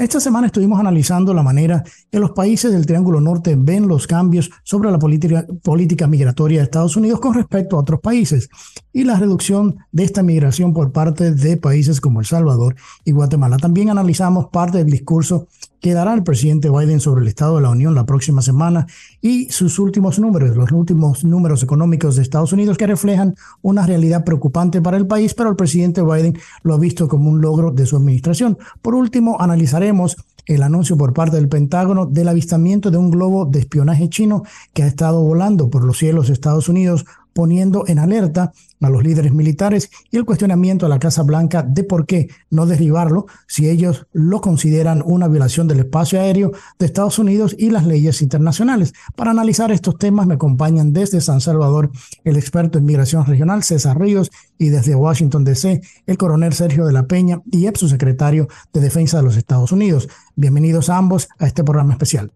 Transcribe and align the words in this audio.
Esta 0.00 0.18
semana 0.18 0.46
estuvimos 0.46 0.80
analizando 0.80 1.34
la 1.34 1.42
manera 1.42 1.84
que 2.10 2.18
los 2.18 2.30
países 2.30 2.72
del 2.72 2.86
Triángulo 2.86 3.20
Norte 3.20 3.54
ven 3.54 3.86
los 3.86 4.06
cambios 4.06 4.50
sobre 4.62 4.90
la 4.90 4.98
política, 4.98 5.46
política, 5.62 6.06
migratoria 6.06 6.60
de 6.60 6.64
Estados 6.64 6.96
Unidos 6.96 7.20
con 7.20 7.34
respecto 7.34 7.76
a 7.76 7.80
otros 7.80 8.00
países 8.00 8.48
y 8.94 9.04
la 9.04 9.18
reducción 9.18 9.76
de 9.92 10.04
esta 10.04 10.22
migración 10.22 10.72
por 10.72 10.90
parte 10.90 11.32
de 11.32 11.58
países 11.58 12.00
como 12.00 12.20
El 12.20 12.24
Salvador 12.24 12.76
y 13.04 13.12
Guatemala. 13.12 13.58
También 13.58 13.90
analizamos 13.90 14.46
parte 14.46 14.78
del 14.78 14.90
discurso 14.90 15.48
que 15.80 15.94
dará 15.94 16.14
el 16.14 16.22
presidente 16.22 16.70
Biden 16.70 17.00
sobre 17.00 17.22
el 17.22 17.28
Estado 17.28 17.56
de 17.56 17.62
la 17.62 17.70
Unión 17.70 17.94
la 17.94 18.06
próxima 18.06 18.42
semana 18.42 18.86
y 19.20 19.50
sus 19.50 19.78
últimos 19.78 20.18
números, 20.18 20.56
los 20.56 20.70
últimos 20.72 21.24
números 21.24 21.62
económicos 21.62 22.16
de 22.16 22.22
Estados 22.22 22.52
Unidos 22.52 22.76
que 22.76 22.86
reflejan 22.86 23.34
una 23.62 23.86
realidad 23.86 24.24
preocupante 24.24 24.80
para 24.80 24.96
el 24.96 25.06
país, 25.06 25.34
pero 25.34 25.50
el 25.50 25.56
presidente 25.56 26.02
Biden 26.02 26.38
lo 26.62 26.74
ha 26.74 26.78
visto 26.78 27.08
como 27.08 27.30
un 27.30 27.40
logro 27.40 27.70
de 27.70 27.86
su 27.86 27.96
administración. 27.96 28.58
Por 28.82 28.94
último, 28.94 29.40
analizaremos 29.40 30.16
el 30.46 30.62
anuncio 30.62 30.96
por 30.96 31.12
parte 31.12 31.36
del 31.36 31.48
Pentágono 31.48 32.06
del 32.06 32.28
avistamiento 32.28 32.90
de 32.90 32.98
un 32.98 33.10
globo 33.10 33.46
de 33.46 33.60
espionaje 33.60 34.08
chino 34.08 34.42
que 34.72 34.82
ha 34.82 34.86
estado 34.86 35.22
volando 35.22 35.70
por 35.70 35.84
los 35.84 35.98
cielos 35.98 36.26
de 36.26 36.32
Estados 36.32 36.68
Unidos 36.68 37.04
poniendo 37.32 37.84
en 37.86 37.98
alerta 37.98 38.52
a 38.80 38.88
los 38.88 39.02
líderes 39.02 39.32
militares 39.32 39.90
y 40.10 40.16
el 40.16 40.24
cuestionamiento 40.24 40.86
a 40.86 40.88
la 40.88 40.98
Casa 40.98 41.22
Blanca 41.22 41.62
de 41.62 41.84
por 41.84 42.06
qué 42.06 42.28
no 42.50 42.66
derribarlo 42.66 43.26
si 43.46 43.68
ellos 43.68 44.06
lo 44.12 44.40
consideran 44.40 45.02
una 45.04 45.28
violación 45.28 45.68
del 45.68 45.80
espacio 45.80 46.20
aéreo 46.20 46.52
de 46.78 46.86
Estados 46.86 47.18
Unidos 47.18 47.54
y 47.58 47.70
las 47.70 47.86
leyes 47.86 48.22
internacionales. 48.22 48.92
Para 49.16 49.30
analizar 49.32 49.70
estos 49.70 49.98
temas 49.98 50.26
me 50.26 50.34
acompañan 50.34 50.92
desde 50.92 51.20
San 51.20 51.40
Salvador 51.40 51.90
el 52.24 52.36
experto 52.36 52.78
en 52.78 52.84
migración 52.84 53.26
regional 53.26 53.62
César 53.62 54.00
Ríos 54.00 54.30
y 54.58 54.68
desde 54.68 54.94
Washington 54.94 55.44
DC 55.44 55.80
el 56.06 56.18
coronel 56.18 56.52
Sergio 56.52 56.86
de 56.86 56.92
la 56.92 57.06
Peña 57.06 57.42
y 57.50 57.66
ex 57.66 57.80
subsecretario 57.80 58.48
de 58.72 58.80
Defensa 58.80 59.18
de 59.18 59.24
los 59.24 59.36
Estados 59.36 59.72
Unidos. 59.72 60.08
Bienvenidos 60.36 60.88
a 60.88 60.96
ambos 60.96 61.28
a 61.38 61.46
este 61.46 61.64
programa 61.64 61.92
especial. 61.92 62.32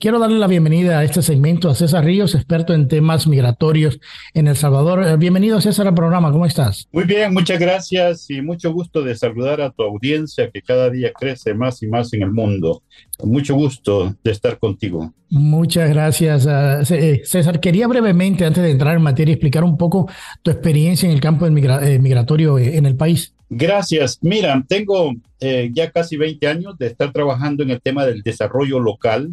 Quiero 0.00 0.18
darle 0.18 0.38
la 0.38 0.48
bienvenida 0.48 0.98
a 0.98 1.04
este 1.04 1.22
segmento 1.22 1.70
a 1.70 1.74
César 1.74 2.04
Ríos, 2.04 2.34
experto 2.34 2.74
en 2.74 2.88
temas 2.88 3.26
migratorios 3.26 4.00
en 4.34 4.48
El 4.48 4.56
Salvador. 4.56 5.06
Eh, 5.06 5.16
bienvenido 5.16 5.60
César 5.60 5.86
al 5.86 5.94
programa, 5.94 6.32
¿cómo 6.32 6.44
estás? 6.44 6.88
Muy 6.92 7.04
bien, 7.04 7.32
muchas 7.32 7.58
gracias 7.60 8.28
y 8.28 8.42
mucho 8.42 8.72
gusto 8.72 9.02
de 9.02 9.14
saludar 9.14 9.60
a 9.60 9.70
tu 9.70 9.84
audiencia 9.84 10.50
que 10.50 10.60
cada 10.60 10.90
día 10.90 11.12
crece 11.12 11.54
más 11.54 11.82
y 11.82 11.86
más 11.86 12.12
en 12.12 12.22
el 12.22 12.32
mundo. 12.32 12.82
Mucho 13.22 13.54
gusto 13.54 14.16
de 14.24 14.32
estar 14.32 14.58
contigo. 14.58 15.14
Muchas 15.30 15.88
gracias, 15.88 16.46
eh, 16.46 17.22
César. 17.24 17.60
Quería 17.60 17.86
brevemente, 17.86 18.44
antes 18.44 18.64
de 18.64 18.72
entrar 18.72 18.96
en 18.96 19.02
materia, 19.02 19.32
explicar 19.32 19.62
un 19.62 19.78
poco 19.78 20.10
tu 20.42 20.50
experiencia 20.50 21.08
en 21.08 21.14
el 21.14 21.20
campo 21.20 21.46
eh, 21.46 21.98
migratorio 22.00 22.58
en 22.58 22.86
el 22.86 22.96
país. 22.96 23.34
Gracias. 23.48 24.18
Mira, 24.20 24.62
tengo 24.68 25.12
ya 25.40 25.90
casi 25.92 26.16
20 26.16 26.48
años 26.48 26.76
de 26.78 26.88
estar 26.88 27.12
trabajando 27.12 27.62
en 27.62 27.70
el 27.70 27.80
tema 27.80 28.04
del 28.04 28.22
desarrollo 28.22 28.80
local 28.80 29.30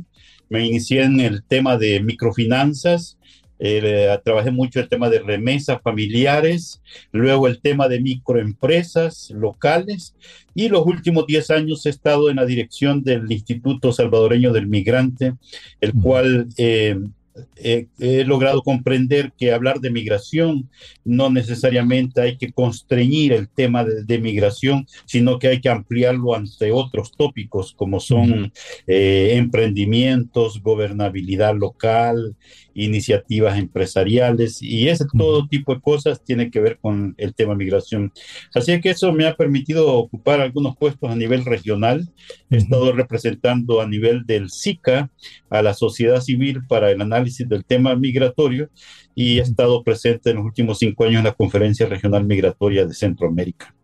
me 0.53 0.63
inicié 0.63 1.01
en 1.01 1.19
el 1.19 1.43
tema 1.43 1.79
de 1.79 1.99
microfinanzas, 1.99 3.17
eh, 3.57 4.15
trabajé 4.23 4.51
mucho 4.51 4.79
el 4.79 4.87
tema 4.87 5.09
de 5.09 5.17
remesas 5.17 5.81
familiares, 5.81 6.79
luego 7.11 7.47
el 7.47 7.59
tema 7.59 7.87
de 7.87 7.99
microempresas 7.99 9.31
locales 9.31 10.15
y 10.53 10.69
los 10.69 10.85
últimos 10.85 11.25
10 11.25 11.49
años 11.49 11.87
he 11.87 11.89
estado 11.89 12.29
en 12.29 12.35
la 12.35 12.45
dirección 12.45 13.01
del 13.01 13.31
Instituto 13.31 13.91
Salvadoreño 13.91 14.53
del 14.53 14.67
Migrante, 14.67 15.33
el 15.81 15.93
cual 15.93 16.47
eh, 16.57 16.99
he 17.55 18.23
logrado 18.25 18.61
comprender 18.61 19.31
que 19.37 19.51
hablar 19.51 19.79
de 19.79 19.89
migración 19.89 20.69
no 21.03 21.29
necesariamente 21.29 22.21
hay 22.21 22.37
que 22.37 22.51
constreñir 22.51 23.33
el 23.33 23.49
tema 23.49 23.83
de, 23.83 24.19
migración, 24.19 24.87
sino 25.05 25.39
que 25.39 25.47
hay 25.47 25.61
que 25.61 25.69
ampliarlo 25.69 26.35
ante 26.35 26.71
otros 26.71 27.11
tópicos 27.11 27.73
como 27.73 27.99
son 27.99 28.51
eh, 28.87 29.31
emprendimientos, 29.33 30.61
gobernabilidad 30.61 31.55
local, 31.55 32.35
iniciativas 32.73 33.57
empresariales 33.57 34.61
y 34.61 34.89
ese 34.89 35.05
todo 35.17 35.47
tipo 35.47 35.73
de 35.73 35.81
cosas 35.81 36.23
tiene 36.23 36.49
que 36.49 36.59
ver 36.59 36.79
con 36.79 37.15
el 37.17 37.33
tema 37.33 37.55
migración. 37.55 38.11
Así 38.53 38.79
que 38.81 38.91
eso 38.91 39.11
me 39.13 39.27
ha 39.27 39.35
permitido 39.35 39.93
ocupar 39.93 40.41
algunos 40.41 40.77
puestos 40.77 41.09
a 41.09 41.15
nivel 41.15 41.45
regional. 41.45 42.09
He 42.49 42.57
estado 42.57 42.91
representando 42.91 43.81
a 43.81 43.87
nivel 43.87 44.25
del 44.25 44.49
SICA 44.49 45.09
a 45.49 45.61
la 45.61 45.73
sociedad 45.73 46.21
civil 46.21 46.65
para 46.67 46.91
el 46.91 47.01
análisis 47.01 47.47
del 47.47 47.65
tema 47.65 47.95
migratorio 47.95 48.69
y 49.15 49.39
he 49.39 49.41
estado 49.41 49.83
presente 49.83 50.31
en 50.31 50.37
los 50.37 50.45
últimos 50.45 50.79
cinco 50.79 51.05
años 51.05 51.19
en 51.19 51.25
la 51.25 51.33
Conferencia 51.33 51.85
Regional 51.85 52.25
Migratoria 52.25 52.85
de 52.85 52.93
Centroamérica 52.93 53.75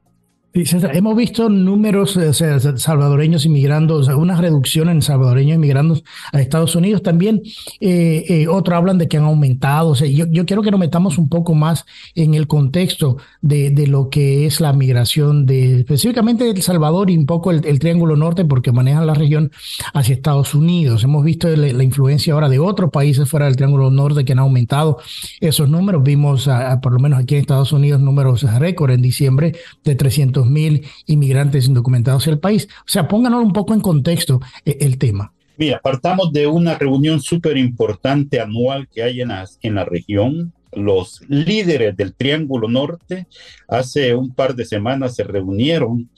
hemos 0.53 1.15
visto 1.15 1.47
números 1.47 2.17
sea, 2.31 2.59
salvadoreños 2.59 3.45
inmigrando, 3.45 3.95
o 3.95 4.03
sea, 4.03 4.15
una 4.15 4.39
reducción 4.39 4.89
en 4.89 5.01
salvadoreños 5.01 5.55
inmigrando 5.55 6.01
a 6.33 6.41
Estados 6.41 6.75
Unidos. 6.75 7.03
También 7.03 7.41
eh, 7.79 8.25
eh, 8.27 8.47
hablan 8.71 8.97
de 8.97 9.07
que 9.07 9.17
han 9.17 9.23
aumentado. 9.23 9.89
O 9.89 9.95
sea, 9.95 10.07
yo, 10.07 10.25
yo, 10.29 10.45
quiero 10.45 10.61
que 10.61 10.71
nos 10.71 10.79
metamos 10.79 11.17
un 11.17 11.29
poco 11.29 11.53
más 11.53 11.85
en 12.15 12.33
el 12.33 12.47
contexto 12.47 13.17
de, 13.41 13.69
lo 13.87 14.09
que 14.09 14.45
es 14.45 14.59
la 14.59 14.73
migración 14.73 15.45
de 15.45 15.79
específicamente 15.79 16.43
de 16.43 16.51
El 16.51 16.61
Salvador 16.61 17.09
y 17.09 17.17
un 17.17 17.25
poco 17.25 17.51
el, 17.51 17.79
Triángulo 17.79 18.15
Norte, 18.15 18.43
porque 18.45 18.71
manejan 18.71 19.07
la 19.07 19.13
región 19.13 19.51
hacia 19.93 20.13
Estados 20.13 20.55
Unidos. 20.55 21.03
Hemos 21.03 21.23
visto 21.23 21.47
la, 21.47 21.83
influencia 21.83 22.33
ahora 22.33 22.49
de 22.49 22.59
otros 22.59 22.91
países 22.91 23.29
fuera 23.29 23.45
del 23.45 23.55
Triángulo 23.55 23.89
Norte 23.89 24.25
que 24.25 24.33
han 24.33 24.39
aumentado 24.39 24.97
esos 25.39 25.69
números. 25.69 26.03
Vimos, 26.03 26.49
por 26.81 26.93
lo 26.93 26.99
menos 26.99 27.19
aquí 27.19 27.35
en 27.35 27.41
Estados 27.41 27.71
Unidos, 27.71 28.01
números 28.01 28.41
récord 28.59 28.91
en 28.91 29.01
diciembre 29.01 29.53
de 29.83 29.95
300 29.95 30.38
mil 30.47 30.85
inmigrantes 31.05 31.67
indocumentados 31.67 32.27
en 32.27 32.33
el 32.33 32.39
país. 32.39 32.67
O 32.81 32.87
sea, 32.87 33.07
pónganos 33.07 33.43
un 33.43 33.53
poco 33.53 33.73
en 33.73 33.81
contexto 33.81 34.39
eh, 34.65 34.77
el 34.81 34.97
tema. 34.97 35.33
Mira, 35.57 35.81
partamos 35.83 36.31
de 36.31 36.47
una 36.47 36.77
reunión 36.77 37.21
súper 37.21 37.57
importante 37.57 38.39
anual 38.39 38.87
que 38.87 39.03
hay 39.03 39.21
en 39.21 39.27
la, 39.29 39.45
en 39.61 39.75
la 39.75 39.83
región. 39.83 40.53
Los 40.71 41.21
líderes 41.27 41.97
del 41.97 42.13
Triángulo 42.13 42.69
Norte 42.69 43.27
hace 43.67 44.15
un 44.15 44.33
par 44.33 44.55
de 44.55 44.65
semanas 44.65 45.15
se 45.15 45.23
reunieron 45.23 46.09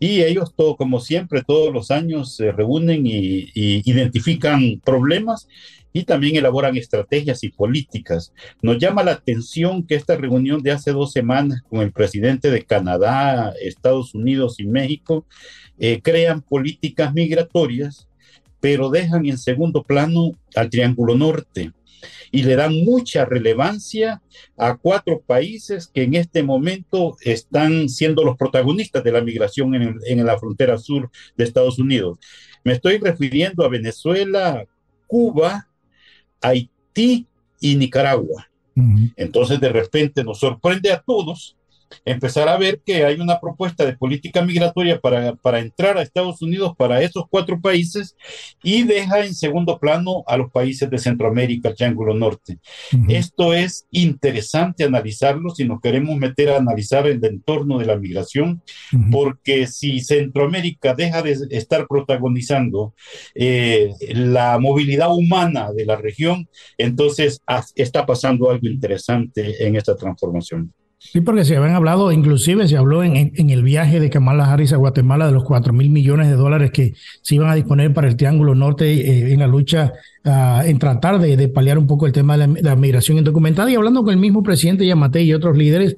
y 0.00 0.22
ellos, 0.22 0.54
todo, 0.56 0.76
como 0.76 1.00
siempre, 1.00 1.42
todos 1.46 1.72
los 1.72 1.90
años 1.90 2.34
se 2.34 2.52
reúnen 2.52 3.06
y, 3.06 3.50
y 3.54 3.82
identifican 3.84 4.80
problemas 4.84 5.48
y 5.92 6.04
también 6.04 6.36
elaboran 6.36 6.76
estrategias 6.76 7.42
y 7.44 7.50
políticas. 7.50 8.32
Nos 8.62 8.78
llama 8.78 9.02
la 9.02 9.12
atención 9.12 9.86
que 9.86 9.94
esta 9.94 10.16
reunión 10.16 10.62
de 10.62 10.72
hace 10.72 10.92
dos 10.92 11.12
semanas 11.12 11.62
con 11.68 11.80
el 11.80 11.92
presidente 11.92 12.50
de 12.50 12.64
Canadá, 12.64 13.52
Estados 13.60 14.14
Unidos 14.14 14.60
y 14.60 14.66
México 14.66 15.26
eh, 15.78 16.00
crean 16.02 16.42
políticas 16.42 17.14
migratorias, 17.14 18.08
pero 18.60 18.90
dejan 18.90 19.26
en 19.26 19.38
segundo 19.38 19.82
plano 19.82 20.32
al 20.54 20.70
Triángulo 20.70 21.16
Norte 21.16 21.72
y 22.30 22.42
le 22.42 22.56
dan 22.56 22.84
mucha 22.84 23.24
relevancia 23.24 24.22
a 24.56 24.76
cuatro 24.76 25.20
países 25.20 25.86
que 25.86 26.02
en 26.02 26.14
este 26.14 26.42
momento 26.42 27.16
están 27.22 27.88
siendo 27.88 28.24
los 28.24 28.36
protagonistas 28.36 29.02
de 29.02 29.12
la 29.12 29.20
migración 29.20 29.74
en, 29.74 29.98
en, 30.06 30.26
la 30.26 30.38
frontera 30.38 30.78
sur 30.78 31.10
de 31.36 31.44
Estados 31.44 31.78
Unidos. 31.78 32.18
Me 32.64 32.74
estoy 32.74 32.98
refiriendo 32.98 33.64
a 33.64 33.68
Venezuela, 33.68 34.64
Cuba, 35.06 35.67
Haití 36.40 37.26
y 37.60 37.76
Nicaragua. 37.76 38.48
Entonces 39.16 39.60
de 39.60 39.70
repente 39.70 40.22
nos 40.22 40.38
sorprende 40.38 40.92
a 40.92 41.00
todos 41.00 41.57
empezar 42.04 42.48
a 42.48 42.58
ver 42.58 42.80
que 42.84 43.04
hay 43.04 43.20
una 43.20 43.40
propuesta 43.40 43.84
de 43.84 43.96
política 43.96 44.42
migratoria 44.42 45.00
para, 45.00 45.34
para 45.34 45.60
entrar 45.60 45.98
a 45.98 46.02
Estados 46.02 46.42
Unidos 46.42 46.72
para 46.76 47.02
esos 47.02 47.24
cuatro 47.28 47.60
países 47.60 48.16
y 48.62 48.82
deja 48.82 49.24
en 49.24 49.34
segundo 49.34 49.78
plano 49.78 50.24
a 50.26 50.36
los 50.36 50.50
países 50.50 50.90
de 50.90 50.98
Centroamérica, 50.98 51.70
el 51.70 51.76
Triángulo 51.76 52.14
Norte. 52.14 52.58
Esto 53.08 53.54
es 53.54 53.86
interesante 53.90 54.84
analizarlo 54.84 55.50
si 55.50 55.64
nos 55.64 55.80
queremos 55.80 56.16
meter 56.16 56.50
a 56.50 56.58
analizar 56.58 57.06
el 57.06 57.24
entorno 57.24 57.78
de 57.78 57.86
la 57.86 57.96
migración, 57.96 58.62
porque 59.10 59.66
si 59.66 60.00
Centroamérica 60.00 60.94
deja 60.94 61.22
de 61.22 61.36
estar 61.50 61.86
protagonizando 61.86 62.94
eh, 63.34 63.92
la 64.10 64.58
movilidad 64.58 65.14
humana 65.14 65.72
de 65.72 65.86
la 65.86 65.96
región, 65.96 66.48
entonces 66.76 67.40
está 67.74 68.06
pasando 68.06 68.50
algo 68.50 68.66
interesante 68.66 69.66
en 69.66 69.76
esta 69.76 69.96
transformación. 69.96 70.72
Sí, 71.00 71.20
porque 71.20 71.44
se 71.44 71.56
habían 71.56 71.76
hablado, 71.76 72.10
inclusive 72.10 72.66
se 72.66 72.76
habló 72.76 73.04
en, 73.04 73.32
el 73.36 73.62
viaje 73.62 74.00
de 74.00 74.10
Kamala 74.10 74.52
Harris 74.52 74.72
a 74.72 74.76
Guatemala 74.76 75.26
de 75.26 75.32
los 75.32 75.44
4 75.44 75.72
mil 75.72 75.90
millones 75.90 76.28
de 76.28 76.34
dólares 76.34 76.72
que 76.72 76.94
se 77.22 77.36
iban 77.36 77.48
a 77.48 77.54
disponer 77.54 77.94
para 77.94 78.08
el 78.08 78.16
Triángulo 78.16 78.56
Norte 78.56 78.92
eh, 78.92 79.32
en 79.32 79.38
la 79.38 79.46
lucha 79.46 79.92
en 80.24 80.78
tratar 80.78 81.20
de, 81.20 81.48
paliar 81.48 81.78
un 81.78 81.86
poco 81.86 82.06
el 82.06 82.12
tema 82.12 82.36
de 82.36 82.62
la, 82.62 82.76
migración 82.76 83.18
indocumentada. 83.18 83.70
Y 83.70 83.74
hablando 83.74 84.02
con 84.02 84.12
el 84.12 84.20
mismo 84.20 84.42
presidente 84.42 84.86
Yamate 84.86 85.22
y 85.22 85.32
otros 85.32 85.56
líderes, 85.56 85.96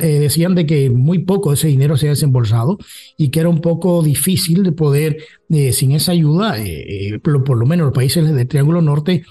eh, 0.00 0.18
decían 0.20 0.54
de 0.54 0.64
que 0.64 0.88
muy 0.88 1.18
poco 1.20 1.52
ese 1.52 1.68
dinero 1.68 1.96
se 1.96 2.06
ha 2.06 2.10
desembolsado 2.10 2.78
y 3.18 3.28
que 3.28 3.40
era 3.40 3.48
un 3.48 3.60
poco 3.60 4.02
difícil 4.02 4.62
de 4.62 4.72
poder, 4.72 5.18
eh, 5.50 5.72
sin 5.72 5.92
esa 5.92 6.12
ayuda, 6.12 6.54
eh, 6.58 7.18
por, 7.22 7.58
lo 7.58 7.66
menos 7.66 7.86
los 7.86 7.94
países 7.94 8.32
del 8.32 8.48
Triángulo 8.48 8.80
Norte, 8.80 9.24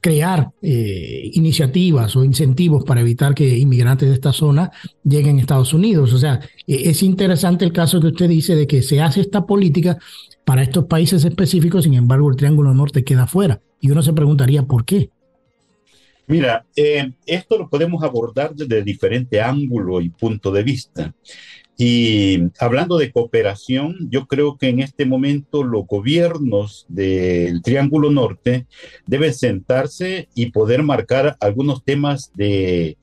crear 0.00 0.50
iniciativas 0.62 2.14
o 2.14 2.24
incentivos 2.24 2.84
para 2.84 3.00
evitar 3.00 3.34
que 3.34 3.58
inmigrantes 3.58 4.08
de 4.08 4.14
esta 4.14 4.32
zona 4.32 4.70
lleguen 5.02 5.38
a 5.38 5.40
Estados 5.40 5.72
Unidos. 5.72 6.12
O 6.12 6.18
sea, 6.18 6.40
es 6.66 7.02
interesante 7.02 7.64
el 7.64 7.72
caso 7.72 8.00
que 8.00 8.08
usted 8.08 8.28
dice 8.28 8.54
de 8.54 8.66
que 8.66 8.82
se 8.82 9.00
hace 9.00 9.20
esta 9.20 9.46
política 9.46 9.98
para 10.44 10.62
estos 10.62 10.86
países 10.86 11.24
específicos, 11.24 11.84
sin 11.84 11.94
embargo, 11.94 12.28
el 12.30 12.36
Triángulo 12.36 12.74
Norte 12.74 13.04
queda 13.04 13.26
fuera. 13.26 13.60
Y 13.80 13.90
uno 13.90 14.02
se 14.02 14.12
preguntaría 14.12 14.62
por 14.64 14.84
qué. 14.84 15.10
Mira, 16.26 16.64
eh, 16.76 17.12
esto 17.26 17.58
lo 17.58 17.68
podemos 17.68 18.02
abordar 18.04 18.54
desde 18.54 18.82
diferente 18.82 19.40
ángulo 19.40 20.00
y 20.00 20.10
punto 20.10 20.52
de 20.52 20.62
vista. 20.62 21.14
Y 21.76 22.38
hablando 22.58 22.98
de 22.98 23.10
cooperación, 23.10 23.96
yo 24.10 24.26
creo 24.26 24.58
que 24.58 24.68
en 24.68 24.80
este 24.80 25.06
momento 25.06 25.64
los 25.64 25.86
gobiernos 25.86 26.84
del 26.88 27.62
Triángulo 27.62 28.10
Norte 28.10 28.66
deben 29.06 29.32
sentarse 29.32 30.28
y 30.34 30.50
poder 30.50 30.82
marcar 30.82 31.36
algunos 31.40 31.82
temas 31.82 32.32
de, 32.34 32.98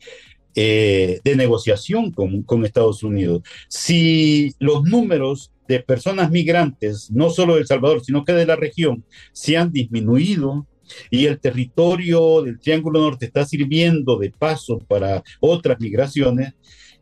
eh, 0.60 1.22
de 1.24 1.36
negociación 1.36 2.12
con, 2.12 2.42
con 2.42 2.66
Estados 2.66 3.04
Unidos. 3.04 3.44
Si 3.70 4.56
los 4.58 4.84
números 4.86 5.52
de 5.68 5.82
personas 5.82 6.32
migrantes, 6.32 7.12
no 7.12 7.30
solo 7.30 7.54
de 7.54 7.62
El 7.62 7.68
Salvador, 7.68 8.04
sino 8.04 8.26
que 8.26 8.34
de 8.34 8.48
la 8.48 8.56
región, 8.56 9.06
se 9.34 9.56
han 9.56 9.72
disminuido 9.72 10.66
y 11.12 11.28
el 11.28 11.40
territorio 11.40 12.42
del 12.42 12.60
Triángulo 12.60 13.02
Norte 13.02 13.28
está 13.28 13.46
sirviendo 13.46 14.18
de 14.18 14.32
paso 14.32 14.80
para 14.80 15.22
otras 15.40 15.80
migraciones. 15.80 16.56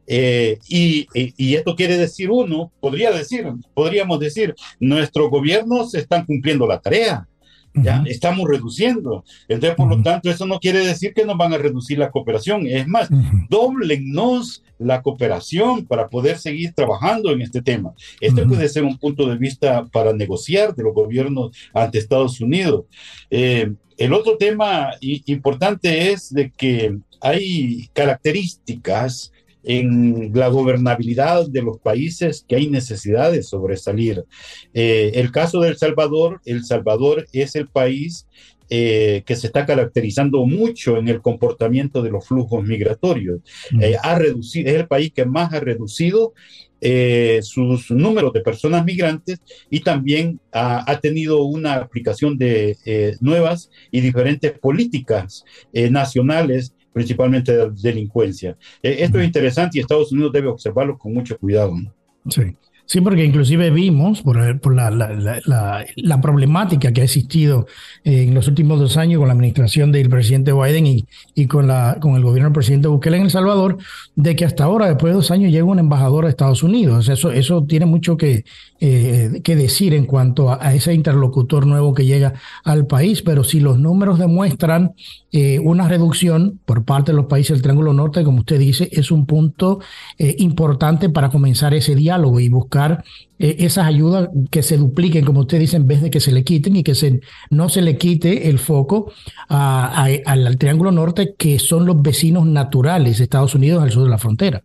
Eh, 0.06 0.60
y, 0.68 1.08
y, 1.14 1.56
esto 1.56 1.78
quiere 1.78 1.98
decir 1.98 2.30
uno, 2.32 2.74
podría 2.82 3.12
decir, 3.12 3.46
podríamos 3.74 4.20
decir, 4.20 4.54
nuestros 4.82 5.30
gobiernos 5.30 5.96
están 5.96 6.26
cumpliendo 6.26 6.68
la 6.68 6.82
tarea. 6.82 7.26
¿Ya? 7.76 8.04
Estamos 8.06 8.48
reduciendo. 8.50 9.24
Entonces, 9.48 9.76
por 9.76 9.90
lo 9.90 10.02
tanto, 10.02 10.30
eso 10.30 10.46
no 10.46 10.60
quiere 10.60 10.86
decir 10.86 11.14
que 11.14 11.26
nos 11.26 11.38
van 11.38 11.54
a 11.54 11.58
reducir 11.58 12.00
la 12.00 12.12
cooperación. 12.12 12.68
Es 12.68 12.88
más, 12.88 13.10
doblennos 13.50 14.64
la 14.78 15.02
cooperación 15.02 15.86
para 15.86 16.10
poder 16.10 16.38
seguir 16.38 16.74
trabajando 16.74 17.32
en 17.32 17.42
este 17.42 17.62
tema. 17.62 17.94
Este 18.20 18.46
puede 18.46 18.68
ser 18.70 18.84
un 18.84 18.98
punto 18.98 19.28
de 19.28 19.38
vista 19.38 19.86
para 19.86 20.14
negociar 20.14 20.76
de 20.76 20.84
los 20.84 20.94
gobiernos 20.94 21.56
ante 21.74 21.98
Estados 21.98 22.42
Unidos. 22.42 22.86
Eh, 23.30 23.72
el 23.98 24.14
otro 24.14 24.38
tema 24.38 24.92
importante 25.00 26.12
es 26.12 26.34
de 26.34 26.52
que 26.52 26.98
hay 27.22 27.90
características 27.94 29.32
en 29.66 30.32
la 30.34 30.48
gobernabilidad 30.48 31.48
de 31.48 31.62
los 31.62 31.80
países 31.80 32.46
que 32.48 32.56
hay 32.56 32.70
necesidad 32.70 33.32
de 33.32 33.44
sobresalir. 33.44 34.24
Eh, 34.74 35.12
el 35.16 35.32
caso 35.32 35.60
de 35.60 35.70
El 35.70 35.78
Salvador, 35.78 36.40
El 36.46 36.64
Salvador 36.64 37.26
es 37.34 37.56
el 37.56 37.68
país 37.68 38.28
eh, 38.70 39.24
que 39.26 39.36
se 39.36 39.48
está 39.48 39.66
caracterizando 39.66 40.46
mucho 40.46 40.98
en 40.98 41.08
el 41.08 41.22
comportamiento 41.22 42.02
de 42.02 42.12
los 42.12 42.28
flujos 42.28 42.64
migratorios. 42.64 43.42
Eh, 43.80 43.96
ha 44.02 44.18
reducido, 44.18 44.70
es 44.70 44.76
el 44.76 44.88
país 44.88 45.12
que 45.14 45.26
más 45.26 45.54
ha 45.54 45.60
reducido 45.60 46.34
sus 47.42 47.90
números 47.90 48.32
de 48.32 48.42
personas 48.42 48.86
migrantes 48.86 49.40
y 49.72 49.80
también 49.80 50.40
ha, 50.52 51.00
tenido 51.02 51.44
una 51.44 51.76
aplicación 51.78 52.38
de 52.38 52.78
nuevas 53.22 53.72
y 53.90 54.02
diferentes 54.02 54.52
políticas 54.60 55.44
nacionales 55.74 56.75
principalmente 56.96 57.52
de 57.52 57.70
delincuencia. 57.72 58.58
Eh, 58.82 58.96
esto 59.00 59.20
es 59.20 59.26
interesante 59.26 59.78
y 59.78 59.82
Estados 59.82 60.14
Unidos 60.14 60.32
debe 60.32 60.48
observarlo 60.48 60.98
con 60.98 61.14
mucho 61.14 61.38
cuidado. 61.38 61.74
Sí. 62.30 62.56
Sí, 62.88 63.02
porque 63.02 63.26
inclusive 63.26 63.72
vimos 63.72 64.22
por, 64.22 64.60
por 64.60 64.76
la, 64.76 64.92
la, 64.92 65.12
la, 65.14 65.86
la, 65.96 66.22
problemática 66.22 66.94
que 66.94 67.02
ha 67.02 67.04
existido 67.04 67.66
en 68.04 68.36
los 68.36 68.48
últimos 68.48 68.80
dos 68.80 68.96
años 68.98 69.18
con 69.18 69.28
la 69.28 69.34
administración 69.34 69.92
del 69.92 70.08
presidente 70.08 70.54
Biden 70.54 70.86
y, 70.86 71.06
y 71.34 71.48
con, 71.48 71.68
la, 71.68 71.98
con 72.00 72.16
el 72.16 72.22
gobierno 72.22 72.50
del 72.50 72.54
presidente 72.54 72.88
Bukele 72.88 73.18
en 73.18 73.24
El 73.24 73.32
Salvador, 73.32 73.78
de 74.16 74.36
que 74.36 74.46
hasta 74.46 74.66
ahora, 74.66 74.86
después 74.88 75.12
de 75.12 75.16
dos 75.16 75.32
años, 75.32 75.52
llega 75.52 75.64
un 75.64 75.80
embajador 75.80 76.26
a 76.26 76.30
Estados 76.30 76.62
Unidos. 76.62 77.10
Eso, 77.10 77.32
eso 77.32 77.64
tiene 77.64 77.88
mucho 77.88 78.18
que, 78.18 78.46
eh, 78.80 79.42
que 79.44 79.56
decir 79.56 79.96
en 79.96 80.06
cuanto 80.06 80.52
a, 80.52 80.74
ese 80.76 80.94
interlocutor 80.94 81.66
nuevo 81.66 81.94
que 81.96 82.06
llega 82.06 82.34
al 82.64 82.86
país, 82.86 83.24
pero 83.24 83.44
si 83.44 83.60
los 83.60 83.80
números 83.80 84.20
demuestran 84.20 84.94
eh, 85.32 85.60
una 85.60 85.88
reducción 85.88 86.60
por 86.66 86.86
parte 86.86 87.12
de 87.12 87.18
los 87.18 87.26
países 87.26 87.56
del 87.56 87.62
Triángulo 87.64 87.94
Norte, 87.94 88.24
como 88.24 88.40
usted 88.40 88.60
dice, 88.60 88.90
es 88.92 89.12
un 89.12 89.26
punto 89.26 89.80
eh, 90.20 90.36
importante 90.40 91.10
para 91.10 91.30
comenzar 91.30 91.74
ese 91.74 91.96
diálogo 91.96 92.40
y 92.40 92.50
buscar 92.50 92.75
eh, 93.40 93.56
esas 93.60 93.86
ayudas 93.86 94.30
que 94.52 94.64
se 94.64 94.78
dupliquen, 94.78 95.26
como 95.26 95.42
usted 95.42 95.60
dice, 95.60 95.78
en 95.78 95.88
vez 95.88 96.02
de 96.02 96.10
que 96.10 96.20
se 96.20 96.32
le 96.32 96.44
quiten 96.44 96.76
y 96.76 96.84
que 96.84 96.96
se, 96.96 97.22
no 97.50 97.70
se 97.70 97.82
le 97.82 97.98
quite 97.98 98.50
el 98.50 98.60
foco 98.60 99.12
al 99.48 100.58
Triángulo 100.58 100.92
Norte, 100.92 101.36
que 101.38 101.60
son 101.60 101.86
los 101.86 102.02
vecinos 102.02 102.46
naturales 102.46 103.18
de 103.18 103.24
Estados 103.24 103.56
Unidos 103.56 103.84
al 103.84 103.92
sur 103.92 104.04
de 104.04 104.10
la 104.10 104.18
frontera. 104.18 104.62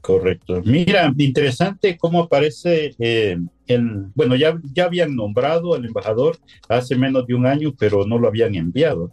Correcto. 0.00 0.60
Mira, 0.64 1.10
interesante 1.16 1.96
cómo 1.96 2.24
aparece 2.24 2.94
eh, 2.98 3.38
el, 3.66 4.06
bueno, 4.14 4.36
ya, 4.36 4.60
ya 4.72 4.84
habían 4.84 5.14
nombrado 5.16 5.74
al 5.74 5.84
embajador 5.84 6.38
hace 6.68 6.96
menos 6.96 7.26
de 7.26 7.34
un 7.34 7.46
año, 7.46 7.74
pero 7.78 8.06
no 8.06 8.18
lo 8.18 8.28
habían 8.28 8.54
enviado. 8.54 9.12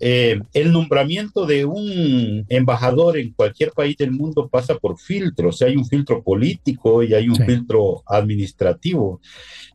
Eh, 0.00 0.40
el 0.52 0.72
nombramiento 0.72 1.46
de 1.46 1.64
un 1.64 2.44
embajador 2.48 3.18
en 3.18 3.32
cualquier 3.32 3.72
país 3.72 3.96
del 3.96 4.10
mundo 4.10 4.48
pasa 4.48 4.74
por 4.74 4.98
filtros, 4.98 5.62
hay 5.62 5.76
un 5.76 5.86
filtro 5.86 6.22
político 6.22 7.02
y 7.02 7.14
hay 7.14 7.28
un 7.28 7.36
filtro 7.36 8.02
administrativo. 8.06 9.20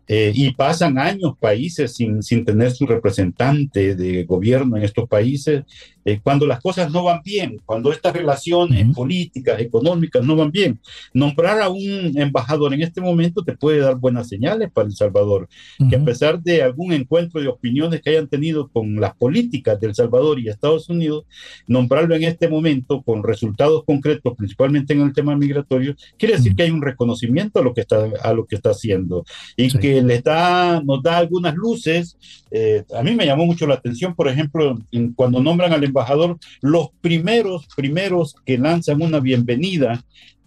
Eh, 0.08 0.32
y 0.36 0.52
pasan 0.52 1.00
años 1.00 1.34
países 1.40 1.96
sin, 1.96 2.22
sin 2.22 2.46
tener 2.46 2.72
su 2.72 2.86
representante 2.86 3.96
de 3.96 4.24
gobierno 4.24 4.78
en 4.78 4.84
estos 4.84 5.10
países, 5.10 5.64
eh, 6.08 6.20
cuando 6.22 6.46
las 6.46 6.62
cosas 6.62 6.92
no 6.92 7.04
van 7.04 7.22
bien, 7.24 7.60
cuando 7.66 7.92
estas 7.92 8.14
relaciones 8.14 8.94
políticas, 8.94 9.60
económicas 9.60 10.24
no 10.24 10.36
van 10.36 10.52
bien. 10.52 10.80
Nombrar 11.14 11.60
a 11.60 11.70
un 11.70 12.12
embajador 12.16 12.76
en 12.76 12.84
este 12.84 13.02
momento 13.02 13.44
te 13.44 13.58
puede 13.58 13.80
dar 13.80 13.96
buenas 13.96 14.30
señales 14.30 14.72
para 14.72 14.88
El 14.88 14.96
Salvador, 14.96 15.50
que 15.90 15.96
a 15.96 16.04
pesar 16.04 16.40
de 16.44 16.62
algún 16.62 16.94
encuentro 16.94 17.42
de 17.42 17.48
opiniones 17.48 18.02
que 18.02 18.12
hayan 18.12 18.28
tenido 18.28 18.68
con 18.68 19.02
las 19.02 19.16
políticas 19.16 19.80
de 19.80 19.88
El 19.88 19.96
Salvador 19.96 20.40
y 20.40 20.48
Estados 20.48 20.90
Unidos, 20.90 21.26
nombrarlo 21.68 22.14
en 22.14 22.24
este 22.24 22.48
momento 22.48 23.02
con 23.02 23.24
resultados 23.24 23.84
concretos, 23.84 24.36
principalmente 24.38 24.94
en 24.94 25.02
el 25.02 25.14
tema 25.14 25.36
migratorio, 25.36 25.96
quiere 26.20 26.36
decir 26.36 26.56
que 26.56 26.64
hay 26.64 26.72
un 26.72 26.84
reconocimiento 26.84 27.60
a 27.60 27.64
lo 27.64 27.74
que 27.74 27.82
está, 27.82 28.08
a 28.22 28.34
lo 28.34 28.46
que 28.46 28.56
está 28.56 28.70
haciendo. 28.70 29.26
Y 29.58 29.76
que 29.80 29.95
les 30.02 30.24
da, 30.24 30.82
nos 30.82 31.02
da 31.02 31.18
algunas 31.18 31.56
luces. 31.56 32.18
Eh, 32.52 32.84
a 32.96 33.04
mí 33.04 33.16
me 33.16 33.26
llamó 33.26 33.46
mucho 33.46 33.68
la 33.68 33.76
atención, 33.76 34.16
por 34.16 34.28
ejemplo, 34.28 34.78
cuando 35.16 35.42
nombran 35.42 35.74
al 35.74 35.84
embajador, 35.84 36.38
los 36.62 36.90
primeros, 37.02 37.68
primeros 37.76 38.36
que 38.46 38.58
lanzan 38.58 39.02
una 39.02 39.20
bienvenida 39.20 40.04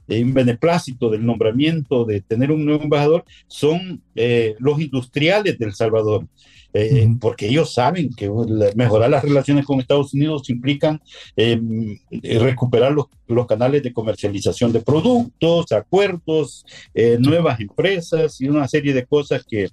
eh, 0.08 0.24
un 0.24 0.32
beneplácito 0.32 1.10
del 1.10 1.24
nombramiento 1.24 2.06
de 2.06 2.22
tener 2.22 2.50
un 2.50 2.64
nuevo 2.64 2.82
embajador 2.82 3.24
son 3.46 4.02
eh, 4.14 4.54
los 4.58 4.80
industriales 4.80 5.58
del 5.58 5.74
Salvador. 5.74 6.26
Eh, 6.75 7.08
porque 7.20 7.48
ellos 7.48 7.72
saben 7.72 8.10
que 8.10 8.30
mejorar 8.75 9.10
las 9.10 9.25
relaciones 9.25 9.64
con 9.64 9.80
Estados 9.80 10.12
Unidos 10.12 10.50
implican 10.50 11.00
em, 11.34 11.98
recuperar 12.22 12.92
los, 12.92 13.06
los, 13.26 13.46
canales 13.46 13.82
de 13.82 13.92
comercialización 13.92 14.72
de 14.72 14.80
productos, 14.80 15.72
acuerdos, 15.72 16.64
nuevas 17.20 17.58
empresas 17.60 18.40
y 18.40 18.48
una 18.48 18.68
serie 18.68 18.92
de 18.92 19.06
cosas 19.06 19.44
que, 19.48 19.68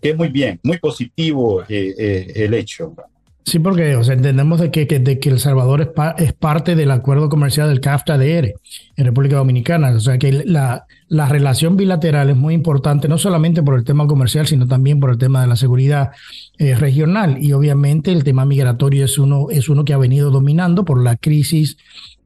que 0.00 0.10
es 0.10 0.16
muy 0.16 0.28
bien, 0.28 0.58
muy 0.62 0.78
positivo 0.78 1.62
el 1.68 2.54
hecho. 2.54 2.94
Sí, 3.44 3.58
porque 3.58 3.96
o 3.96 4.04
sea, 4.04 4.14
entendemos 4.14 4.60
de 4.60 4.70
que, 4.70 4.84
de 4.84 5.18
que 5.18 5.30
El 5.30 5.40
Salvador 5.40 5.80
es, 5.80 5.88
es, 6.18 6.32
parte 6.34 6.76
del 6.76 6.90
acuerdo 6.90 7.28
comercial 7.28 7.68
del 7.68 7.80
CAFTA-DR 7.80 8.52
en 8.96 9.04
República 9.04 9.36
Dominicana. 9.36 9.90
O 9.92 10.00
sea, 10.00 10.18
que 10.18 10.44
la, 10.44 10.84
la, 11.08 11.28
relación 11.28 11.76
bilateral 11.76 12.30
es 12.30 12.36
muy 12.36 12.54
importante, 12.54 13.08
no 13.08 13.16
solamente 13.16 13.62
por 13.62 13.78
el 13.78 13.84
tema 13.84 14.06
comercial, 14.06 14.46
sino 14.46 14.66
también 14.66 15.00
por 15.00 15.10
el 15.10 15.18
tema 15.18 15.40
de 15.40 15.48
la 15.48 15.56
seguridad 15.56 16.10
eh, 16.58 16.74
regional. 16.74 17.38
Y 17.40 17.52
obviamente 17.52 18.12
el 18.12 18.24
tema 18.24 18.44
migratorio 18.44 19.06
es 19.06 19.18
uno, 19.18 19.46
es 19.50 19.68
uno 19.68 19.84
que 19.84 19.94
ha 19.94 19.98
venido 19.98 20.30
dominando 20.30 20.84
por 20.84 21.02
la 21.02 21.16
crisis 21.16 21.78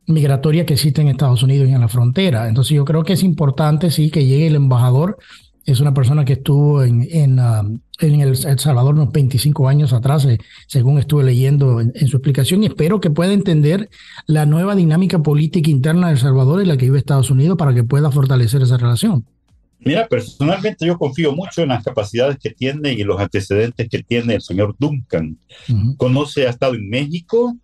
migratoria 0.07 0.67
que 0.67 0.75
existe 0.75 1.01
en 1.01 1.09
Estados 1.09 1.43
Unidos 1.43 1.69
y 1.69 1.73
en 1.73 1.81
la 1.81 1.89
frontera. 1.89 2.49
Entonces 2.49 2.77
yo 2.77 2.85
creo 2.85 3.05
que 3.05 3.15
es 3.15 3.23
importante, 3.23 3.91
sí, 3.91 4.11
que 4.11 4.27
llegue 4.27 4.49
el 4.49 4.57
embajador 4.57 5.17
es 5.65 5.81
una 5.81 5.95
persona 5.95 6.25
que 6.25 6.35
estuvo 6.35 6.83
en, 6.83 7.07
en, 7.11 7.39
um, 7.39 7.81
en 8.01 8.21
el, 8.21 8.37
Salvador 8.37 8.95
unos 8.95 9.13
25 9.13 9.69
años 9.69 9.93
atrás, 9.93 10.25
eh, 10.25 10.39
según 10.67 10.99
estuve 10.99 11.25
leyendo 11.25 11.81
en, 11.81 12.09
su 12.09 12.17
explicación, 12.17 12.63
y 12.63 12.67
espero 12.67 13.01
que 13.01 13.11
pueda 13.11 13.33
entender 13.33 13.89
la 14.27 14.47
nueva 14.47 14.75
dinámica 14.75 15.21
política 15.21 15.71
interna 15.71 16.09
de 16.09 16.15
El 16.15 16.19
Salvador 16.19 16.63
y 16.63 16.67
la 16.67 16.77
que 16.77 16.87
vive 16.87 16.99
Estados 16.99 17.31
Unidos 17.31 17.57
para 17.57 17.75
que 17.75 17.85
pueda 17.85 18.11
fortalecer 18.11 18.63
esa 18.63 18.77
relación. 18.77 19.25
Mira, 19.79 20.07
personalmente 20.09 20.87
yo 20.87 20.99
confío 20.99 21.33
mucho 21.33 21.63
en 21.63 21.69
las 21.69 21.85
capacidades 21.85 22.39
que 22.39 22.51
tiene 22.51 22.95
y 22.95 23.05
los 23.05 23.21
antecedentes 23.21 23.89
que 23.89 24.03
tiene 24.03 24.37
el 24.37 24.43
señor 24.43 24.75
Duncan. 24.79 25.37
Conoce, 25.99 26.47
ha 26.47 26.51
estado 26.51 26.75
en 26.75 26.89
México, 26.89 27.55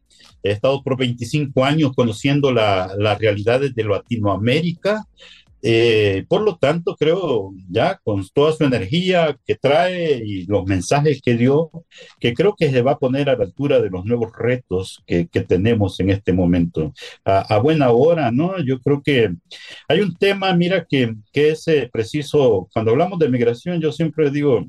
ha 0.44 0.48
estado 0.48 0.82
por 0.82 0.98
25 0.98 1.64
años 1.64 1.92
conociendo 1.94 2.52
las 2.52 3.18
realidades 3.18 3.74
de 3.74 3.84
Latinoamérica, 3.84 5.06
eh, 5.62 6.24
por 6.28 6.42
lo 6.42 6.56
tanto, 6.56 6.96
creo 6.96 7.52
ya 7.68 7.98
con 8.02 8.26
toda 8.32 8.52
su 8.52 8.64
energía 8.64 9.38
que 9.46 9.56
trae 9.56 10.22
y 10.24 10.46
los 10.46 10.64
mensajes 10.64 11.20
que 11.22 11.36
dio, 11.36 11.70
que 12.18 12.34
creo 12.34 12.54
que 12.56 12.70
se 12.70 12.82
va 12.82 12.92
a 12.92 12.98
poner 12.98 13.28
a 13.28 13.36
la 13.36 13.44
altura 13.44 13.80
de 13.80 13.90
los 13.90 14.04
nuevos 14.04 14.32
retos 14.36 15.02
que, 15.06 15.28
que 15.28 15.40
tenemos 15.42 16.00
en 16.00 16.10
este 16.10 16.32
momento. 16.32 16.92
A, 17.24 17.58
buena 17.58 17.90
hora, 17.90 18.30
¿no? 18.30 18.58
Yo 18.64 18.80
creo 18.80 19.02
que 19.02 19.30
hay 19.88 20.00
un 20.00 20.14
tema, 20.16 20.54
mira, 20.54 20.86
que, 20.88 21.14
que 21.32 21.50
es 21.50 21.68
eh, 21.68 21.88
preciso, 21.92 22.68
cuando 22.72 22.92
hablamos 22.92 23.18
de 23.18 23.28
migración, 23.28 23.80
yo 23.80 23.92
siempre 23.92 24.30
digo, 24.30 24.66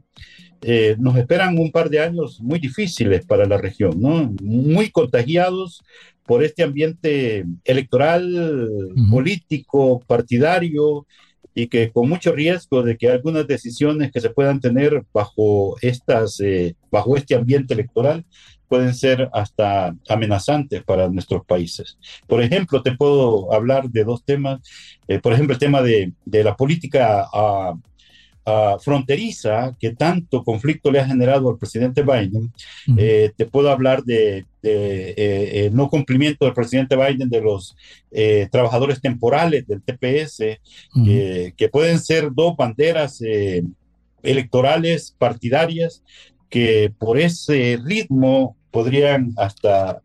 eh, 0.64 0.96
nos 1.00 1.18
esperan 1.18 1.58
un 1.58 1.72
par 1.72 1.90
de 1.90 2.00
años 2.00 2.40
muy 2.40 2.60
difíciles 2.60 3.26
para 3.26 3.46
la 3.46 3.58
región, 3.58 4.00
¿no? 4.00 4.32
Muy 4.42 4.92
contagiados 4.92 5.82
por 6.26 6.44
este 6.44 6.64
ambiente 6.64 7.46
electoral, 7.66 8.70
político, 9.10 10.00
partidario, 10.08 11.06
y 11.54 11.68
que 11.68 11.92
con 11.92 12.08
mucho 12.08 12.32
riesgo 12.32 12.82
de 12.82 12.98
que 12.98 13.10
algunas 13.10 13.48
decisiones 13.48 14.12
que 14.12 14.22
se 14.22 14.30
puedan 14.30 14.60
tener 14.60 15.04
bajo, 15.14 15.76
estas, 15.82 16.40
eh, 16.40 16.76
bajo 16.90 17.18
este 17.18 17.36
ambiente 17.36 17.74
electoral 17.74 18.26
pueden 18.68 18.94
ser 18.94 19.30
hasta 19.34 19.94
amenazantes 20.08 20.82
para 20.84 21.10
nuestros 21.10 21.46
países. 21.46 21.98
Por 22.26 22.42
ejemplo, 22.42 22.82
te 22.82 22.96
puedo 22.96 23.54
hablar 23.54 23.90
de 23.90 24.06
dos 24.06 24.24
temas. 24.24 24.62
Eh, 25.10 25.20
por 25.20 25.34
ejemplo, 25.34 25.54
el 25.54 25.60
tema 25.60 25.82
de, 25.82 26.14
de 26.24 26.44
la 26.46 26.56
política 26.56 27.28
uh, 27.34 27.78
fronteriza 28.80 29.76
que 29.80 29.92
tanto 29.92 30.44
conflicto 30.44 30.92
le 30.92 31.00
ha 31.00 31.08
generado 31.08 31.50
al 31.50 31.58
presidente 31.58 32.02
Biden. 32.02 32.52
Eh, 32.98 33.32
te 33.36 33.46
puedo 33.46 33.70
hablar 33.70 34.04
de, 34.04 34.46
de 34.62 35.14
eh, 35.18 35.70
no 35.72 35.90
cumplimiento 35.90 36.46
del 36.46 36.54
presidente 36.54 36.96
Biden 36.96 37.30
de 37.30 37.42
los 37.42 37.76
eh, 38.12 38.48
trabajadores 38.52 39.00
temporales 39.02 39.68
del 39.68 39.82
TPS, 39.82 40.60
que 41.04 41.70
pueden 41.72 42.00
ser 42.00 42.30
dos 42.34 42.56
banderas 42.58 43.22
electorales 44.24 45.16
partidarias 45.18 46.04
que 46.50 46.92
por 46.98 47.18
ese 47.18 47.80
ritmo 47.84 48.56
podrían 48.72 49.34
hasta 49.38 50.02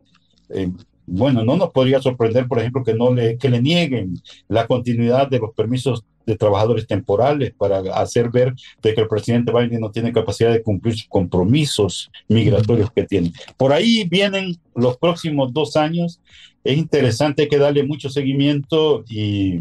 bueno, 1.06 1.44
no 1.44 1.56
nos 1.56 1.70
podría 1.70 2.02
sorprender, 2.02 2.48
por 2.48 2.58
ejemplo, 2.58 2.82
que 2.82 2.94
no 2.94 3.14
le, 3.14 3.38
que 3.38 3.48
le 3.48 3.62
nieguen 3.62 4.14
la 4.48 4.66
continuidad 4.66 5.28
de 5.28 5.38
los 5.38 5.54
permisos 5.54 6.04
de 6.26 6.36
trabajadores 6.36 6.86
temporales 6.86 7.54
para 7.56 7.78
hacer 7.94 8.30
ver 8.30 8.54
de 8.82 8.94
que 8.94 9.00
el 9.00 9.08
presidente 9.08 9.52
Biden 9.52 9.80
no 9.80 9.92
tiene 9.92 10.12
capacidad 10.12 10.52
de 10.52 10.62
cumplir 10.62 10.94
sus 10.94 11.08
compromisos 11.08 12.10
migratorios 12.28 12.90
que 12.90 13.04
tiene. 13.04 13.32
Por 13.56 13.72
ahí 13.72 14.04
vienen 14.08 14.56
los 14.74 14.98
próximos 14.98 15.52
dos 15.52 15.76
años. 15.76 16.20
Es 16.64 16.76
interesante 16.76 17.48
que 17.48 17.58
darle 17.58 17.84
mucho 17.84 18.10
seguimiento 18.10 19.04
y 19.08 19.60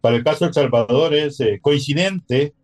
para 0.00 0.16
el 0.16 0.24
caso 0.24 0.44
de 0.44 0.48
El 0.48 0.54
Salvador 0.54 1.12
es 1.14 1.40
eh, 1.40 1.58
coincidente 1.60 2.54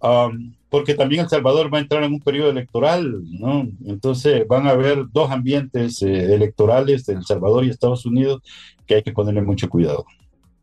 um, 0.00 0.54
porque 0.70 0.94
también 0.94 1.22
El 1.22 1.28
Salvador 1.28 1.72
va 1.72 1.78
a 1.78 1.82
entrar 1.82 2.02
en 2.04 2.14
un 2.14 2.20
periodo 2.20 2.50
electoral, 2.50 3.22
¿no? 3.38 3.68
Entonces 3.84 4.46
van 4.48 4.66
a 4.66 4.70
haber 4.70 5.04
dos 5.12 5.30
ambientes 5.30 6.00
eh, 6.00 6.34
electorales 6.34 7.06
El 7.08 7.24
Salvador 7.24 7.64
y 7.64 7.68
Estados 7.70 8.06
Unidos 8.06 8.40
que 8.86 8.94
hay 8.94 9.02
que 9.02 9.12
ponerle 9.12 9.42
mucho 9.42 9.68
cuidado. 9.68 10.06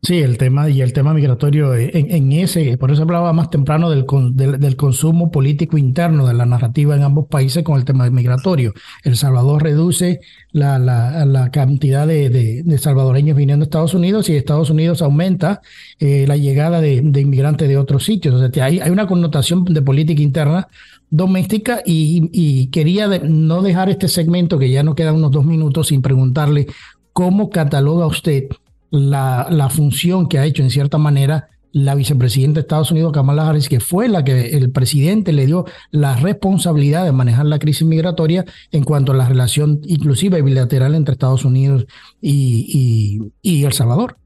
Sí, 0.00 0.20
el 0.20 0.38
tema 0.38 0.70
y 0.70 0.80
el 0.80 0.92
tema 0.92 1.12
migratorio 1.12 1.74
eh, 1.74 1.90
en, 1.92 2.30
ese, 2.30 2.78
por 2.78 2.92
eso 2.92 3.02
hablaba 3.02 3.32
más 3.32 3.50
temprano 3.50 3.90
del, 3.90 4.06
del, 4.36 4.76
consumo 4.76 5.32
político 5.32 5.76
interno 5.76 6.24
de 6.28 6.34
la 6.34 6.46
narrativa 6.46 6.94
en 6.94 7.02
ambos 7.02 7.26
países 7.26 7.64
con 7.64 7.76
el 7.76 7.84
tema 7.84 8.08
migratorio. 8.08 8.74
El 9.02 9.16
Salvador 9.16 9.64
reduce 9.64 10.20
la, 10.52 10.78
la, 10.78 11.26
la 11.26 11.50
cantidad 11.50 12.06
de, 12.06 12.30
de, 12.30 12.78
salvadoreños 12.78 13.36
viniendo 13.36 13.64
a 13.64 13.66
Estados 13.66 13.92
Unidos 13.92 14.28
y 14.28 14.36
Estados 14.36 14.70
Unidos 14.70 15.02
aumenta 15.02 15.62
eh, 15.98 16.26
la 16.28 16.36
llegada 16.36 16.80
de, 16.80 16.94
inmigrantes 16.94 17.68
de 17.68 17.76
otros 17.76 18.04
sitios. 18.04 18.36
O 18.36 18.52
sea, 18.52 18.64
hay, 18.64 18.78
hay 18.78 18.90
una 18.90 19.08
connotación 19.08 19.64
de 19.64 19.82
política 19.82 20.22
interna 20.22 20.68
doméstica 21.10 21.82
y, 21.84 22.30
y 22.32 22.68
quería 22.68 23.08
no 23.08 23.62
dejar 23.62 23.90
este 23.90 24.06
segmento 24.06 24.60
que 24.60 24.70
ya 24.70 24.84
nos 24.84 24.94
quedan 24.94 25.16
unos 25.16 25.32
dos 25.32 25.44
minutos 25.44 25.88
sin 25.88 26.02
preguntarle 26.02 26.68
cómo 27.12 27.50
cataloga 27.50 28.06
usted 28.06 28.44
la, 28.90 29.48
la 29.50 29.68
función 29.68 30.28
que 30.28 30.38
ha 30.38 30.44
hecho 30.44 30.62
en 30.62 30.70
cierta 30.70 30.98
manera 30.98 31.48
la 31.72 31.94
vicepresidenta 31.94 32.54
de 32.54 32.60
Estados 32.62 32.90
Unidos, 32.90 33.12
Kamala 33.12 33.48
Harris, 33.48 33.68
que 33.68 33.80
fue 33.80 34.08
la 34.08 34.24
que 34.24 34.56
el 34.56 34.70
presidente 34.70 35.32
le 35.32 35.46
dio 35.46 35.66
la 35.90 36.16
responsabilidad 36.16 37.04
de 37.04 37.12
manejar 37.12 37.46
la 37.46 37.58
crisis 37.58 37.86
migratoria 37.86 38.44
en 38.72 38.84
cuanto 38.84 39.12
a 39.12 39.16
la 39.16 39.28
relación 39.28 39.80
inclusive 39.84 40.40
bilateral 40.42 40.94
entre 40.94 41.12
Estados 41.12 41.44
Unidos 41.44 41.86
y, 42.20 43.30
y, 43.42 43.64
El 43.64 43.72
Salvador. 43.72 44.16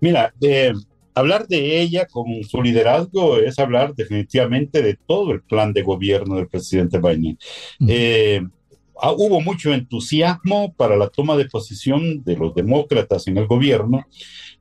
Mira, 0.00 0.34
hablar 1.14 1.46
de 1.46 1.80
ella 1.80 2.06
con 2.06 2.26
su 2.42 2.60
liderazgo 2.60 3.38
es 3.38 3.58
hablar 3.58 3.94
definitivamente 3.94 4.82
de 4.82 4.98
todo 5.06 5.32
el 5.32 5.42
plan 5.42 5.72
de 5.72 5.82
gobierno 5.82 6.36
del 6.36 6.48
presidente 6.48 6.98
Biden. 6.98 7.38
Ah, 9.00 9.12
hubo 9.12 9.40
mucho 9.40 9.72
entusiasmo 9.72 10.72
para 10.74 10.96
la 10.96 11.08
toma 11.08 11.36
de 11.36 11.46
posición 11.46 12.22
de 12.24 12.36
los 12.36 12.54
demócratas 12.54 13.26
en 13.26 13.38
el 13.38 13.46
gobierno 13.46 14.06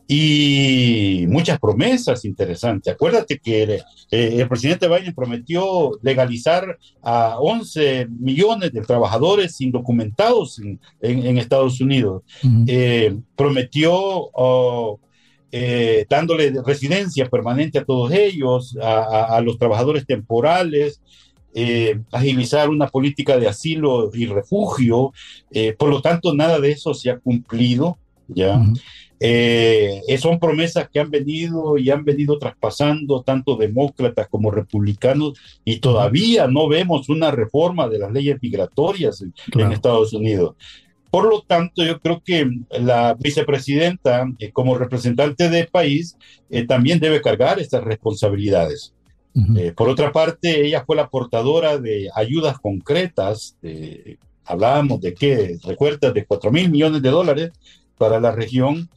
y 0.08 1.26
muchas 1.28 1.60
promesas 1.60 2.26
interesantes. 2.26 2.94
Acuérdate 2.94 3.40
que 3.40 3.80
eh, 4.12 4.36
el 4.40 4.48
presidente 4.48 4.88
Biden 4.88 5.14
prometió 5.14 5.92
legalizar 6.02 6.78
a 7.02 7.38
11 7.40 8.08
millones 8.10 8.74
de 8.74 8.82
trabajadores 8.82 9.60
indocumentados 9.62 10.60
en, 10.60 11.38
Estados 11.38 11.80
Unidos. 11.80 12.24
Eh, 12.68 13.16
prometió 13.36 13.94
oh, 13.96 15.00
eh, 15.52 16.06
dándole 16.10 16.54
residencia 16.66 17.30
permanente 17.30 17.80
a 17.80 17.86
todos 17.86 18.12
ellos, 18.12 18.76
a 18.82 19.40
los 19.42 19.58
trabajadores 19.58 20.06
temporales, 20.06 21.02
eh, 21.56 22.00
agilizar 22.12 22.70
una 22.70 22.88
política 22.88 23.38
de 23.38 23.48
asilo 23.48 24.10
y 24.14 24.26
refugio. 24.26 25.14
Eh, 25.52 25.76
por 25.78 25.90
lo 25.90 26.02
tanto, 26.02 26.34
nada 26.34 26.60
de 26.60 26.72
eso 26.72 26.94
se 26.94 27.12
ha 27.12 27.20
cumplido. 27.20 27.98
¿ya? 28.28 28.60
Eh, 29.20 30.02
son 30.20 30.40
promesas 30.40 30.90
que 30.90 31.00
han 31.00 31.12
venido 31.12 31.78
y 31.78 31.92
han 31.92 32.04
venido 32.04 32.40
traspasando 32.40 33.22
tanto 33.22 33.56
demócratas 33.56 34.28
como 34.30 34.50
republicanos 34.50 35.34
y 35.64 35.80
todavía 35.80 36.48
no 36.48 36.68
vemos 36.68 37.08
una 37.10 37.32
reforma 37.32 37.88
de 37.88 38.00
las 38.00 38.12
leyes 38.12 38.38
migratorias 38.42 39.22
en, 39.22 39.72
Estados 39.72 40.14
Unidos. 40.14 40.56
Por 41.12 41.30
lo 41.30 41.42
tanto, 41.42 41.84
yo 41.86 42.00
creo 42.00 42.24
que 42.26 42.50
la 42.72 43.14
vicepresidenta, 43.14 44.28
como 44.52 44.76
representante 44.76 45.48
del 45.48 45.68
país, 45.68 46.18
también 46.68 47.00
debe 47.00 47.22
cargar 47.22 47.60
estas 47.60 47.84
responsabilidades. 47.84 48.94
Eh, 49.58 49.72
por 49.76 49.90
otra 49.90 50.12
parte, 50.12 50.66
ella 50.66 50.84
fue 50.86 50.96
la 50.96 51.10
portadora 51.10 51.80
de 51.80 52.10
ayudas 52.14 52.60
concretas, 52.60 53.58
hablábamos 54.46 55.02
de 55.02 55.14
qué, 55.14 55.58
recuerdas, 55.64 56.14
de 56.14 56.26
4 56.26 56.52
mil 56.52 56.70
millones 56.70 57.02
de 57.02 57.10
dólares 57.10 57.52
para 57.98 58.20
la 58.20 58.32
región 58.32 58.90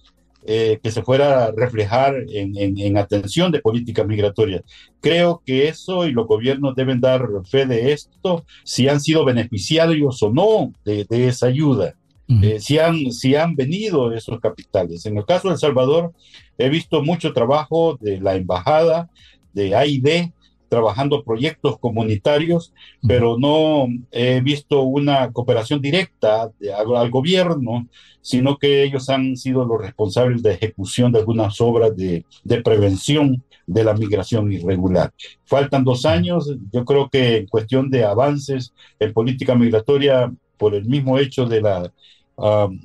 eh, 0.48 0.78
que 0.80 0.92
se 0.92 1.02
fuera 1.02 1.46
a 1.46 1.50
reflejar 1.50 2.14
en, 2.28 2.96
atención 2.96 3.50
de 3.50 3.58
políticas 3.58 4.06
migratorias. 4.06 4.62
Creo 5.00 5.42
que 5.44 5.66
eso 5.66 6.06
y 6.06 6.12
los 6.12 6.28
gobiernos 6.28 6.76
deben 6.76 7.00
dar 7.00 7.26
fe 7.50 7.66
de 7.66 7.92
esto, 7.92 8.44
si 8.62 8.86
han 8.86 9.00
sido 9.00 9.24
beneficiarios 9.24 10.22
o 10.22 10.32
no 10.32 10.72
de, 10.84 11.04
esa 11.10 11.46
ayuda. 11.46 11.96
Eh, 12.28 12.60
si, 12.60 12.78
han, 12.78 13.10
si 13.10 13.34
han 13.34 13.56
venido 13.56 14.12
esos 14.12 14.38
capitales. 14.38 15.04
En 15.06 15.16
el 15.16 15.24
caso 15.24 15.48
de 15.48 15.54
El 15.54 15.60
Salvador, 15.60 16.12
he 16.58 16.68
visto 16.68 17.02
mucho 17.02 17.32
trabajo 17.32 17.98
de 18.00 18.20
la 18.20 18.36
embajada, 18.36 19.10
de 19.56 19.74
AID, 19.74 20.30
trabajando 20.68 21.24
proyectos 21.24 21.78
comunitarios, 21.78 22.72
pero 23.06 23.38
no 23.38 23.86
he 24.10 24.40
visto 24.40 24.82
una 24.82 25.32
cooperación 25.32 25.80
directa 25.80 26.50
al, 26.76 27.10
gobierno, 27.10 27.88
sino 28.20 28.58
que 28.58 28.82
ellos 28.82 29.08
han 29.08 29.36
sido 29.36 29.64
los 29.64 29.80
responsables 29.80 30.42
de 30.42 30.52
ejecución 30.52 31.12
de 31.12 31.20
algunas 31.20 31.60
obras 31.60 31.96
de, 31.96 32.24
de 32.44 32.62
prevención 32.62 33.42
de 33.66 33.84
la 33.84 33.94
migración 33.94 34.52
irregular. 34.52 35.12
Faltan 35.44 35.84
dos 35.84 36.04
años, 36.04 36.52
yo 36.72 36.84
creo 36.84 37.08
que 37.08 37.38
en 37.38 37.46
cuestión 37.46 37.88
de 37.90 38.04
avances 38.04 38.74
en 38.98 39.12
política 39.12 39.54
migratoria, 39.54 40.32
por 40.58 40.74
el 40.74 40.84
mismo 40.84 41.18
hecho 41.18 41.46
de 41.46 41.60
la 41.60 41.92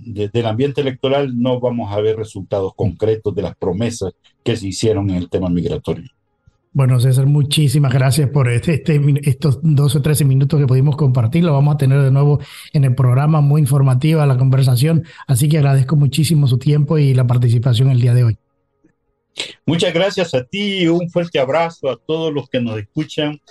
del 0.05 0.45
ambiente 0.45 0.79
electoral 0.79 1.37
no 1.37 1.59
vamos 1.59 1.91
a 1.91 1.99
ver 1.99 2.15
resultados 2.15 2.73
concretos 2.73 3.35
de 3.35 3.41
las 3.41 3.55
promesas 3.57 4.13
que 4.43 4.55
se 4.55 4.67
hicieron 4.67 5.09
en 5.09 5.17
el 5.17 5.29
tema 5.29 5.49
migratorio. 5.49 6.09
Bueno, 6.73 7.01
César, 7.01 7.25
muchísimas 7.25 7.91
gracias 7.91 8.29
por 8.29 8.47
este, 8.47 8.75
este, 8.75 9.01
estos 9.23 9.59
12 9.61 9.97
o 9.97 10.01
13 10.01 10.23
minutos 10.23 10.57
que 10.57 10.65
pudimos 10.65 10.95
compartir. 10.95 11.43
Lo 11.43 11.51
vamos 11.51 11.75
a 11.75 11.77
tener 11.77 12.01
de 12.01 12.11
nuevo 12.11 12.39
en 12.71 12.85
el 12.85 12.95
programa, 12.95 13.41
muy 13.41 13.59
informativa 13.59 14.25
la 14.25 14.37
conversación. 14.37 15.03
Así 15.27 15.49
que 15.49 15.57
agradezco 15.57 15.97
muchísimo 15.97 16.47
su 16.47 16.57
tiempo 16.57 16.97
y 16.97 17.13
la 17.13 17.27
participación 17.27 17.91
el 17.91 17.99
día 17.99 18.13
de 18.13 18.23
hoy. 18.23 18.37
Muchas 19.65 19.93
gracias 19.93 20.33
a 20.33 20.45
ti, 20.45 20.87
un 20.87 21.09
fuerte 21.09 21.39
abrazo 21.39 21.89
a 21.89 21.97
todos 21.97 22.33
los 22.33 22.49
que 22.49 22.61
nos 22.61 22.79
escuchan, 22.79 23.41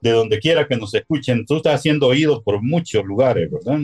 de 0.00 0.12
donde 0.12 0.38
quiera 0.38 0.66
que 0.66 0.76
nos 0.76 0.94
escuchen. 0.94 1.44
Tú 1.44 1.56
estás 1.56 1.82
siendo 1.82 2.06
oído 2.06 2.42
por 2.42 2.62
muchos 2.62 3.04
lugares, 3.04 3.50
¿verdad? 3.50 3.80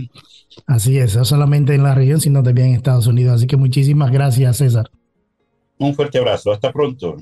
Así 0.67 0.97
es, 0.97 1.17
no 1.17 1.25
solamente 1.26 1.75
en 1.75 1.83
la 1.83 1.95
región, 1.95 2.21
sino 2.21 2.43
también 2.43 2.69
en 2.69 2.75
Estados 2.75 3.07
Unidos. 3.07 3.35
Así 3.35 3.47
que 3.47 3.59
muchísimas 3.59 4.11
gracias, 4.11 4.57
César. 4.57 4.91
Un 5.79 5.95
fuerte 5.95 6.19
abrazo, 6.19 6.50
hasta 6.50 6.73
pronto. 6.73 7.17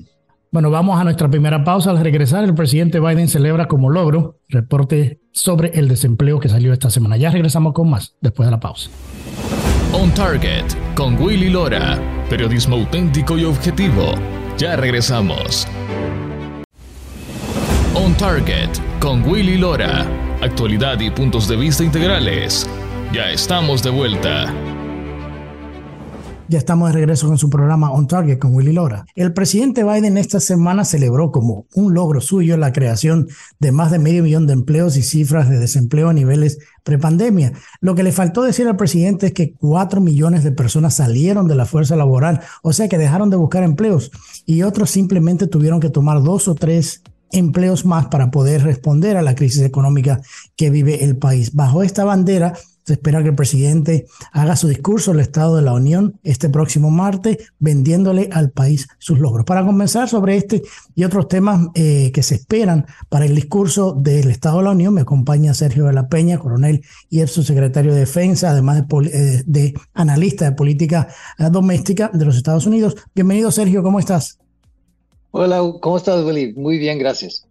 Bueno, 0.55 0.71
vamos 0.71 0.97
a 0.97 1.03
nuestra 1.03 1.29
primera 1.29 1.65
pausa. 1.65 1.89
Al 1.89 1.99
regresar, 1.99 2.45
el 2.45 2.55
presidente 2.55 3.01
Biden 3.01 3.27
celebra 3.27 3.67
como 3.67 3.89
logro 3.89 4.39
reporte 4.47 5.19
sobre 5.33 5.77
el 5.77 5.89
desempleo 5.89 6.39
que 6.39 6.47
salió 6.47 6.71
esta 6.71 6.89
semana. 6.89 7.17
Ya 7.17 7.29
regresamos 7.29 7.73
con 7.73 7.89
más 7.89 8.15
después 8.21 8.47
de 8.47 8.51
la 8.51 8.59
pausa. 8.61 8.89
On 9.91 10.09
Target 10.11 10.63
con 10.95 11.21
Willy 11.21 11.49
Lora, 11.49 11.99
periodismo 12.29 12.77
auténtico 12.77 13.37
y 13.37 13.43
objetivo. 13.43 14.13
Ya 14.57 14.77
regresamos. 14.77 15.67
On 17.93 18.13
Target 18.13 18.69
con 19.01 19.27
Willy 19.27 19.57
Lora, 19.57 20.05
actualidad 20.41 21.01
y 21.01 21.09
puntos 21.09 21.49
de 21.49 21.57
vista 21.57 21.83
integrales 21.83 22.65
ya 23.11 23.29
estamos 23.31 23.83
de 23.83 23.89
vuelta. 23.89 24.53
Ya 26.47 26.59
estamos 26.59 26.89
de 26.89 26.93
regreso 26.93 27.27
con 27.27 27.39
su 27.39 27.49
programa 27.49 27.91
On 27.91 28.05
Target 28.05 28.37
con 28.37 28.53
Willy 28.53 28.71
Lora. 28.71 29.07
El 29.15 29.33
presidente 29.33 29.83
Biden 29.83 30.15
esta 30.15 30.39
semana 30.39 30.85
celebró 30.85 31.31
como 31.31 31.65
un 31.73 31.95
logro 31.95 32.21
suyo 32.21 32.55
la 32.55 32.71
creación 32.71 33.27
de 33.59 33.71
más 33.71 33.89
de 33.89 33.97
medio 33.97 34.21
millón 34.21 34.45
de 34.45 34.53
empleos 34.53 34.95
y 34.95 35.01
cifras 35.01 35.49
de 35.49 35.57
desempleo 35.57 36.09
a 36.09 36.13
niveles 36.13 36.59
prepandemia. 36.83 37.53
Lo 37.81 37.95
que 37.95 38.03
le 38.03 38.11
faltó 38.11 38.43
decir 38.43 38.67
al 38.67 38.77
presidente 38.77 39.27
es 39.27 39.33
que 39.33 39.53
cuatro 39.53 40.01
millones 40.01 40.43
de 40.43 40.51
personas 40.51 40.93
salieron 40.93 41.47
de 41.47 41.55
la 41.55 41.65
fuerza 41.65 41.95
laboral, 41.95 42.41
o 42.61 42.73
sea 42.73 42.87
que 42.87 42.99
dejaron 42.99 43.31
de 43.31 43.37
buscar 43.37 43.63
empleos 43.63 44.11
y 44.45 44.61
otros 44.61 44.91
simplemente 44.91 45.47
tuvieron 45.47 45.79
que 45.79 45.89
tomar 45.89 46.21
dos 46.21 46.47
o 46.47 46.53
tres 46.53 47.01
empleos 47.31 47.85
más 47.85 48.05
para 48.07 48.29
poder 48.29 48.61
responder 48.61 49.17
a 49.17 49.23
la 49.23 49.33
crisis 49.33 49.63
económica 49.63 50.21
que 50.55 50.69
vive 50.69 51.03
el 51.03 51.17
país. 51.17 51.55
Bajo 51.55 51.81
esta 51.81 52.05
bandera, 52.05 52.53
se 52.85 52.93
espera 52.93 53.23
que 53.23 53.29
el 53.29 53.35
presidente 53.35 54.05
haga 54.31 54.55
su 54.55 54.67
discurso 54.67 55.11
al 55.11 55.19
Estado 55.19 55.55
de 55.55 55.63
la 55.63 55.73
Unión 55.73 56.19
este 56.23 56.49
próximo 56.49 56.91
martes, 56.91 57.37
vendiéndole 57.57 58.29
al 58.31 58.51
país 58.51 58.87
sus 58.99 59.19
logros. 59.19 59.45
Para 59.45 59.65
conversar 59.65 60.07
sobre 60.07 60.37
este 60.37 60.61
y 60.93 61.03
otros 61.03 61.27
temas 61.27 61.67
eh, 61.73 62.11
que 62.13 62.21
se 62.21 62.35
esperan 62.35 62.85
para 63.09 63.25
el 63.25 63.33
discurso 63.33 63.93
del 63.93 64.29
Estado 64.29 64.59
de 64.59 64.65
la 64.65 64.71
Unión, 64.71 64.93
me 64.93 65.01
acompaña 65.01 65.55
Sergio 65.55 65.85
de 65.85 65.93
la 65.93 66.07
Peña, 66.07 66.37
coronel 66.37 66.83
y 67.09 67.21
ex 67.21 67.31
subsecretario 67.31 67.91
de 67.91 68.01
Defensa, 68.01 68.51
además 68.51 68.83
de, 68.87 68.97
eh, 69.07 69.43
de 69.47 69.73
analista 69.95 70.45
de 70.45 70.51
política 70.51 71.07
eh, 71.39 71.49
doméstica 71.49 72.11
de 72.13 72.23
los 72.23 72.37
Estados 72.37 72.67
Unidos. 72.67 72.95
Bienvenido, 73.15 73.49
Sergio, 73.51 73.81
¿cómo 73.81 73.99
estás? 73.99 74.37
Hola, 75.31 75.59
¿cómo 75.81 75.97
estás, 75.97 76.23
Willy? 76.23 76.53
Muy 76.53 76.77
bien, 76.77 76.99
gracias. 76.99 77.47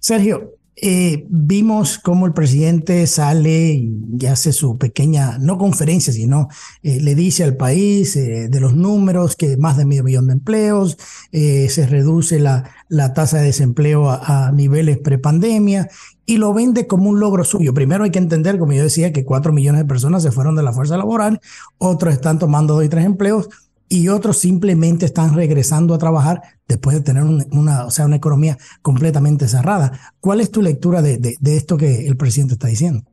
Sergio, 0.00 0.52
eh, 0.76 1.26
vimos 1.28 1.98
cómo 1.98 2.26
el 2.26 2.32
presidente 2.32 3.06
sale 3.06 3.74
y 3.74 4.26
hace 4.26 4.52
su 4.52 4.76
pequeña, 4.76 5.38
no 5.38 5.56
conferencia, 5.56 6.12
sino 6.12 6.48
eh, 6.82 7.00
le 7.00 7.14
dice 7.14 7.44
al 7.44 7.56
país 7.56 8.16
eh, 8.16 8.48
de 8.48 8.60
los 8.60 8.74
números 8.74 9.36
que 9.36 9.56
más 9.56 9.76
de 9.76 9.84
medio 9.84 10.04
millón 10.04 10.26
de 10.26 10.32
empleos, 10.34 10.96
se 11.30 11.86
reduce 11.86 12.38
la, 12.38 12.70
la 12.88 13.12
tasa 13.12 13.38
de 13.38 13.46
desempleo 13.46 14.08
a, 14.08 14.46
a 14.46 14.52
niveles 14.52 14.98
prepandemia 14.98 15.88
y 16.26 16.38
lo 16.38 16.54
vende 16.54 16.86
como 16.86 17.10
un 17.10 17.20
logro 17.20 17.44
suyo. 17.44 17.74
Primero 17.74 18.04
hay 18.04 18.10
que 18.10 18.18
entender, 18.18 18.58
como 18.58 18.72
yo 18.72 18.82
decía, 18.82 19.12
que 19.12 19.24
cuatro 19.24 19.52
millones 19.52 19.82
de 19.82 19.88
personas 19.88 20.22
se 20.22 20.32
fueron 20.32 20.56
de 20.56 20.62
la 20.62 20.72
fuerza 20.72 20.96
laboral, 20.96 21.40
otros 21.78 22.14
están 22.14 22.38
tomando 22.38 22.74
dos 22.74 22.84
y 22.84 22.88
tres 22.88 23.04
empleos, 23.04 23.48
y 23.88 24.08
otros 24.08 24.38
simplemente 24.38 25.06
están 25.06 25.34
regresando 25.34 25.94
a 25.94 25.98
trabajar 25.98 26.42
después 26.66 26.96
de 26.96 27.02
tener 27.02 27.22
una, 27.22 27.86
o 27.86 27.90
sea, 27.90 28.06
una 28.06 28.16
economía 28.16 28.58
completamente 28.82 29.48
cerrada. 29.48 29.98
¿Cuál 30.20 30.40
es 30.40 30.50
tu 30.50 30.62
lectura 30.62 31.02
de, 31.02 31.18
de, 31.18 31.56
esto 31.56 31.76
que 31.76 32.06
el 32.06 32.16
presidente 32.16 32.54
está 32.54 32.68
diciendo? 32.68 33.04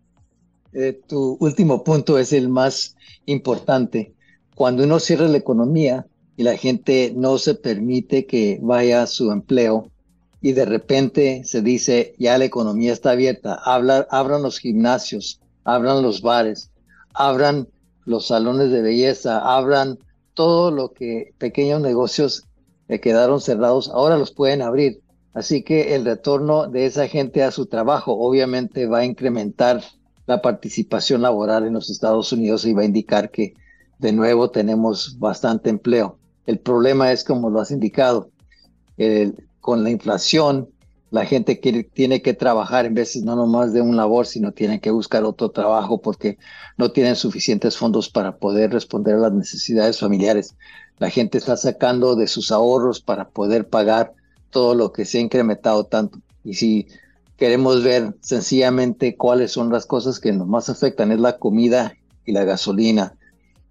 Eh, 0.73 0.99
tu 1.07 1.37
último 1.39 1.83
punto 1.83 2.17
es 2.17 2.31
el 2.31 2.49
más 2.49 2.95
importante. 3.25 4.13
Cuando 4.55 4.83
uno 4.83 4.99
cierra 4.99 5.27
la 5.27 5.37
economía 5.37 6.05
y 6.37 6.43
la 6.43 6.55
gente 6.55 7.13
no 7.15 7.37
se 7.37 7.55
permite 7.55 8.25
que 8.25 8.59
vaya 8.61 9.03
a 9.03 9.07
su 9.07 9.31
empleo 9.31 9.91
y 10.41 10.53
de 10.53 10.65
repente 10.65 11.43
se 11.43 11.61
dice 11.61 12.15
ya 12.17 12.37
la 12.37 12.45
economía 12.45 12.93
está 12.93 13.11
abierta, 13.11 13.59
Habla, 13.63 14.07
abran 14.09 14.41
los 14.41 14.59
gimnasios, 14.59 15.39
abran 15.63 16.01
los 16.01 16.21
bares, 16.21 16.71
abran 17.13 17.67
los 18.05 18.27
salones 18.27 18.71
de 18.71 18.81
belleza, 18.81 19.39
abran 19.39 19.99
todo 20.33 20.71
lo 20.71 20.93
que 20.93 21.33
pequeños 21.37 21.81
negocios 21.81 22.43
eh, 22.87 22.99
quedaron 22.99 23.41
cerrados, 23.41 23.89
ahora 23.89 24.17
los 24.17 24.31
pueden 24.31 24.61
abrir. 24.61 25.01
Así 25.33 25.63
que 25.63 25.95
el 25.95 26.05
retorno 26.05 26.67
de 26.67 26.85
esa 26.85 27.07
gente 27.07 27.43
a 27.43 27.51
su 27.51 27.65
trabajo 27.67 28.13
obviamente 28.13 28.85
va 28.85 28.99
a 28.99 29.05
incrementar 29.05 29.81
la 30.27 30.41
participación 30.41 31.21
laboral 31.21 31.65
en 31.65 31.73
los 31.73 31.89
Estados 31.89 32.31
Unidos 32.33 32.65
y 32.65 32.73
va 32.73 32.81
a 32.81 32.85
indicar 32.85 33.31
que 33.31 33.53
de 33.99 34.11
nuevo 34.11 34.51
tenemos 34.51 35.17
bastante 35.19 35.69
empleo. 35.69 36.17
El 36.45 36.59
problema 36.59 37.11
es, 37.11 37.23
como 37.23 37.49
lo 37.49 37.61
has 37.61 37.71
indicado, 37.71 38.29
con 39.61 39.83
la 39.83 39.89
inflación 39.89 40.69
la 41.11 41.25
gente 41.25 41.59
tiene 41.93 42.21
que 42.21 42.33
trabajar 42.33 42.85
en 42.85 42.93
veces 42.93 43.23
no 43.23 43.35
nomás 43.35 43.73
de 43.73 43.81
un 43.81 43.97
labor, 43.97 44.25
sino 44.25 44.53
tienen 44.53 44.79
que 44.79 44.91
buscar 44.91 45.25
otro 45.25 45.51
trabajo 45.51 46.01
porque 46.01 46.37
no 46.77 46.93
tienen 46.93 47.17
suficientes 47.17 47.77
fondos 47.77 48.09
para 48.09 48.37
poder 48.37 48.71
responder 48.71 49.15
a 49.15 49.19
las 49.19 49.33
necesidades 49.33 49.99
familiares. 49.99 50.55
La 50.99 51.09
gente 51.09 51.37
está 51.37 51.57
sacando 51.57 52.15
de 52.15 52.27
sus 52.27 52.49
ahorros 52.49 53.01
para 53.01 53.27
poder 53.27 53.67
pagar 53.67 54.13
todo 54.51 54.73
lo 54.73 54.93
que 54.93 55.03
se 55.03 55.17
ha 55.17 55.21
incrementado 55.21 55.83
tanto. 55.83 56.19
Y 56.45 56.53
si 56.53 56.87
queremos 57.35 57.83
ver 57.83 58.15
sencillamente 58.21 59.17
cuáles 59.17 59.51
son 59.51 59.69
las 59.69 59.85
cosas 59.85 60.17
que 60.17 60.31
nos 60.31 60.47
más 60.47 60.69
afectan, 60.69 61.11
es 61.11 61.19
la 61.19 61.37
comida 61.37 61.93
y 62.25 62.31
la 62.31 62.45
gasolina 62.45 63.17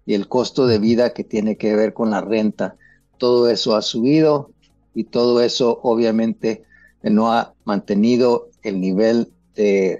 y 0.05 0.13
el 0.13 0.27
costo 0.27 0.67
de 0.67 0.77
vida 0.77 1.13
que 1.13 1.23
tiene 1.23 1.57
que 1.57 1.75
ver 1.75 1.95
con 1.95 2.11
la 2.11 2.21
renta. 2.21 2.75
Todo 3.17 3.49
eso 3.49 3.75
ha 3.75 3.81
subido 3.81 4.51
y 4.93 5.05
todo 5.05 5.41
eso 5.41 5.79
obviamente 5.81 6.65
no 7.09 7.31
ha 7.31 7.53
mantenido 7.65 8.49
el 8.63 8.79
nivel 8.79 9.31
de, 9.55 9.99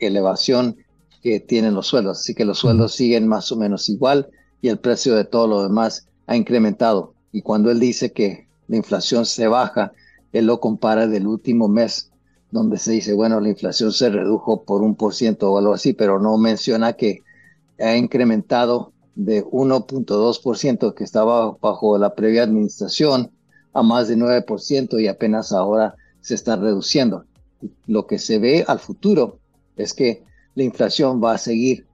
elevación 0.00 0.76
que 1.22 1.40
tienen 1.40 1.74
los 1.74 1.86
sueldos. 1.86 2.20
Así 2.20 2.34
que 2.34 2.44
los 2.44 2.58
sueldos 2.58 2.94
siguen 2.94 3.28
más 3.28 3.52
o 3.52 3.56
menos 3.56 3.88
igual 3.88 4.28
y 4.62 4.68
el 4.68 4.78
precio 4.78 5.14
de 5.14 5.24
todo 5.24 5.46
lo 5.46 5.62
demás 5.62 6.08
ha 6.26 6.36
incrementado. 6.36 7.14
Y 7.32 7.42
cuando 7.42 7.70
él 7.70 7.78
dice 7.78 8.12
que 8.12 8.48
la 8.68 8.76
inflación 8.76 9.26
se 9.26 9.46
baja, 9.46 9.92
él 10.32 10.46
lo 10.46 10.60
compara 10.60 11.06
del 11.06 11.26
último 11.26 11.68
mes, 11.68 12.10
donde 12.50 12.78
se 12.78 12.92
dice, 12.92 13.12
bueno, 13.12 13.40
la 13.40 13.50
inflación 13.50 13.92
se 13.92 14.10
redujo 14.10 14.64
por 14.64 14.82
un 14.82 14.94
por 14.94 15.14
ciento 15.14 15.52
o 15.52 15.58
algo 15.58 15.74
así, 15.74 15.92
pero 15.92 16.18
no 16.18 16.36
menciona 16.38 16.94
que 16.94 17.22
ha 17.78 17.96
incrementado 17.96 18.92
de 19.14 19.44
1.2% 19.44 20.94
que 20.94 21.04
estaba 21.04 21.56
bajo 21.60 21.98
la 21.98 22.14
previa 22.14 22.42
administración 22.42 23.30
a 23.72 23.82
más 23.82 24.08
de 24.08 24.16
9% 24.16 25.00
y 25.00 25.08
apenas 25.08 25.52
ahora 25.52 25.94
se 26.20 26.34
está 26.34 26.56
reduciendo. 26.56 27.24
Lo 27.86 28.06
que 28.06 28.18
se 28.18 28.38
ve 28.38 28.64
al 28.66 28.78
futuro 28.78 29.38
es 29.76 29.94
que 29.94 30.22
la 30.54 30.64
inflación 30.64 31.22
va 31.22 31.34
a 31.34 31.38
seguir 31.38 31.86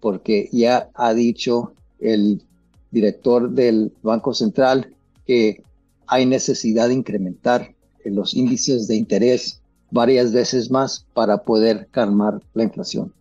porque 0.00 0.48
ya 0.52 0.90
ha 0.94 1.14
dicho 1.14 1.72
el 1.98 2.42
director 2.90 3.50
del 3.50 3.92
Banco 4.02 4.34
Central 4.34 4.94
que 5.26 5.62
hay 6.06 6.26
necesidad 6.26 6.88
de 6.88 6.94
incrementar 6.94 7.74
los 8.04 8.34
índices 8.34 8.86
de 8.86 8.96
interés 8.96 9.60
varias 9.90 10.32
veces 10.32 10.70
más 10.70 11.06
para 11.14 11.38
poder 11.38 11.88
calmar 11.90 12.40
la 12.52 12.64
inflación. 12.64 13.12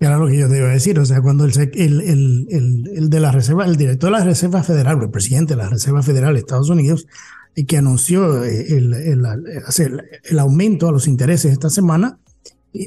Era 0.00 0.18
lo 0.18 0.26
que 0.26 0.38
yo 0.38 0.48
te 0.48 0.58
iba 0.58 0.68
a 0.68 0.72
decir, 0.72 0.98
o 0.98 1.04
sea, 1.04 1.22
cuando 1.22 1.44
el, 1.44 1.52
el, 1.74 2.00
el, 2.00 2.90
el, 2.92 3.10
de 3.10 3.20
la 3.20 3.30
Reserva, 3.30 3.64
el 3.64 3.76
director 3.76 4.10
de 4.10 4.18
la 4.18 4.24
Reserva 4.24 4.62
Federal, 4.62 5.00
el 5.00 5.10
presidente 5.10 5.54
de 5.54 5.62
la 5.62 5.70
Reserva 5.70 6.02
Federal 6.02 6.34
de 6.34 6.40
Estados 6.40 6.68
Unidos, 6.68 7.06
que 7.62 7.76
anunció 7.78 8.42
el, 8.42 8.94
el, 8.94 9.24
el, 10.24 10.38
aumento 10.38 10.88
a 10.88 10.92
los 10.92 11.06
intereses 11.06 11.52
esta 11.52 11.70
semana, 11.70 12.18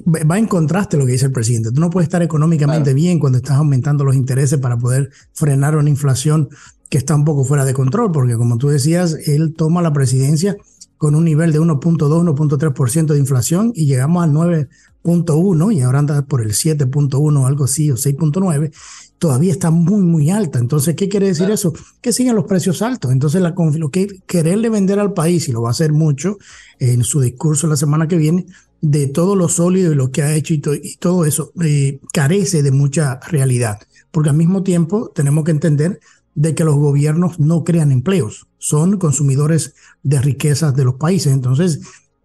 va 0.06 0.38
en 0.38 0.48
contraste 0.48 0.98
lo 0.98 1.06
que 1.06 1.14
dice 1.14 1.28
el 1.28 1.32
presidente. 1.32 1.72
Tú 1.72 1.80
no 1.80 1.90
puedes 1.90 2.08
estar 2.08 2.22
económicamente 2.22 2.94
bien 2.94 3.20
cuando 3.20 3.38
estás 3.38 3.58
aumentando 3.58 4.04
los 4.04 4.16
intereses 4.16 4.60
para 4.60 4.78
poder 4.78 5.10
frenar 5.34 5.78
una 5.78 5.90
inflación 5.90 6.50
que 6.90 6.98
está 6.98 7.16
un 7.16 7.26
poco 7.26 7.44
fuera 7.44 7.66
de 7.66 7.74
control, 7.74 8.12
porque 8.12 8.36
como 8.36 8.58
tú 8.58 8.68
decías, 8.68 9.18
él 9.28 9.54
toma 9.56 9.82
la 9.82 9.94
presidencia 9.94 10.58
con 10.98 11.16
un 11.16 11.26
nivel 11.26 11.52
de 11.52 11.62
1.2, 11.62 11.80
1.3% 11.80 13.06
de 13.06 13.20
inflación 13.20 13.72
y 13.76 13.86
llegamos 13.86 14.24
al 14.24 14.32
9.1 14.32 15.74
y 15.74 15.82
ahora 15.82 16.00
anda 16.00 16.22
por 16.24 16.42
el 16.42 16.52
7.1 16.52 17.42
o 17.42 17.46
algo 17.46 17.66
así, 17.66 17.92
o 17.92 17.96
6.9, 17.96 18.74
todavía 19.20 19.52
está 19.52 19.72
muy, 19.72 20.02
muy 20.02 20.30
alta. 20.30 20.60
Entonces, 20.60 20.96
¿qué 20.96 21.10
quiere 21.10 21.28
decir 21.28 21.50
eso? 21.50 21.74
Que 22.02 22.14
siguen 22.14 22.36
los 22.36 22.46
precios 22.46 22.82
altos. 22.82 23.12
Entonces, 23.12 23.42
la, 23.42 23.54
lo 23.58 23.90
que 23.90 24.08
quererle 24.26 24.70
vender 24.70 25.00
al 25.00 25.14
país, 25.14 25.48
y 25.48 25.52
lo 25.52 25.62
va 25.62 25.70
a 25.70 25.72
hacer 25.72 25.92
mucho 25.92 26.38
en 26.80 27.04
su 27.04 27.22
discurso 27.22 27.68
la 27.68 27.78
semana 27.78 28.08
que 28.08 28.18
viene, 28.18 28.46
de 28.82 29.08
todo 29.08 29.36
lo 29.36 29.50
sólido 29.50 29.92
y 29.92 29.96
lo 29.96 30.12
que 30.12 30.22
ha 30.22 30.36
hecho 30.36 30.54
y, 30.54 30.62
y 30.84 30.98
todo 30.98 31.26
eso, 31.26 31.52
eh, 31.64 32.00
carece 32.14 32.62
de 32.62 32.72
mucha 32.72 33.20
realidad. 33.22 33.80
Porque 34.12 34.30
al 34.30 34.38
mismo 34.38 34.64
tiempo 34.64 35.12
tenemos 35.14 35.44
que 35.44 35.52
entender 35.52 36.00
de 36.36 36.54
que 36.54 36.64
los 36.64 36.76
gobiernos 36.76 37.40
no 37.40 37.64
crean 37.64 37.92
empleos, 37.92 38.48
son 38.60 38.98
consumidores 39.00 39.74
de 40.04 40.22
riquezas 40.22 40.76
de 40.76 40.84
los 40.84 40.96
países. 40.96 41.34
Entonces, 41.34 41.82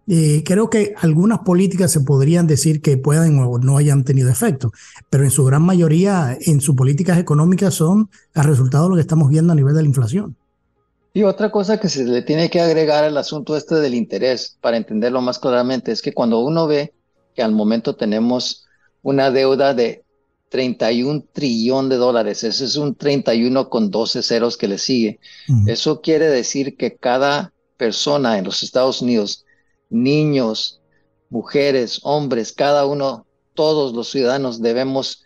eh, 0.07 0.43
creo 0.45 0.69
que 0.69 0.93
algunas 1.01 1.39
políticas 1.39 1.91
se 1.91 2.01
podrían 2.01 2.47
decir 2.47 2.81
que 2.81 2.97
pueden 2.97 3.39
o 3.39 3.57
no 3.57 3.77
hayan 3.77 4.03
tenido 4.03 4.29
efecto, 4.29 4.71
pero 5.09 5.23
en 5.23 5.31
su 5.31 5.45
gran 5.45 5.61
mayoría, 5.61 6.37
en 6.41 6.61
sus 6.61 6.75
políticas 6.75 7.17
económicas, 7.17 7.73
son 7.73 8.09
el 8.35 8.43
resultado 8.43 8.85
de 8.85 8.89
lo 8.89 8.95
que 8.95 9.01
estamos 9.01 9.29
viendo 9.29 9.53
a 9.53 9.55
nivel 9.55 9.75
de 9.75 9.81
la 9.81 9.87
inflación. 9.87 10.35
Y 11.13 11.23
otra 11.23 11.51
cosa 11.51 11.79
que 11.79 11.89
se 11.89 12.03
le 12.03 12.23
tiene 12.23 12.49
que 12.49 12.59
agregar 12.59 13.03
al 13.03 13.17
asunto 13.17 13.55
este 13.55 13.75
del 13.75 13.93
interés, 13.93 14.57
para 14.61 14.77
entenderlo 14.77 15.21
más 15.21 15.37
claramente, 15.39 15.91
es 15.91 16.01
que 16.01 16.13
cuando 16.13 16.39
uno 16.39 16.67
ve 16.67 16.93
que 17.35 17.43
al 17.43 17.51
momento 17.51 17.95
tenemos 17.95 18.65
una 19.03 19.31
deuda 19.31 19.73
de 19.73 20.03
31 20.53 21.25
trillón 21.33 21.89
de 21.89 21.95
dólares. 21.95 22.43
Ese 22.43 22.65
es 22.65 22.75
un 22.75 22.93
31 22.93 23.69
con 23.69 23.89
12 23.89 24.21
ceros 24.21 24.55
que 24.55 24.67
le 24.67 24.77
sigue. 24.77 25.19
Eso 25.65 25.99
quiere 26.01 26.27
decir 26.27 26.77
que 26.77 26.95
cada 26.95 27.51
persona 27.75 28.37
en 28.37 28.45
los 28.45 28.61
Estados 28.61 29.01
Unidos, 29.01 29.42
niños, 29.93 30.81
mujeres, 31.29 31.99
hombres, 32.03 32.51
cada 32.51 32.85
uno, 32.85 33.25
todos 33.53 33.93
los 33.93 34.09
ciudadanos 34.09 34.61
debemos 34.61 35.23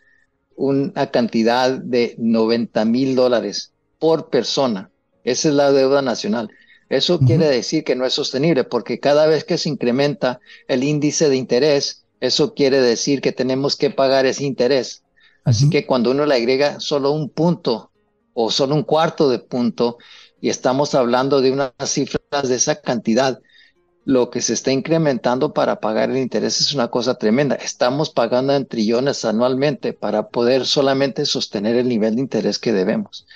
una 0.56 1.12
cantidad 1.12 1.72
de 1.72 2.16
90 2.18 2.86
mil 2.86 3.16
dólares 3.16 3.72
por 4.00 4.30
persona. 4.30 4.92
Esa 5.24 5.50
es 5.50 5.56
la 5.56 5.72
deuda 5.72 6.02
nacional. 6.02 6.50
Eso 6.90 7.20
quiere 7.20 7.48
decir 7.48 7.84
que 7.84 7.96
no 7.96 8.06
es 8.06 8.14
sostenible 8.14 8.64
porque 8.64 9.00
cada 9.00 9.28
vez 9.28 9.44
que 9.44 9.58
se 9.58 9.68
incrementa 9.68 10.40
el 10.70 10.84
índice 10.84 11.30
de 11.30 11.36
interés, 11.36 12.06
eso 12.22 12.54
quiere 12.54 12.80
decir 12.80 13.20
que 13.20 13.34
tenemos 13.34 13.76
que 13.76 13.90
pagar 13.90 14.26
ese 14.26 14.46
interés. 14.46 15.04
Así 15.44 15.70
que 15.70 15.86
cuando 15.86 16.12
uno 16.12 16.26
le 16.26 16.36
agrega 16.36 16.80
solo 16.80 17.12
un 17.12 17.30
punto 17.30 17.92
o 18.34 18.52
solo 18.52 18.76
un 18.76 18.84
cuarto 18.84 19.30
de 19.30 19.40
punto 19.40 19.98
y 20.40 20.50
estamos 20.50 20.96
hablando 20.96 21.42
de 21.42 21.52
unas 21.52 21.72
cifras 21.86 22.48
de 22.48 22.56
esa 22.56 22.80
cantidad, 22.80 23.40
lo 24.08 24.30
que 24.30 24.40
se 24.40 24.54
está 24.54 24.72
incrementando 24.72 25.54
para 25.54 25.82
pagar 25.82 26.10
el 26.10 26.18
interés 26.18 26.62
es 26.62 26.74
una 26.74 26.88
cosa 26.88 27.16
tremenda. 27.16 27.56
Estamos 27.56 28.10
pagando 28.10 28.56
en 28.56 28.66
trillones 28.66 29.26
anualmente 29.26 29.92
para 29.92 30.30
poder 30.30 30.66
solamente 30.66 31.26
sostener 31.26 31.76
el 31.76 31.90
nivel 31.90 32.16
de 32.16 32.22
interés 32.22 32.58
que 32.58 32.72
debemos. 32.72 33.28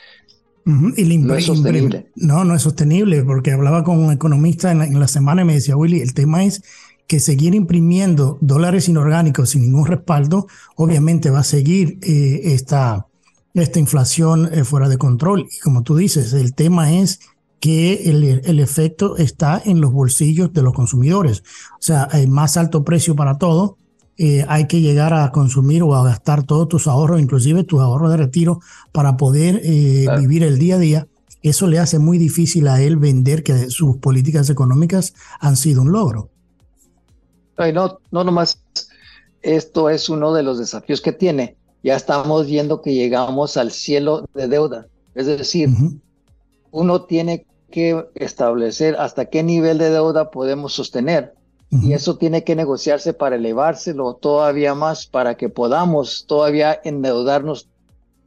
y 0.66 1.18
no 1.18 1.36
es 1.36 1.46
sostenible. 1.46 2.08
No, 2.16 2.46
no 2.46 2.56
es 2.56 2.62
sostenible, 2.62 3.22
porque 3.26 3.52
hablaba 3.52 3.84
con 3.84 4.00
un 4.00 4.14
economista 4.14 4.72
en 4.72 4.78
la, 4.78 4.86
en 4.86 4.98
la 4.98 5.10
semana 5.10 5.42
y 5.42 5.46
me 5.46 5.56
decía, 5.56 5.76
Willy, 5.76 6.00
el 6.00 6.14
tema 6.14 6.46
es 6.46 6.64
que 7.06 7.20
seguir 7.20 7.54
imprimiendo 7.54 8.38
dólares 8.40 8.88
inorgánicos 8.88 9.50
sin 9.50 9.64
ningún 9.64 9.88
respaldo, 9.88 10.48
obviamente 10.78 11.32
va 11.32 11.40
a 11.40 11.44
seguir 11.44 12.00
eh, 12.02 12.54
esta, 12.54 13.08
esta 13.54 13.80
inflación 13.80 14.50
eh, 14.54 14.64
fuera 14.64 14.88
de 14.88 14.98
control. 14.98 15.50
Y 15.52 15.60
como 15.60 15.84
tú 15.84 15.98
dices, 15.98 16.32
el 16.32 16.56
tema 16.56 16.94
es 16.94 17.20
que 17.62 18.10
el, 18.10 18.42
el, 18.44 18.60
efecto 18.60 19.16
está 19.16 19.62
en 19.64 19.80
los 19.80 19.94
bolsillos 19.94 20.52
de 20.52 20.62
los 20.62 20.74
consumidores. 20.74 21.44
O 21.74 21.82
sea, 21.82 22.10
hay 22.12 22.28
más 22.28 22.58
alto 22.58 22.84
precio 22.84 23.16
para 23.16 23.38
todo. 23.38 23.78
Eh, 24.18 24.44
hay 24.50 24.68
que 24.68 24.82
llegar 24.82 25.14
a 25.14 25.32
consumir 25.32 25.84
o 25.84 25.96
a 25.96 26.04
gastar 26.04 26.44
todos 26.44 26.68
tus 26.68 26.88
ahorros, 26.88 27.22
inclusive 27.22 27.64
tus 27.64 27.80
ahorros 27.80 28.12
de 28.12 28.18
retiro, 28.18 28.60
para 28.92 29.16
poder 29.16 29.62
vivir 29.62 30.44
el 30.44 30.60
día 30.60 30.76
a 30.76 30.80
día. 30.80 31.08
Eso 31.42 31.68
le 31.68 31.80
hace 31.80 32.00
muy 32.00 32.18
difícil 32.18 32.68
a 32.68 32.82
él 32.82 32.98
vender 32.98 33.44
que 33.44 33.70
sus 33.70 33.98
políticas 33.98 34.50
económicas 34.50 35.14
han 35.40 35.56
sido 35.56 35.84
un 35.84 35.94
logro 35.94 36.30
no, 37.72 38.00
no 38.10 38.24
nomás 38.24 38.64
esto 39.44 39.90
es 39.92 40.10
uno 40.10 40.34
de 40.34 40.42
los 40.42 40.58
desafíos 40.58 41.02
que 41.02 41.12
tiene. 41.12 41.56
Ya 41.84 41.96
estamos 41.96 42.48
viendo 42.48 42.82
que 42.82 42.94
llegamos 42.94 43.58
al 43.58 43.72
cielo 43.72 44.28
de 44.34 44.48
deuda. 44.48 44.88
Es 45.14 45.28
decir, 45.28 45.70
uno 46.72 47.04
tiene 47.04 47.46
que 47.72 48.06
establecer 48.14 48.96
hasta 49.00 49.26
qué 49.26 49.42
nivel 49.42 49.80
de 49.80 49.90
deuda 49.90 50.30
podemos 50.30 50.74
sostener. 50.74 51.34
Y 51.72 51.94
eso 51.94 52.18
tiene 52.18 52.44
que 52.44 52.54
negociarse 52.54 53.14
para 53.14 53.38
elevárselo 53.38 54.16
todavía 54.16 54.76
más, 54.76 55.08
para 55.08 55.36
que 55.36 55.48
podamos 55.48 56.26
todavía 56.28 56.82
endeudarnos 56.84 57.70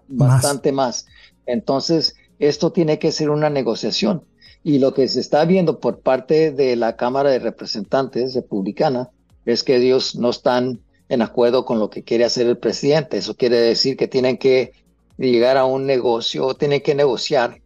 bastante 0.08 0.72
más. 0.72 1.06
Entonces, 1.44 2.16
esto 2.38 2.72
tiene 2.72 2.98
que 2.98 3.12
ser 3.12 3.28
una 3.28 3.50
negociación. 3.50 4.22
Y 4.62 4.78
lo 4.78 4.94
que 4.94 5.06
se 5.08 5.20
está 5.20 5.44
viendo 5.44 5.78
por 5.78 6.00
parte 6.00 6.52
de 6.52 6.74
la 6.74 6.96
Cámara 6.96 7.28
de 7.28 7.38
Representantes 7.38 8.34
republicana 8.34 9.10
es 9.44 9.62
que 9.62 9.76
ellos 9.76 10.16
no 10.16 10.30
están 10.30 10.80
en 11.10 11.20
acuerdo 11.20 11.66
con 11.66 11.78
lo 11.78 11.90
que 11.90 12.02
quiere 12.02 12.24
hacer 12.24 12.46
el 12.46 12.56
presidente. 12.56 13.18
Eso 13.18 13.36
quiere 13.36 13.60
decir 13.60 13.98
que 13.98 14.08
tienen 14.08 14.38
que 14.38 14.72
llegar 15.18 15.58
a 15.58 15.66
un 15.66 15.84
negocio, 15.84 16.54
tienen 16.54 16.80
que 16.80 16.94
negociar 16.94 17.60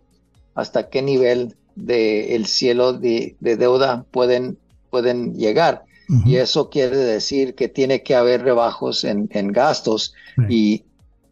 hasta 0.55 0.89
qué 0.89 1.03
nivel 1.03 1.55
del 1.85 2.31
el 2.31 2.47
cielo 2.47 2.93
de, 2.93 3.37
deuda 3.41 4.05
pueden, 4.11 4.59
pueden 4.91 5.35
llegar. 5.35 5.85
Y 6.25 6.37
eso 6.37 6.71
quiere 6.71 6.97
decir 6.97 7.55
que 7.55 7.69
tiene 7.69 8.03
que 8.03 8.15
haber 8.15 8.43
rebajos 8.43 9.05
en, 9.05 9.29
gastos 9.53 10.15
y 10.49 10.85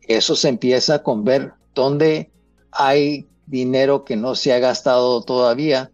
eso 0.02 0.36
se 0.36 0.50
empieza 0.50 1.02
con 1.02 1.24
ver 1.24 1.52
dónde 1.74 2.30
hay 2.72 3.26
dinero 3.46 4.04
que 4.04 4.16
no 4.16 4.34
se 4.34 4.52
ha 4.52 4.58
gastado 4.58 5.22
todavía, 5.22 5.90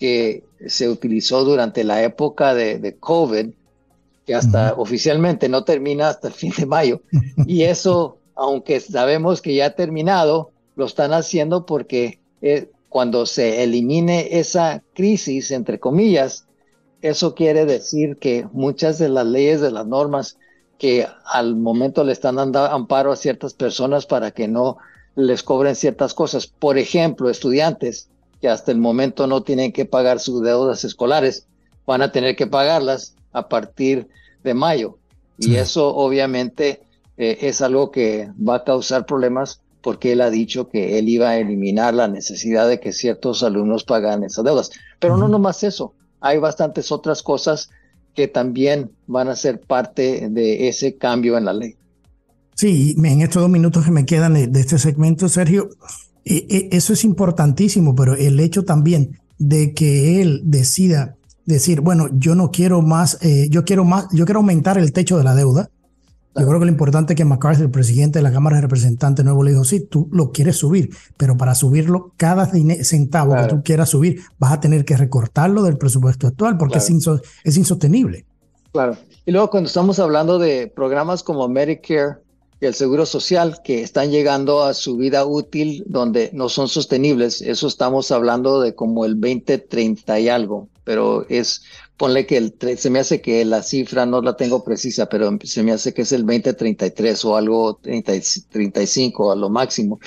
que 0.00 0.42
se 0.66 0.88
utilizó 0.88 1.44
durante 1.44 1.84
la 1.84 2.02
época 2.02 2.52
de, 2.52 2.80
de 2.80 2.96
COVID 2.96 3.50
que 4.26 4.34
hasta 4.34 4.74
oficialmente 4.74 5.48
no 5.48 5.64
termina 5.64 6.08
hasta 6.08 6.28
el 6.28 6.34
fin 6.34 6.52
de 6.56 6.66
mayo. 6.66 7.02
Y 7.46 7.64
eso, 7.64 8.18
aunque 8.34 8.80
sabemos 8.80 9.42
que 9.42 9.54
ya 9.54 9.66
ha 9.66 9.70
terminado, 9.70 10.52
lo 10.76 10.86
están 10.86 11.12
haciendo 11.12 11.66
porque 11.66 12.20
eh, 12.42 12.70
cuando 12.90 13.24
se 13.24 13.62
elimine 13.62 14.40
esa 14.40 14.82
crisis, 14.94 15.52
entre 15.52 15.78
comillas, 15.78 16.46
eso 17.00 17.34
quiere 17.34 17.64
decir 17.64 18.18
que 18.18 18.46
muchas 18.52 18.98
de 18.98 19.08
las 19.08 19.24
leyes, 19.24 19.60
de 19.60 19.70
las 19.70 19.86
normas 19.86 20.36
que 20.76 21.06
al 21.24 21.54
momento 21.56 22.02
le 22.02 22.12
están 22.12 22.36
dando 22.36 22.64
amparo 22.64 23.12
a 23.12 23.16
ciertas 23.16 23.54
personas 23.54 24.06
para 24.06 24.32
que 24.32 24.48
no 24.48 24.76
les 25.14 25.42
cobren 25.44 25.76
ciertas 25.76 26.14
cosas. 26.14 26.48
Por 26.48 26.78
ejemplo, 26.78 27.30
estudiantes 27.30 28.08
que 28.40 28.48
hasta 28.48 28.72
el 28.72 28.78
momento 28.78 29.26
no 29.28 29.44
tienen 29.44 29.72
que 29.72 29.84
pagar 29.84 30.18
sus 30.18 30.42
deudas 30.42 30.82
escolares, 30.84 31.46
van 31.86 32.02
a 32.02 32.10
tener 32.10 32.34
que 32.34 32.48
pagarlas 32.48 33.14
a 33.32 33.48
partir 33.48 34.08
de 34.42 34.54
mayo. 34.54 34.98
Y 35.38 35.54
eso 35.54 35.94
obviamente 35.94 36.82
eh, 37.16 37.38
es 37.42 37.62
algo 37.62 37.92
que 37.92 38.30
va 38.36 38.56
a 38.56 38.64
causar 38.64 39.06
problemas 39.06 39.60
porque 39.82 40.12
él 40.12 40.20
ha 40.20 40.30
dicho 40.30 40.68
que 40.68 40.98
él 40.98 41.08
iba 41.08 41.30
a 41.30 41.38
eliminar 41.38 41.94
la 41.94 42.08
necesidad 42.08 42.68
de 42.68 42.80
que 42.80 42.92
ciertos 42.92 43.42
alumnos 43.42 43.84
pagaran 43.84 44.24
esas 44.24 44.44
deudas. 44.44 44.70
Pero 44.98 45.16
no 45.16 45.28
nomás 45.28 45.62
eso, 45.62 45.94
hay 46.20 46.38
bastantes 46.38 46.92
otras 46.92 47.22
cosas 47.22 47.70
que 48.14 48.28
también 48.28 48.90
van 49.06 49.28
a 49.28 49.36
ser 49.36 49.60
parte 49.60 50.28
de 50.30 50.68
ese 50.68 50.96
cambio 50.96 51.38
en 51.38 51.44
la 51.44 51.52
ley. 51.52 51.76
Sí, 52.54 52.94
en 52.98 53.22
estos 53.22 53.40
dos 53.40 53.50
minutos 53.50 53.84
que 53.84 53.90
me 53.90 54.04
quedan 54.04 54.34
de 54.34 54.60
este 54.60 54.78
segmento, 54.78 55.28
Sergio, 55.28 55.70
e, 56.24 56.46
e, 56.50 56.76
eso 56.76 56.92
es 56.92 57.04
importantísimo, 57.04 57.94
pero 57.94 58.14
el 58.14 58.38
hecho 58.40 58.64
también 58.64 59.18
de 59.38 59.72
que 59.72 60.20
él 60.20 60.42
decida 60.44 61.16
decir, 61.46 61.80
bueno, 61.80 62.08
yo 62.12 62.34
no 62.34 62.50
quiero 62.50 62.82
más, 62.82 63.18
eh, 63.22 63.48
yo 63.50 63.64
quiero 63.64 63.84
más, 63.84 64.06
yo 64.12 64.24
quiero 64.24 64.40
aumentar 64.40 64.78
el 64.78 64.92
techo 64.92 65.16
de 65.16 65.24
la 65.24 65.34
deuda. 65.34 65.70
Yo 66.36 66.46
creo 66.46 66.60
que 66.60 66.66
lo 66.66 66.70
importante 66.70 67.14
es 67.14 67.16
que 67.16 67.24
McCarthy, 67.24 67.62
el 67.62 67.70
presidente 67.70 68.20
de 68.20 68.22
la 68.22 68.32
Cámara 68.32 68.56
de 68.56 68.62
Representantes 68.62 69.24
nuevo, 69.24 69.42
le 69.42 69.50
dijo, 69.50 69.64
sí, 69.64 69.80
tú 69.80 70.08
lo 70.12 70.30
quieres 70.30 70.56
subir, 70.56 70.90
pero 71.16 71.36
para 71.36 71.56
subirlo, 71.56 72.12
cada 72.16 72.46
centavo 72.84 73.34
que 73.34 73.48
tú 73.48 73.62
quieras 73.64 73.88
subir, 73.88 74.22
vas 74.38 74.52
a 74.52 74.60
tener 74.60 74.84
que 74.84 74.96
recortarlo 74.96 75.64
del 75.64 75.76
presupuesto 75.76 76.28
actual 76.28 76.56
porque 76.56 76.78
es, 76.78 76.88
es 77.44 77.56
insostenible. 77.56 78.24
Claro. 78.72 78.96
Y 79.26 79.32
luego 79.32 79.50
cuando 79.50 79.66
estamos 79.66 79.98
hablando 79.98 80.38
de 80.38 80.68
programas 80.68 81.22
como 81.22 81.48
Medicare 81.48 82.18
y 82.60 82.66
el 82.66 82.74
seguro 82.74 83.06
social 83.06 83.60
que 83.64 83.82
están 83.82 84.10
llegando 84.10 84.62
a 84.62 84.74
su 84.74 84.96
vida 84.96 85.24
útil 85.24 85.82
donde 85.86 86.30
no 86.32 86.48
son 86.48 86.68
sostenibles. 86.68 87.40
Eso 87.40 87.66
estamos 87.66 88.10
hablando 88.10 88.60
de 88.60 88.74
como 88.74 89.06
el 89.06 89.18
2030 89.18 90.20
y 90.20 90.28
algo, 90.28 90.68
pero 90.84 91.26
es, 91.28 91.62
ponle 92.00 92.24
que 92.24 92.38
el, 92.38 92.54
se 92.78 92.88
me 92.88 92.98
hace 92.98 93.20
que 93.20 93.44
la 93.44 93.62
cifra 93.62 94.06
no 94.06 94.22
la 94.22 94.34
tengo 94.34 94.64
precisa, 94.64 95.06
pero 95.10 95.36
se 95.44 95.62
me 95.62 95.72
hace 95.72 95.92
que 95.92 96.00
es 96.00 96.12
el 96.12 96.24
2033 96.24 97.26
o 97.26 97.36
algo 97.36 97.74
30, 97.74 98.12
35 98.48 99.32
a 99.32 99.36
lo 99.36 99.50
máximo. 99.50 100.00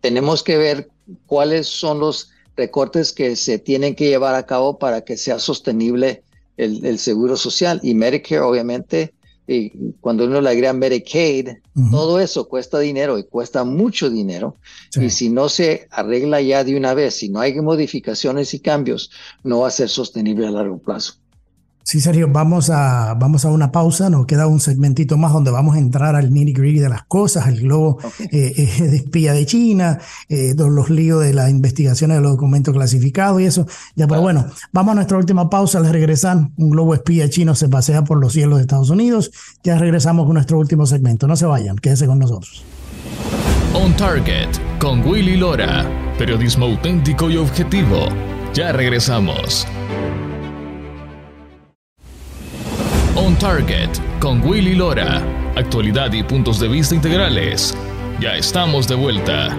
Tenemos 0.00 0.42
que 0.42 0.56
ver 0.56 0.88
cuáles 1.26 1.66
son 1.66 1.98
los 2.00 2.30
recortes 2.56 3.12
que 3.12 3.36
se 3.36 3.58
tienen 3.58 3.94
que 3.94 4.08
llevar 4.08 4.34
a 4.34 4.46
cabo 4.46 4.78
para 4.78 5.02
que 5.02 5.18
sea 5.18 5.38
sostenible 5.38 6.22
el, 6.56 6.82
el 6.86 6.98
seguro 6.98 7.36
social 7.36 7.78
y 7.82 7.94
Medicare 7.94 8.40
obviamente 8.40 9.12
y 9.46 9.70
cuando 10.00 10.24
uno 10.24 10.40
le 10.40 10.50
agrega 10.50 10.72
Medicaid, 10.72 11.48
todo 11.90 12.20
eso 12.20 12.48
cuesta 12.48 12.78
dinero 12.78 13.18
y 13.18 13.24
cuesta 13.24 13.64
mucho 13.64 14.08
dinero. 14.08 14.56
Y 14.94 15.10
si 15.10 15.30
no 15.30 15.48
se 15.48 15.88
arregla 15.90 16.40
ya 16.40 16.64
de 16.64 16.76
una 16.76 16.94
vez, 16.94 17.16
si 17.16 17.28
no 17.28 17.40
hay 17.40 17.54
modificaciones 17.60 18.54
y 18.54 18.60
cambios, 18.60 19.10
no 19.42 19.60
va 19.60 19.68
a 19.68 19.72
ser 19.72 19.88
sostenible 19.88 20.46
a 20.46 20.50
largo 20.50 20.78
plazo. 20.78 21.14
Sí, 21.84 22.00
Sergio, 22.00 22.28
vamos 22.28 22.70
a, 22.70 23.14
vamos 23.14 23.44
a 23.44 23.50
una 23.50 23.72
pausa, 23.72 24.08
nos 24.08 24.26
queda 24.26 24.46
un 24.46 24.60
segmentito 24.60 25.16
más 25.16 25.32
donde 25.32 25.50
vamos 25.50 25.74
a 25.74 25.78
entrar 25.78 26.14
al 26.14 26.32
nitty 26.32 26.52
gritty 26.52 26.78
de 26.78 26.88
las 26.88 27.04
cosas, 27.04 27.48
el 27.48 27.60
globo 27.60 27.98
eh, 28.30 28.52
eh, 28.56 28.82
de 28.88 28.96
espía 28.96 29.32
de 29.32 29.44
China, 29.46 29.98
eh, 30.28 30.54
los 30.56 30.90
líos 30.90 31.22
de 31.22 31.34
las 31.34 31.50
investigaciones 31.50 32.18
de 32.18 32.22
los 32.22 32.32
documentos 32.32 32.72
clasificados 32.72 33.40
y 33.40 33.46
eso. 33.46 33.66
Ya, 33.96 34.06
pero 34.06 34.20
bueno, 34.20 34.46
vamos 34.72 34.92
a 34.92 34.94
nuestra 34.94 35.18
última 35.18 35.50
pausa, 35.50 35.78
al 35.78 35.88
regresar, 35.88 36.48
un 36.56 36.70
globo 36.70 36.94
espía 36.94 37.28
chino 37.28 37.54
se 37.54 37.68
pasea 37.68 38.04
por 38.04 38.18
los 38.18 38.32
cielos 38.32 38.58
de 38.58 38.62
Estados 38.62 38.90
Unidos, 38.90 39.32
ya 39.64 39.76
regresamos 39.76 40.26
con 40.26 40.34
nuestro 40.34 40.58
último 40.58 40.86
segmento, 40.86 41.26
no 41.26 41.36
se 41.36 41.46
vayan, 41.46 41.76
quédense 41.76 42.06
con 42.06 42.20
nosotros. 42.20 42.64
On 43.74 43.96
Target, 43.96 44.48
con 44.78 45.04
Willy 45.06 45.36
Lora, 45.36 45.84
periodismo 46.16 46.66
auténtico 46.66 47.28
y 47.28 47.38
objetivo, 47.38 48.06
ya 48.54 48.70
regresamos. 48.70 49.66
On 53.24 53.38
Target 53.38 53.88
con 54.18 54.42
Willy 54.42 54.74
Lora. 54.74 55.22
Actualidad 55.54 56.12
y 56.12 56.24
puntos 56.24 56.58
de 56.58 56.66
vista 56.66 56.96
integrales. 56.96 57.72
Ya 58.20 58.36
estamos 58.36 58.88
de 58.88 58.96
vuelta. 58.96 59.56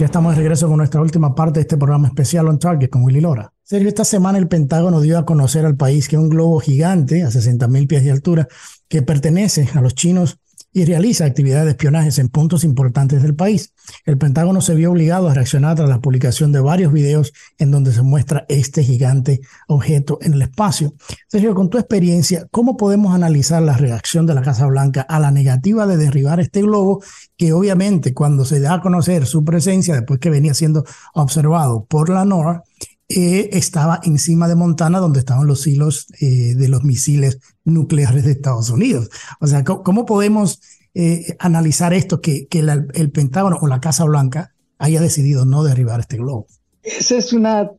Ya 0.00 0.06
estamos 0.06 0.34
de 0.34 0.40
regreso 0.40 0.66
con 0.66 0.78
nuestra 0.78 1.00
última 1.00 1.32
parte 1.32 1.60
de 1.60 1.62
este 1.62 1.76
programa 1.76 2.08
especial 2.08 2.48
On 2.48 2.58
Target 2.58 2.90
con 2.90 3.04
Willy 3.04 3.20
Lora. 3.20 3.52
Sergio, 3.62 3.88
esta 3.88 4.04
semana 4.04 4.38
el 4.38 4.48
Pentágono 4.48 5.00
dio 5.00 5.16
a 5.16 5.24
conocer 5.24 5.64
al 5.64 5.76
país 5.76 6.08
que 6.08 6.18
un 6.18 6.28
globo 6.28 6.58
gigante 6.58 7.22
a 7.22 7.30
60 7.30 7.68
mil 7.68 7.86
pies 7.86 8.02
de 8.02 8.10
altura 8.10 8.48
que 8.88 9.02
pertenece 9.02 9.68
a 9.72 9.80
los 9.80 9.94
chinos 9.94 10.40
y 10.74 10.84
realiza 10.84 11.24
actividades 11.24 11.64
de 11.66 11.70
espionaje 11.70 12.20
en 12.20 12.28
puntos 12.28 12.64
importantes 12.64 13.22
del 13.22 13.34
país. 13.34 13.72
El 14.04 14.18
Pentágono 14.18 14.60
se 14.60 14.74
vio 14.74 14.90
obligado 14.90 15.28
a 15.28 15.34
reaccionar 15.34 15.76
tras 15.76 15.88
la 15.88 16.00
publicación 16.00 16.50
de 16.50 16.60
varios 16.60 16.92
videos 16.92 17.32
en 17.58 17.70
donde 17.70 17.92
se 17.92 18.02
muestra 18.02 18.44
este 18.48 18.82
gigante 18.82 19.40
objeto 19.68 20.18
en 20.20 20.34
el 20.34 20.42
espacio. 20.42 20.94
Sergio, 21.28 21.54
con 21.54 21.70
tu 21.70 21.78
experiencia, 21.78 22.48
¿cómo 22.50 22.76
podemos 22.76 23.14
analizar 23.14 23.62
la 23.62 23.76
reacción 23.76 24.26
de 24.26 24.34
la 24.34 24.42
Casa 24.42 24.66
Blanca 24.66 25.02
a 25.02 25.20
la 25.20 25.30
negativa 25.30 25.86
de 25.86 25.96
derribar 25.96 26.40
este 26.40 26.62
globo 26.62 27.02
que 27.36 27.52
obviamente 27.52 28.12
cuando 28.12 28.44
se 28.44 28.58
da 28.58 28.74
a 28.74 28.80
conocer 28.80 29.26
su 29.26 29.44
presencia, 29.44 29.94
después 29.94 30.18
que 30.18 30.30
venía 30.30 30.54
siendo 30.54 30.84
observado 31.14 31.84
por 31.84 32.08
la 32.08 32.24
NORA, 32.24 32.64
eh, 33.08 33.50
estaba 33.52 34.00
encima 34.04 34.48
de 34.48 34.54
Montana, 34.54 34.98
donde 34.98 35.18
estaban 35.18 35.46
los 35.46 35.66
hilos 35.66 36.06
eh, 36.20 36.54
de 36.54 36.68
los 36.68 36.84
misiles 36.84 37.38
nucleares 37.64 38.24
de 38.24 38.32
Estados 38.32 38.70
Unidos. 38.70 39.10
O 39.40 39.46
sea, 39.46 39.62
¿cómo, 39.62 40.06
podemos 40.06 40.60
eh, 40.94 41.36
analizar 41.38 41.92
esto 41.92 42.20
que, 42.20 42.46
que 42.46 42.60
el 42.60 43.10
Pentágono 43.10 43.58
o 43.60 43.66
la 43.66 43.80
Casa 43.80 44.04
Blanca 44.04 44.54
haya 44.78 45.00
decidido 45.00 45.44
no 45.44 45.64
derribar 45.64 46.00
este 46.00 46.16
globo? 46.16 46.46
Esa 46.82 47.16
es 47.16 47.32
una 47.32 47.70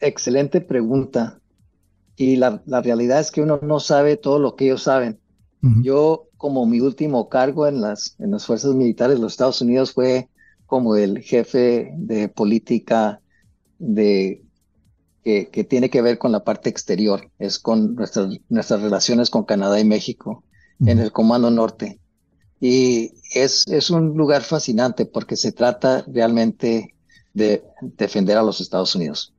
excelente 0.00 0.60
pregunta. 0.60 1.40
Y 2.16 2.36
la, 2.36 2.62
la 2.66 2.80
realidad 2.82 3.20
es 3.20 3.30
que 3.30 3.40
uno 3.40 3.60
no 3.62 3.80
sabe 3.80 4.16
todo 4.16 4.38
lo 4.38 4.54
que 4.54 4.66
ellos 4.66 4.82
saben. 4.82 5.18
Yo, 5.82 6.28
como 6.36 6.66
mi 6.66 6.80
último 6.80 7.30
cargo 7.30 7.66
en 7.66 7.80
las, 7.80 8.16
en 8.18 8.32
las 8.32 8.44
fuerzas 8.44 8.74
militares 8.74 9.16
de 9.16 9.22
los 9.22 9.32
Estados 9.32 9.62
Unidos 9.62 9.94
fue 9.94 10.28
como 10.66 10.94
el 10.94 11.20
jefe 11.20 11.94
de 11.96 12.28
política 12.28 13.22
de 13.78 14.43
que, 15.24 15.64
tiene 15.64 15.88
que 15.88 16.02
ver 16.02 16.18
con 16.18 16.32
la 16.32 16.44
parte 16.44 16.68
exterior, 16.68 17.30
es 17.38 17.58
con 17.58 17.94
nuestras, 17.94 18.28
nuestras 18.50 18.82
relaciones 18.82 19.30
con 19.30 19.44
Canadá 19.44 19.80
y 19.80 19.84
México 19.84 20.44
en 20.84 20.98
el 20.98 21.12
Comando 21.12 21.50
Norte. 21.50 21.98
Y 22.60 23.12
es, 23.32 23.64
es 23.68 23.90
un 23.90 24.16
lugar 24.16 24.42
fascinante 24.42 25.06
porque 25.06 25.36
se 25.36 25.52
trata 25.52 26.04
realmente 26.06 26.94
de 27.32 27.64
defender 27.80 28.36
a 28.36 28.42
los 28.42 28.60
Estados 28.60 28.94
Unidos. 28.94 29.32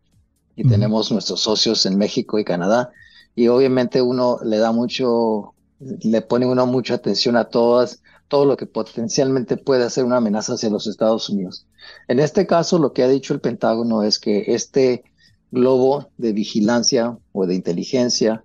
Y 0.55 0.67
tenemos 0.67 1.11
nuestros 1.11 1.41
socios 1.41 1.85
en 1.85 1.97
México 1.97 2.39
y 2.39 2.45
Canadá. 2.45 2.91
Y 3.35 3.47
obviamente 3.49 4.01
uno 4.01 4.39
le 4.43 4.57
da 4.57 4.71
mucho, 4.71 5.53
le 5.79 6.21
pone 6.21 6.45
uno 6.45 6.65
mucha 6.65 6.95
atención 6.95 7.35
a 7.35 7.45
todas, 7.45 8.01
todo 8.27 8.45
lo 8.45 8.57
que 8.57 8.65
potencialmente 8.65 9.57
puede 9.57 9.89
ser 9.89 10.05
una 10.05 10.17
amenaza 10.17 10.53
hacia 10.53 10.69
los 10.69 10.87
Estados 10.87 11.29
Unidos. 11.29 11.67
En 12.07 12.19
este 12.19 12.47
caso, 12.47 12.79
lo 12.79 12.93
que 12.93 13.03
ha 13.03 13.07
dicho 13.07 13.33
el 13.33 13.41
Pentágono 13.41 14.01
es 14.01 14.17
que 14.17 14.45
este 14.47 15.03
globo 15.51 16.09
de 16.17 16.33
vigilancia 16.33 17.17
o 17.31 17.45
de 17.45 17.55
inteligencia 17.55 18.43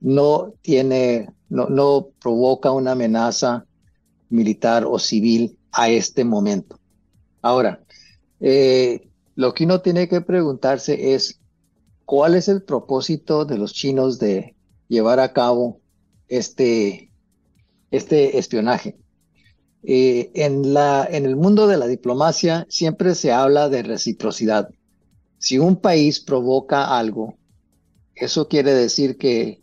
no 0.00 0.52
tiene, 0.62 1.30
no, 1.48 1.68
no 1.68 2.08
provoca 2.20 2.70
una 2.72 2.92
amenaza 2.92 3.66
militar 4.28 4.84
o 4.86 4.98
civil 4.98 5.58
a 5.72 5.88
este 5.88 6.24
momento. 6.24 6.78
Ahora, 7.42 7.82
eh, 8.40 9.08
lo 9.34 9.54
que 9.54 9.64
uno 9.64 9.80
tiene 9.80 10.08
que 10.08 10.20
preguntarse 10.20 11.14
es, 11.14 11.40
¿cuál 12.04 12.34
es 12.34 12.48
el 12.48 12.62
propósito 12.62 13.44
de 13.44 13.58
los 13.58 13.72
chinos 13.72 14.18
de 14.18 14.54
llevar 14.88 15.20
a 15.20 15.32
cabo 15.32 15.80
este, 16.28 17.10
este 17.90 18.38
espionaje? 18.38 18.96
Eh, 19.82 20.30
en, 20.34 20.72
la, 20.72 21.06
en 21.10 21.26
el 21.26 21.36
mundo 21.36 21.66
de 21.66 21.76
la 21.76 21.86
diplomacia 21.86 22.66
siempre 22.70 23.14
se 23.14 23.32
habla 23.32 23.68
de 23.68 23.82
reciprocidad. 23.82 24.70
Si 25.44 25.58
un 25.58 25.76
país 25.76 26.20
provoca 26.20 26.96
algo, 26.96 27.34
eso 28.14 28.48
quiere 28.48 28.72
decir 28.72 29.18
que 29.18 29.60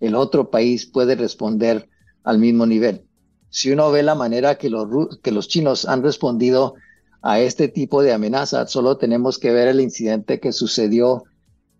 el 0.00 0.16
otro 0.16 0.50
país 0.50 0.84
puede 0.84 1.14
responder 1.14 1.88
al 2.24 2.40
mismo 2.40 2.66
nivel. 2.66 3.06
Si 3.48 3.70
uno 3.70 3.92
ve 3.92 4.02
la 4.02 4.16
manera 4.16 4.58
que 4.58 4.68
los, 4.68 5.20
que 5.22 5.30
los 5.30 5.46
chinos 5.46 5.86
han 5.86 6.02
respondido 6.02 6.74
a 7.20 7.38
este 7.38 7.68
tipo 7.68 8.02
de 8.02 8.12
amenaza, 8.12 8.66
solo 8.66 8.96
tenemos 8.96 9.38
que 9.38 9.52
ver 9.52 9.68
el 9.68 9.80
incidente 9.80 10.40
que 10.40 10.50
sucedió 10.50 11.22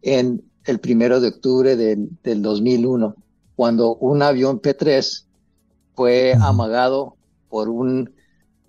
en 0.03 0.45
el 0.65 0.79
primero 0.79 1.21
de 1.21 1.27
octubre 1.27 1.75
del, 1.75 2.11
2001, 2.23 3.17
cuando 3.57 3.97
un 3.97 4.23
avión 4.23 4.61
P-3 4.61 5.25
fue 5.97 6.35
amagado 6.41 7.17
por 7.49 7.69
un, 7.69 8.15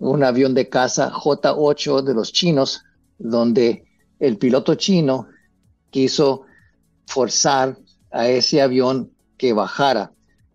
un 0.00 0.24
avión 0.24 0.52
de 0.52 0.68
caza 0.68 1.12
J-8 1.12 2.02
de 2.02 2.14
los 2.14 2.32
chinos, 2.32 2.82
donde 3.20 3.84
el 4.26 4.38
piloto 4.38 4.74
chino 4.74 5.28
quiso 5.90 6.42
forzar 7.06 7.78
a 8.10 8.28
ese 8.28 8.62
avión 8.62 9.10
que 9.36 9.52
bajara 9.52 10.12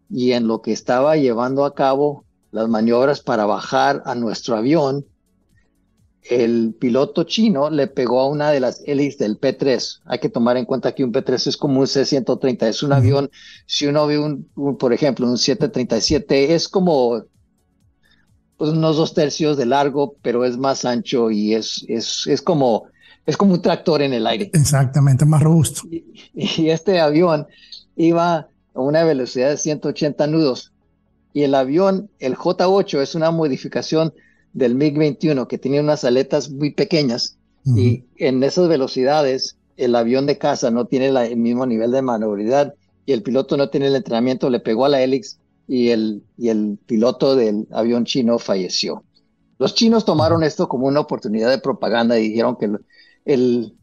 y 0.09 0.31
en 0.31 0.47
lo 0.47 0.61
que 0.61 0.71
estaba 0.71 1.17
llevando 1.17 1.65
a 1.65 1.75
cabo 1.75 2.25
las 2.51 2.67
maniobras 2.67 3.21
para 3.21 3.45
bajar 3.45 4.01
a 4.05 4.15
nuestro 4.15 4.55
avión, 4.55 5.05
el 6.23 6.75
piloto 6.79 7.23
chino 7.23 7.69
le 7.69 7.87
pegó 7.87 8.19
a 8.21 8.27
una 8.27 8.49
de 8.49 8.59
las 8.59 8.81
hélices 8.85 9.19
del 9.19 9.37
P-3. 9.37 10.01
Hay 10.05 10.19
que 10.19 10.29
tomar 10.29 10.57
en 10.57 10.65
cuenta 10.65 10.93
que 10.93 11.03
un 11.03 11.11
P-3 11.11 11.47
es 11.47 11.57
como 11.57 11.79
un 11.79 11.87
C-130, 11.87 12.67
es 12.67 12.81
un 12.81 12.93
avión, 12.93 13.29
si 13.67 13.85
uno 13.85 14.07
ve 14.07 14.17
un, 14.17 14.49
por 14.77 14.93
ejemplo, 14.93 15.27
un 15.27 15.37
737, 15.37 16.55
es 16.55 16.67
como 16.67 17.23
unos 18.57 18.97
dos 18.97 19.13
tercios 19.13 19.57
de 19.57 19.67
largo, 19.67 20.15
pero 20.21 20.43
es 20.43 20.57
más 20.57 20.85
ancho 20.85 21.29
y 21.31 21.53
es, 21.53 21.85
es, 21.87 22.25
es 22.27 22.41
como 22.41 22.87
es 23.25 23.37
como 23.37 23.53
un 23.53 23.61
tractor 23.61 24.01
en 24.01 24.13
el 24.13 24.25
aire. 24.27 24.49
Exactamente, 24.53 25.25
más 25.25 25.43
robusto. 25.43 25.81
Y, 25.89 26.69
este 26.69 26.99
avión 26.99 27.47
iba 27.95 28.47
a 28.73 28.81
una 28.81 29.03
velocidad 29.03 29.49
de 29.49 29.57
180 29.57 30.27
nudos. 30.27 30.73
Y 31.33 31.43
el 31.43 31.53
avión, 31.53 32.09
el 32.19 32.35
J8, 32.35 33.01
es 33.01 33.15
una 33.15 33.31
modificación 33.31 34.13
del 34.53 34.75
MiG-21 34.75 35.47
que 35.47 35.57
tiene 35.57 35.79
unas 35.79 36.03
aletas 36.03 36.49
muy 36.49 36.71
pequeñas. 36.71 37.37
Y 37.65 38.05
en 38.17 38.41
esas 38.41 38.67
velocidades, 38.67 39.57
el 39.77 39.95
avión 39.95 40.25
de 40.25 40.39
caza 40.39 40.71
no 40.71 40.85
tiene 40.85 41.07
el 41.07 41.37
mismo 41.37 41.67
nivel 41.67 41.91
de 41.91 42.01
maniobrabilidad 42.01 42.73
y 43.05 43.11
el 43.13 43.21
piloto 43.21 43.57
no 43.57 43.69
tiene 43.69 43.87
el 43.87 43.95
entrenamiento, 43.95 44.49
le 44.49 44.59
pegó 44.59 44.85
a 44.85 44.89
la 44.89 45.01
hélice 45.01 45.37
y 45.67 45.89
el, 45.89 46.23
y 46.37 46.49
el 46.49 46.79
piloto 46.85 47.35
del 47.35 47.67
avión 47.71 48.05
chino 48.05 48.39
falleció. 48.39 49.03
Los 49.59 49.75
chinos 49.75 50.05
tomaron 50.05 50.43
esto 50.43 50.67
como 50.67 50.87
una 50.87 50.99
oportunidad 51.01 51.49
de 51.49 51.59
propaganda 51.59 52.17
y 52.17 52.29
dijeron 52.29 52.55
que 52.55 52.69
el, 53.25 53.75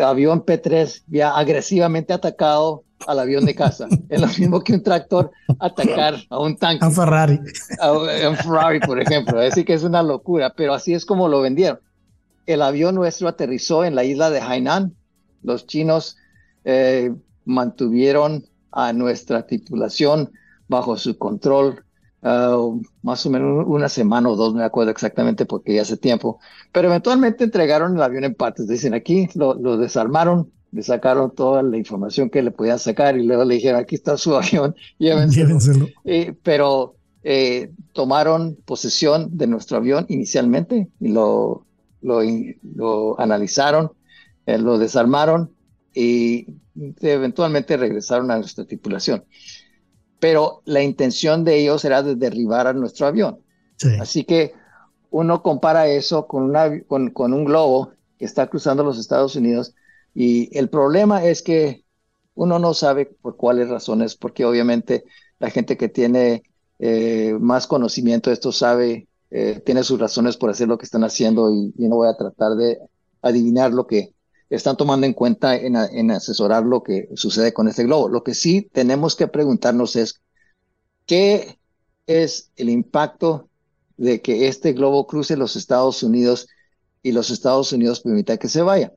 avión 0.00 0.44
P3 0.44 1.02
ya 1.08 1.36
agresivamente 1.36 2.14
atacado 2.14 2.84
al 3.06 3.18
avión 3.18 3.44
de 3.44 3.54
casa. 3.54 3.88
es 4.08 4.20
lo 4.20 4.26
mismo 4.26 4.60
que 4.62 4.72
un 4.74 4.82
tractor 4.82 5.30
atacar 5.58 6.16
a 6.30 6.38
un 6.38 6.56
tanque. 6.56 6.84
A 6.84 6.88
un 6.88 6.94
Ferrari. 6.94 7.40
A, 7.78 7.92
un 7.92 8.36
Ferrari, 8.36 8.80
por 8.80 9.00
ejemplo. 9.00 9.40
Así 9.40 9.64
que 9.64 9.74
es 9.74 9.82
una 9.82 10.02
locura, 10.02 10.54
pero 10.56 10.72
así 10.72 10.94
es 10.94 11.04
como 11.04 11.28
lo 11.28 11.40
vendieron. 11.40 11.78
El 12.46 12.62
avión 12.62 12.94
nuestro 12.94 13.28
aterrizó 13.28 13.84
en 13.84 13.94
la 13.94 14.04
isla 14.04 14.30
de 14.30 14.40
Hainan. 14.40 14.94
Los 15.42 15.66
chinos 15.66 16.16
eh, 16.64 17.12
mantuvieron 17.44 18.46
a 18.70 18.92
nuestra 18.92 19.46
tripulación 19.46 20.32
bajo 20.68 20.96
su 20.96 21.18
control 21.18 21.84
uh, 22.22 22.82
más 23.02 23.26
o 23.26 23.30
menos 23.30 23.64
una 23.66 23.88
semana 23.88 24.28
o 24.28 24.36
dos, 24.36 24.52
no 24.52 24.60
me 24.60 24.64
acuerdo 24.64 24.90
exactamente 24.90 25.46
porque 25.46 25.74
ya 25.74 25.82
hace 25.82 25.96
tiempo, 25.96 26.40
pero 26.72 26.88
eventualmente 26.88 27.44
entregaron 27.44 27.96
el 27.96 28.02
avión 28.02 28.24
en 28.24 28.34
partes. 28.34 28.68
Dicen 28.68 28.94
aquí, 28.94 29.28
lo, 29.34 29.54
lo 29.54 29.76
desarmaron, 29.76 30.50
le 30.72 30.82
sacaron 30.82 31.34
toda 31.34 31.62
la 31.62 31.76
información 31.76 32.30
que 32.30 32.42
le 32.42 32.50
podían 32.50 32.78
sacar 32.78 33.18
y 33.18 33.24
luego 33.24 33.44
le 33.44 33.56
dijeron, 33.56 33.80
aquí 33.80 33.94
está 33.94 34.16
su 34.16 34.34
avión, 34.36 34.74
llévenselo. 34.98 35.88
Eh, 36.04 36.34
pero 36.42 36.96
eh, 37.22 37.70
tomaron 37.92 38.56
posesión 38.64 39.36
de 39.36 39.46
nuestro 39.46 39.76
avión 39.76 40.06
inicialmente 40.08 40.88
y 40.98 41.08
lo, 41.08 41.66
lo, 42.00 42.20
lo 42.74 43.20
analizaron, 43.20 43.92
eh, 44.46 44.58
lo 44.58 44.78
desarmaron 44.78 45.52
y 45.94 46.46
eventualmente 47.00 47.76
regresaron 47.76 48.30
a 48.30 48.38
nuestra 48.38 48.64
tripulación. 48.64 49.24
Pero 50.22 50.62
la 50.66 50.84
intención 50.84 51.42
de 51.42 51.58
ellos 51.58 51.84
era 51.84 52.00
de 52.00 52.14
derribar 52.14 52.68
a 52.68 52.72
nuestro 52.72 53.08
avión. 53.08 53.40
Así 53.98 54.22
que 54.22 54.54
uno 55.10 55.42
compara 55.42 55.88
eso 55.88 56.28
con, 56.28 56.44
una, 56.44 56.80
con, 56.84 57.10
con 57.10 57.32
un 57.32 57.44
globo 57.44 57.90
que 58.18 58.24
está 58.24 58.46
cruzando 58.46 58.84
los 58.84 59.00
Estados 59.00 59.34
Unidos 59.34 59.74
y 60.14 60.56
el 60.56 60.68
problema 60.68 61.24
es 61.24 61.42
que 61.42 61.84
uno 62.34 62.60
no 62.60 62.72
sabe 62.72 63.06
por 63.06 63.36
cuáles 63.36 63.68
razones, 63.68 64.14
porque 64.14 64.44
obviamente 64.44 65.02
la 65.40 65.50
gente 65.50 65.76
que 65.76 65.88
tiene 65.88 66.44
eh, 66.78 67.36
más 67.40 67.66
conocimiento 67.66 68.30
de 68.30 68.34
esto 68.34 68.52
sabe, 68.52 69.08
eh, 69.32 69.60
tiene 69.66 69.82
sus 69.82 69.98
razones 69.98 70.36
por 70.36 70.50
hacer 70.50 70.68
lo 70.68 70.78
que 70.78 70.84
están 70.84 71.02
haciendo 71.02 71.50
y, 71.52 71.74
y, 71.76 71.88
no 71.88 71.96
voy 71.96 72.08
a 72.08 72.16
tratar 72.16 72.52
de 72.52 72.78
adivinar 73.22 73.72
lo 73.72 73.88
que 73.88 74.14
están 74.56 74.76
tomando 74.76 75.06
en 75.06 75.14
cuenta 75.14 75.56
en, 75.56 75.76
en, 75.76 76.10
asesorar 76.10 76.64
lo 76.64 76.82
que 76.82 77.08
sucede 77.14 77.54
con 77.54 77.68
este 77.68 77.84
globo. 77.84 78.10
Lo 78.10 78.22
que 78.22 78.34
sí 78.34 78.68
tenemos 78.72 79.16
que 79.16 79.26
preguntarnos 79.26 79.96
es, 79.96 80.20
¿qué 81.06 81.58
es 82.06 82.50
el 82.56 82.68
impacto 82.68 83.48
de 83.96 84.20
que 84.20 84.48
este 84.48 84.74
globo 84.74 85.06
cruce 85.06 85.38
los 85.38 85.56
Estados 85.56 86.02
Unidos 86.02 86.48
y 87.02 87.12
los 87.12 87.30
Estados 87.30 87.72
Unidos 87.72 88.00
permita 88.00 88.36
que 88.36 88.48
se 88.48 88.60
vaya? 88.60 88.92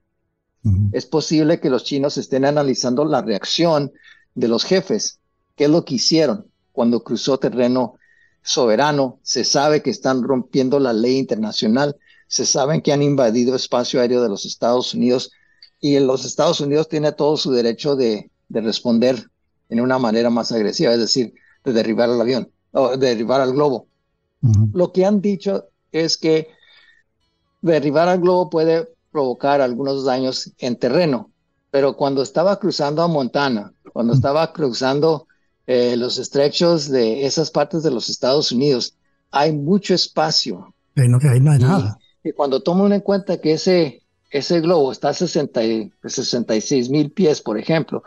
Es 0.91 1.05
posible 1.05 1.59
que 1.59 1.69
los 1.69 1.83
chinos 1.83 2.17
estén 2.17 2.43
analizando 2.43 3.05
la 3.05 3.21
reacción 3.21 3.93
de 4.33 4.47
los 4.47 4.65
jefes. 4.65 5.19
¿Qué 5.55 5.65
es 5.65 5.69
lo 5.69 5.85
que 5.85 5.95
hicieron 5.95 6.47
cuando 6.71 7.03
cruzó 7.03 7.37
terreno 7.37 7.93
soberano? 8.41 9.19
Se 9.21 9.43
sabe 9.43 9.83
que 9.83 9.91
están 9.91 10.23
rompiendo 10.23 10.79
la 10.79 10.91
ley 10.91 11.17
internacional. 11.17 11.95
Se 12.27 12.47
saben 12.47 12.81
que 12.81 12.91
han 12.91 13.03
invadido 13.03 13.55
espacio 13.55 14.01
aéreo 14.01 14.23
de 14.23 14.29
los 14.29 14.45
Estados 14.45 14.95
Unidos 14.95 15.31
y 15.79 15.99
los 15.99 16.25
Estados 16.25 16.59
Unidos 16.61 16.89
tiene 16.89 17.11
todo 17.11 17.38
su 17.38 17.51
derecho 17.51 17.95
de, 17.95 18.29
responder 18.49 19.29
en 19.69 19.81
una 19.81 19.97
manera 19.97 20.29
más 20.29 20.51
agresiva, 20.51 20.93
es 20.93 20.99
decir, 20.99 21.33
de 21.63 21.73
derribar 21.73 22.09
el 22.09 22.21
avión 22.21 22.49
o 22.71 22.95
de 22.95 23.07
derribar 23.07 23.41
al 23.41 23.53
globo. 23.53 23.88
Lo 24.73 24.91
que 24.91 25.05
han 25.05 25.21
dicho 25.21 25.69
es 25.91 26.17
que 26.17 26.49
derribar 27.61 28.07
al 28.07 28.21
globo 28.21 28.49
puede 28.49 28.88
provocar 29.11 29.61
algunos 29.61 30.05
daños 30.05 30.51
en 30.59 30.75
terreno, 30.75 31.31
pero 31.71 31.97
cuando 31.97 32.21
estaba 32.21 32.59
cruzando 32.59 33.01
a 33.01 33.07
Montana, 33.07 33.73
cuando 33.91 34.13
estaba 34.13 34.53
cruzando 34.53 35.27
eh, 35.67 35.95
los 35.97 36.19
estrechos 36.19 36.89
de 36.89 37.25
esas 37.25 37.49
partes 37.49 37.81
de 37.81 37.91
los 37.91 38.09
Estados 38.09 38.51
Unidos, 38.51 38.95
hay 39.31 39.51
mucho 39.51 39.93
espacio. 39.93 40.73
Pero 40.93 41.19
que 41.19 41.27
ahí 41.27 41.39
no 41.39 41.51
hay 41.51 41.59
nada. 41.59 41.97
Y 42.23 42.31
cuando 42.31 42.61
toman 42.61 42.93
en 42.93 43.01
cuenta 43.01 43.41
que 43.41 43.53
ese, 43.53 44.01
ese 44.37 44.59
globo 44.59 44.91
está 44.91 45.09
a 45.09 45.13
60, 45.13 45.61
66 46.03 46.89
mil 46.89 47.11
pies, 47.11 47.41
por 47.41 47.57
ejemplo, 47.57 48.03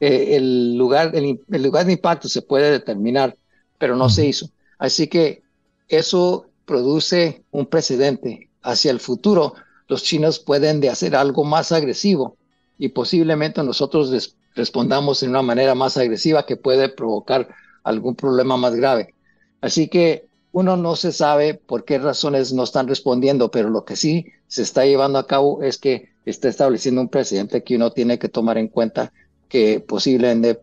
eh, 0.00 0.36
el, 0.36 0.76
lugar, 0.76 1.12
el, 1.14 1.38
lugar 1.62 1.86
de 1.86 1.92
impacto 1.92 2.28
se 2.28 2.42
puede 2.42 2.70
determinar, 2.70 3.36
pero 3.78 3.96
no 3.96 4.08
se 4.08 4.26
hizo. 4.26 4.48
Así 4.78 5.08
que 5.08 5.42
eso 5.88 6.46
produce 6.64 7.44
un 7.50 7.66
precedente 7.66 8.48
hacia 8.62 8.90
el 8.90 9.00
futuro 9.00 9.54
los 9.88 10.02
chinos 10.02 10.38
pueden 10.38 10.80
de 10.80 10.88
hacer 10.88 11.14
algo 11.14 11.44
más 11.44 11.70
agresivo 11.70 12.36
y 12.78 12.88
posiblemente 12.88 13.62
nosotros 13.62 14.34
respondamos 14.54 15.22
en 15.22 15.30
una 15.30 15.42
manera 15.42 15.74
más 15.74 15.98
agresiva 15.98 16.46
que 16.46 16.56
puede 16.56 16.88
provocar 16.88 17.48
algún 17.82 18.14
problema 18.14 18.56
más 18.56 18.74
grave. 18.74 19.14
Así 19.60 19.88
que 19.88 20.28
uno 20.52 20.76
no 20.76 20.96
se 20.96 21.12
sabe 21.12 21.54
por 21.54 21.84
qué 21.84 21.98
razones 21.98 22.52
no 22.52 22.62
están 22.62 22.86
respondiendo, 22.86 23.50
pero 23.50 23.70
lo 23.70 23.84
que 23.84 23.96
sí 23.96 24.26
se 24.46 24.62
está 24.62 24.84
llevando 24.84 25.18
a 25.18 25.26
cabo 25.26 25.62
es 25.62 25.78
que 25.78 26.10
está 26.26 26.48
estableciendo 26.48 27.00
un 27.00 27.08
precedente 27.08 27.64
que 27.64 27.76
uno 27.76 27.90
tiene 27.92 28.18
que 28.18 28.28
tomar 28.28 28.58
en 28.58 28.68
cuenta 28.68 29.12
que 29.48 29.80
posiblemente, 29.80 30.60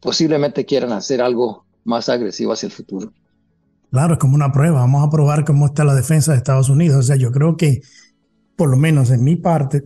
posiblemente 0.00 0.64
quieran 0.64 0.92
hacer 0.92 1.20
algo 1.20 1.64
más 1.84 2.08
agresivo 2.08 2.52
hacia 2.52 2.68
el 2.68 2.72
futuro. 2.72 3.12
Claro, 3.90 4.14
es 4.14 4.20
como 4.20 4.34
una 4.34 4.52
prueba. 4.52 4.80
Vamos 4.80 5.06
a 5.06 5.10
probar 5.10 5.44
cómo 5.44 5.66
está 5.66 5.84
la 5.84 5.94
defensa 5.94 6.32
de 6.32 6.38
Estados 6.38 6.68
Unidos. 6.68 6.98
O 6.98 7.02
sea, 7.02 7.16
yo 7.16 7.32
creo 7.32 7.56
que 7.56 7.82
por 8.56 8.68
lo 8.68 8.76
menos 8.76 9.10
en 9.10 9.22
mi 9.22 9.36
parte, 9.36 9.84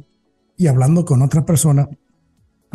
y 0.57 0.66
hablando 0.66 1.05
con 1.05 1.22
otras 1.22 1.44
personas, 1.44 1.88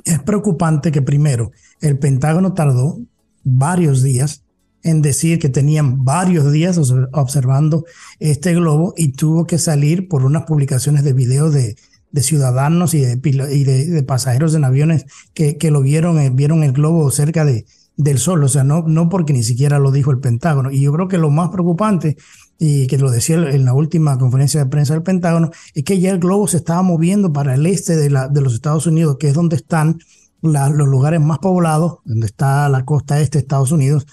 es 0.04 0.20
preocupante 0.20 0.92
que 0.92 1.02
primero 1.02 1.52
el 1.82 1.98
Pentágono 1.98 2.54
tardó 2.54 3.00
varios 3.44 4.04
días 4.04 4.45
en 4.86 5.02
decir 5.02 5.40
que 5.40 5.50
tenían 5.50 6.06
varios 6.06 6.52
días 6.52 6.80
observando 7.12 7.86
este 8.20 8.54
globo 8.54 8.94
y 8.96 9.14
tuvo 9.14 9.48
que 9.48 9.58
salir 9.58 10.08
por 10.08 10.24
unas 10.24 10.44
publicaciones 10.44 11.04
de 11.04 11.14
video 11.14 11.50
de, 11.50 11.76
ciudadanos 12.22 12.94
y, 12.94 13.02
de, 13.02 13.20
y 13.52 13.64
de, 13.64 14.04
pasajeros 14.04 14.54
en 14.54 14.64
aviones 14.64 15.06
que, 15.34 15.58
que 15.58 15.72
lo 15.72 15.82
vieron, 15.82 16.20
eh, 16.20 16.30
vieron 16.30 16.64
el 16.64 16.72
globo 16.72 17.10
cerca 17.12 17.44
de, 17.44 17.66
del 17.98 18.20
sol, 18.20 18.44
o 18.44 18.48
sea, 18.48 18.64
no, 18.64 18.84
no 18.84 19.10
porque 19.10 19.34
ni 19.34 19.42
siquiera 19.44 19.80
lo 19.80 19.92
dijo 19.92 20.12
el 20.12 20.20
Pentágono. 20.20 20.70
Y 20.70 20.82
yo 20.82 20.94
creo 20.94 21.08
que 21.08 21.18
lo 21.18 21.32
más 21.32 21.50
preocupante 21.50 22.16
y 22.60 22.86
que 22.86 23.00
lo 23.00 23.10
decía 23.10 23.36
en 23.36 23.66
la 23.66 23.74
última 23.74 24.18
conferencia 24.20 24.64
de 24.64 24.70
prensa 24.70 24.94
del 24.94 25.04
Pentágono, 25.04 25.50
es 25.74 25.84
que 25.84 26.00
ya 26.00 26.12
el 26.12 26.20
globo 26.20 26.48
se 26.48 26.58
estaba 26.58 26.84
moviendo 26.84 27.34
para 27.34 27.56
el 27.56 27.66
este 27.66 27.96
de, 27.96 28.12
la, 28.12 28.28
de 28.28 28.42
los 28.42 28.54
Estados 28.54 28.86
Unidos, 28.86 29.18
que 29.20 29.30
es 29.30 29.34
donde 29.34 29.56
están 29.56 29.98
los 30.42 30.88
lugares 30.88 31.20
más 31.22 31.40
poblados, 31.40 31.98
donde 32.06 32.28
está 32.28 32.70
la 32.70 32.86
costa 32.86 33.20
este 33.20 33.40
de 33.40 33.42
Estados 33.42 33.72
Unidos, 33.72 34.06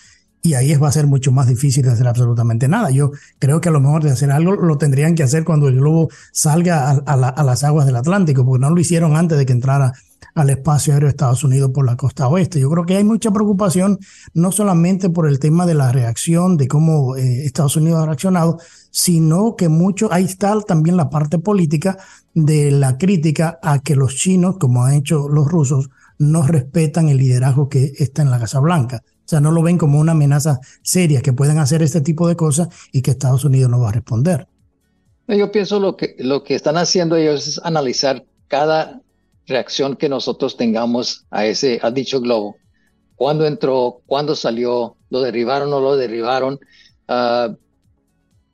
y 0.42 0.54
ahí 0.54 0.74
va 0.74 0.88
a 0.88 0.92
ser 0.92 1.06
mucho 1.06 1.30
más 1.30 1.46
difícil 1.46 1.88
hacer 1.88 2.06
absolutamente 2.06 2.66
nada. 2.66 2.90
Yo 2.90 3.12
creo 3.38 3.60
que 3.60 3.68
a 3.68 3.72
lo 3.72 3.80
mejor 3.80 4.02
de 4.02 4.10
hacer 4.10 4.32
algo 4.32 4.56
lo 4.56 4.76
tendrían 4.76 5.14
que 5.14 5.22
hacer 5.22 5.44
cuando 5.44 5.68
el 5.68 5.76
globo 5.76 6.08
salga 6.32 6.90
a, 6.90 6.94
a 6.96 7.44
las 7.44 7.62
aguas 7.62 7.86
del 7.86 7.96
Atlántico, 7.96 8.44
porque 8.44 8.60
no 8.60 8.70
lo 8.70 8.80
hicieron 8.80 9.16
antes 9.16 9.38
de 9.38 9.46
que 9.46 9.52
entrara 9.52 9.92
al 10.34 10.50
espacio 10.50 10.94
aéreo 10.94 11.06
de 11.06 11.10
Estados 11.10 11.44
Unidos 11.44 11.70
por 11.72 11.86
la 11.86 11.96
costa 11.96 12.28
oeste. 12.28 12.60
Yo 12.60 12.70
creo 12.70 12.84
que 12.84 12.96
hay 12.96 13.04
mucha 13.04 13.30
preocupación, 13.30 13.98
no 14.34 14.52
solamente 14.52 15.10
por 15.10 15.28
el 15.28 15.38
tema 15.38 15.66
de 15.66 15.74
la 15.74 15.92
reacción, 15.92 16.56
de 16.56 16.68
cómo 16.68 17.16
eh, 17.16 17.44
Estados 17.44 17.76
Unidos 17.76 18.02
ha 18.02 18.06
reaccionado, 18.06 18.58
sino 18.90 19.56
que 19.56 19.68
mucho, 19.68 20.12
ahí 20.12 20.24
está 20.24 20.58
también 20.62 20.96
la 20.96 21.10
parte 21.10 21.38
política 21.38 21.98
de 22.34 22.70
la 22.70 22.98
crítica 22.98 23.58
a 23.62 23.80
que 23.80 23.96
los 23.96 24.14
chinos, 24.16 24.56
como 24.58 24.84
han 24.84 24.94
hecho 24.94 25.28
los 25.28 25.46
rusos, 25.48 25.90
no 26.18 26.46
respetan 26.46 27.08
el 27.08 27.18
liderazgo 27.18 27.68
que 27.68 27.92
está 27.98 28.22
en 28.22 28.30
la 28.30 28.38
Casa 28.38 28.60
Blanca. 28.60 29.02
O 29.24 29.28
sea, 29.28 29.40
no 29.40 29.50
lo 29.50 29.62
ven 29.62 29.78
como 29.78 29.98
una 29.98 30.12
amenaza 30.12 30.60
seria, 30.82 31.22
que 31.22 31.32
pueden 31.32 31.58
hacer 31.58 31.82
este 31.82 32.00
tipo 32.00 32.28
de 32.28 32.36
cosas 32.36 32.68
y 32.92 33.02
que 33.02 33.12
Estados 33.12 33.44
Unidos 33.44 33.70
no 33.70 33.80
va 33.80 33.90
a 33.90 33.92
responder. 33.92 34.46
Yo 35.28 35.50
pienso 35.52 35.80
lo 35.80 35.96
que, 35.96 36.16
lo 36.18 36.42
que 36.42 36.54
están 36.54 36.76
haciendo 36.76 37.16
ellos 37.16 37.46
es 37.46 37.60
analizar 37.62 38.24
cada 38.48 39.00
reacción 39.46 39.96
que 39.96 40.08
nosotros 40.08 40.56
tengamos 40.56 41.24
a 41.30 41.46
ese, 41.46 41.80
a 41.82 41.90
dicho 41.90 42.20
globo. 42.20 42.56
¿Cuándo 43.14 43.46
entró? 43.46 44.00
¿Cuándo 44.06 44.34
salió? 44.34 44.96
¿Lo 45.10 45.20
derribaron 45.20 45.68
o 45.68 45.76
no 45.76 45.80
lo 45.80 45.96
derribaron? 45.96 46.58
Uh, 47.08 47.54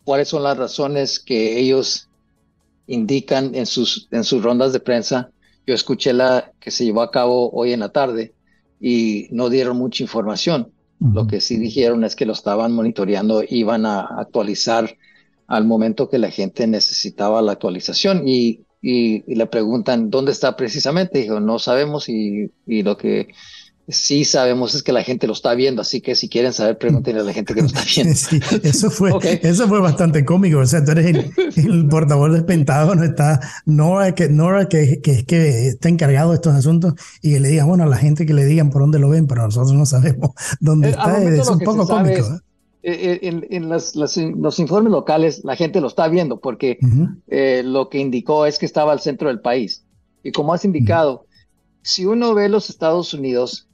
¿Cuáles 0.04 0.28
son 0.28 0.42
las 0.42 0.57
razones 0.57 1.18
que 1.18 1.59
ellos 1.59 2.09
indican 2.87 3.54
en 3.54 3.66
sus, 3.66 4.09
en 4.11 4.24
sus 4.24 4.42
rondas 4.42 4.72
de 4.72 4.81
prensa? 4.81 5.31
Yo 5.66 5.74
escuché 5.74 6.12
la 6.12 6.52
que 6.61 6.70
se 6.70 6.85
llevó 6.85 7.02
a 7.02 7.11
cabo 7.11 7.50
hoy 7.50 7.72
en 7.72 7.81
la 7.81 7.90
tarde 7.90 8.35
y 8.80 9.28
no 9.30 9.48
dieron 9.48 9.76
mucha 9.76 10.02
información. 10.02 10.72
Lo 11.00 11.28
que 11.28 11.40
sí 11.40 11.58
dijeron 11.58 12.02
es 12.02 12.16
que 12.16 12.26
lo 12.26 12.32
estaban 12.32 12.72
monitoreando, 12.72 13.44
iban 13.48 13.86
a 13.86 14.00
actualizar 14.00 14.96
al 15.46 15.64
momento 15.64 16.10
que 16.10 16.18
la 16.18 16.30
gente 16.30 16.66
necesitaba 16.66 17.40
la 17.40 17.52
actualización 17.52 18.26
y 18.26 18.64
y, 18.80 19.34
le 19.34 19.46
preguntan 19.46 20.10
dónde 20.10 20.32
está 20.32 20.56
precisamente. 20.56 21.20
Dijo, 21.20 21.40
no 21.40 21.58
sabemos 21.58 22.08
y, 22.08 22.50
y, 22.66 22.82
lo 22.82 22.96
que 22.96 23.28
sí 23.88 24.24
sabemos 24.24 24.74
es 24.74 24.83
que 24.83 24.92
la 24.92 25.03
gente 25.03 25.27
lo 25.27 25.33
está 25.33 25.55
viendo, 25.55 25.81
así 25.81 26.01
que 26.01 26.14
si 26.14 26.29
quieren 26.29 26.53
saber, 26.53 26.77
pregúntenle 26.77 27.22
a 27.22 27.24
la 27.24 27.33
gente 27.33 27.55
que 27.55 27.62
lo 27.62 27.66
está 27.66 27.83
viendo. 27.94 28.14
Sí, 28.14 28.38
eso 28.62 28.90
fue, 28.90 29.12
eso 29.42 29.66
fue 29.66 29.81
bastante 29.81 30.24
cómico. 30.24 30.59
O 30.59 30.66
sea, 30.66 30.85
tú 30.85 30.92
eres 30.92 31.33
el, 31.57 31.88
portavoz 31.90 32.33
del 32.33 32.44
Pentágono, 32.44 33.03
está 33.03 33.40
Nora, 33.64 34.14
que, 34.14 34.29
Nora 34.29 34.68
que, 34.68 35.01
que, 35.01 35.24
que, 35.24 35.68
está 35.68 35.88
encargado 35.88 36.31
de 36.31 36.37
estos 36.37 36.55
asuntos, 36.55 36.94
y 37.22 37.33
que 37.33 37.40
le 37.40 37.48
digan, 37.48 37.66
bueno, 37.66 37.85
a 37.85 37.87
la 37.87 37.96
gente 37.96 38.27
que 38.27 38.35
le 38.35 38.44
digan 38.44 38.71
por 38.71 38.83
dónde 38.83 38.98
lo 38.98 39.08
ven, 39.08 39.27
pero 39.27 39.42
nosotros 39.42 39.73
no 39.73 39.87
sabemos 39.87 40.31
dónde 40.60 40.88
eh, 40.88 40.90
está. 40.90 41.23
Es 41.23 41.48
un 41.48 41.60
poco 41.60 41.87
cómico. 41.87 42.27
¿eh? 42.27 42.40
Eh, 42.83 43.19
en, 43.23 43.46
en 43.50 43.69
los 43.69 44.58
informes 44.58 44.92
locales 44.92 45.42
la 45.44 45.56
gente 45.56 45.81
lo 45.81 45.88
está 45.88 46.08
viendo 46.08 46.40
porque 46.40 46.79
lo 47.65 47.88
que 47.88 47.98
indicó 47.98 48.46
es 48.46 48.58
que 48.58 48.67
estaba 48.67 48.92
al 48.92 49.00
centro 49.00 49.29
del 49.29 49.40
país. 49.40 49.85
Y 50.23 50.33
como 50.33 50.52
has 50.52 50.65
indicado, 50.65 51.27
si 51.83 52.04
uno 52.04 52.35
ve 52.35 52.48
los 52.48 52.71
Estados 52.71 53.15
Unidos, 53.15 53.67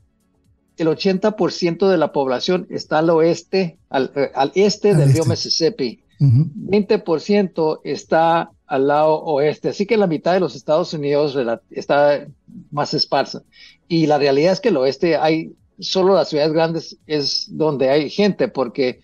el 0.77 0.89
80% 0.89 1.89
de 1.89 1.97
la 1.97 2.13
población 2.13 2.67
está 2.71 2.99
al 2.99 3.11
oeste, 3.11 3.79
al, 3.91 4.11
eh, 4.15 4.31
este 4.55 4.95
del 4.95 5.13
río 5.13 5.23
este. 5.23 5.31
Mississippi. 5.31 6.01
20% 6.21 7.81
está 7.85 8.51
al 8.67 8.87
lado 8.87 9.23
oeste, 9.25 9.69
así 9.69 9.85
que 9.85 9.97
la 9.97 10.07
mitad 10.07 10.33
de 10.33 10.41
los 10.41 10.57
Estados 10.57 10.95
Unidos 10.95 11.37
está 11.71 12.27
más 12.71 12.95
esparsa. 12.95 13.43
Y 13.89 14.07
la 14.07 14.19
realidad 14.19 14.53
es 14.53 14.61
que 14.61 14.71
el 14.71 14.77
oeste 14.77 15.17
hay, 15.17 15.53
solo 15.79 16.15
las 16.15 16.29
ciudades 16.31 16.53
grandes 16.53 16.97
es 17.07 17.49
donde 17.51 17.91
hay 17.91 18.09
gente, 18.09 18.49
porque 18.49 19.01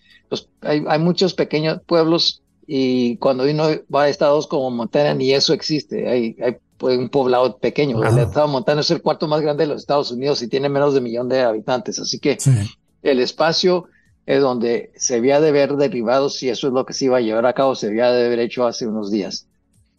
hay, 0.61 0.83
hay, 0.87 0.99
muchos 0.99 1.33
pequeños 1.33 1.81
pueblos 1.85 2.41
y 2.65 3.17
cuando 3.17 3.43
uno 3.43 3.67
va 3.93 4.03
a 4.03 4.09
estados 4.09 4.47
como 4.47 4.71
Montana, 4.71 5.13
ni 5.13 5.31
eso 5.31 5.53
existe. 5.53 6.07
Hay, 6.07 6.35
hay 6.41 6.55
un 6.81 7.09
poblado 7.09 7.57
pequeño. 7.57 8.03
El 8.03 8.17
estado 8.17 8.47
Montana 8.47 8.81
es 8.81 8.91
el 8.91 9.01
cuarto 9.01 9.27
más 9.27 9.41
grande 9.41 9.63
de 9.63 9.69
los 9.69 9.81
Estados 9.81 10.11
Unidos 10.11 10.41
y 10.41 10.47
tiene 10.47 10.69
menos 10.69 10.93
de 10.93 10.99
un 10.99 11.03
millón 11.05 11.29
de 11.29 11.41
habitantes. 11.41 11.99
Así 11.99 12.19
que 12.19 12.37
el 13.03 13.19
espacio 13.19 13.85
es 14.25 14.41
donde 14.41 14.91
se 14.95 15.15
había 15.15 15.41
de 15.41 15.51
ver 15.51 15.75
derribado, 15.75 16.29
si 16.29 16.49
eso 16.49 16.67
es 16.67 16.73
lo 16.73 16.85
que 16.85 16.93
se 16.93 17.05
iba 17.05 17.17
a 17.17 17.21
llevar 17.21 17.45
a 17.45 17.53
cabo, 17.53 17.75
se 17.75 17.87
había 17.87 18.11
de 18.11 18.25
haber 18.25 18.39
hecho 18.39 18.65
hace 18.65 18.87
unos 18.87 19.11
días. 19.11 19.47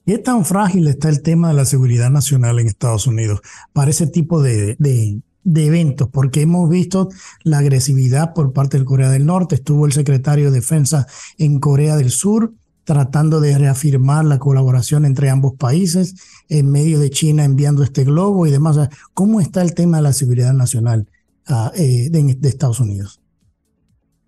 ¿Qué 0.06 0.18
tan 0.18 0.44
frágil 0.44 0.88
está 0.88 1.08
el 1.08 1.22
tema 1.22 1.48
de 1.48 1.54
la 1.54 1.64
seguridad 1.64 2.10
nacional 2.10 2.58
en 2.58 2.66
Estados 2.66 3.06
Unidos 3.06 3.40
para 3.72 3.90
ese 3.90 4.06
tipo 4.06 4.42
de, 4.42 4.76
de, 4.78 5.20
de 5.44 5.66
eventos? 5.66 6.08
Porque 6.08 6.42
hemos 6.42 6.68
visto 6.68 7.08
la 7.44 7.58
agresividad 7.58 8.32
por 8.34 8.52
parte 8.52 8.78
de 8.78 8.84
Corea 8.84 9.10
del 9.10 9.26
Norte. 9.26 9.54
Estuvo 9.54 9.86
el 9.86 9.92
secretario 9.92 10.50
de 10.50 10.58
Defensa 10.58 11.06
en 11.38 11.60
Corea 11.60 11.96
del 11.96 12.10
Sur 12.10 12.52
tratando 12.84 13.40
de 13.40 13.56
reafirmar 13.58 14.24
la 14.24 14.38
colaboración 14.38 15.04
entre 15.04 15.30
ambos 15.30 15.54
países 15.54 16.14
en 16.48 16.70
medio 16.70 16.98
de 16.98 17.10
China 17.10 17.44
enviando 17.44 17.82
este 17.82 18.04
globo 18.04 18.46
y 18.46 18.50
demás. 18.50 18.78
¿Cómo 19.14 19.40
está 19.40 19.62
el 19.62 19.74
tema 19.74 19.98
de 19.98 20.02
la 20.04 20.12
seguridad 20.12 20.52
nacional 20.52 21.06
ah, 21.46 21.72
eh, 21.76 22.08
de, 22.10 22.48
Estados 22.48 22.80
Unidos? 22.80 23.20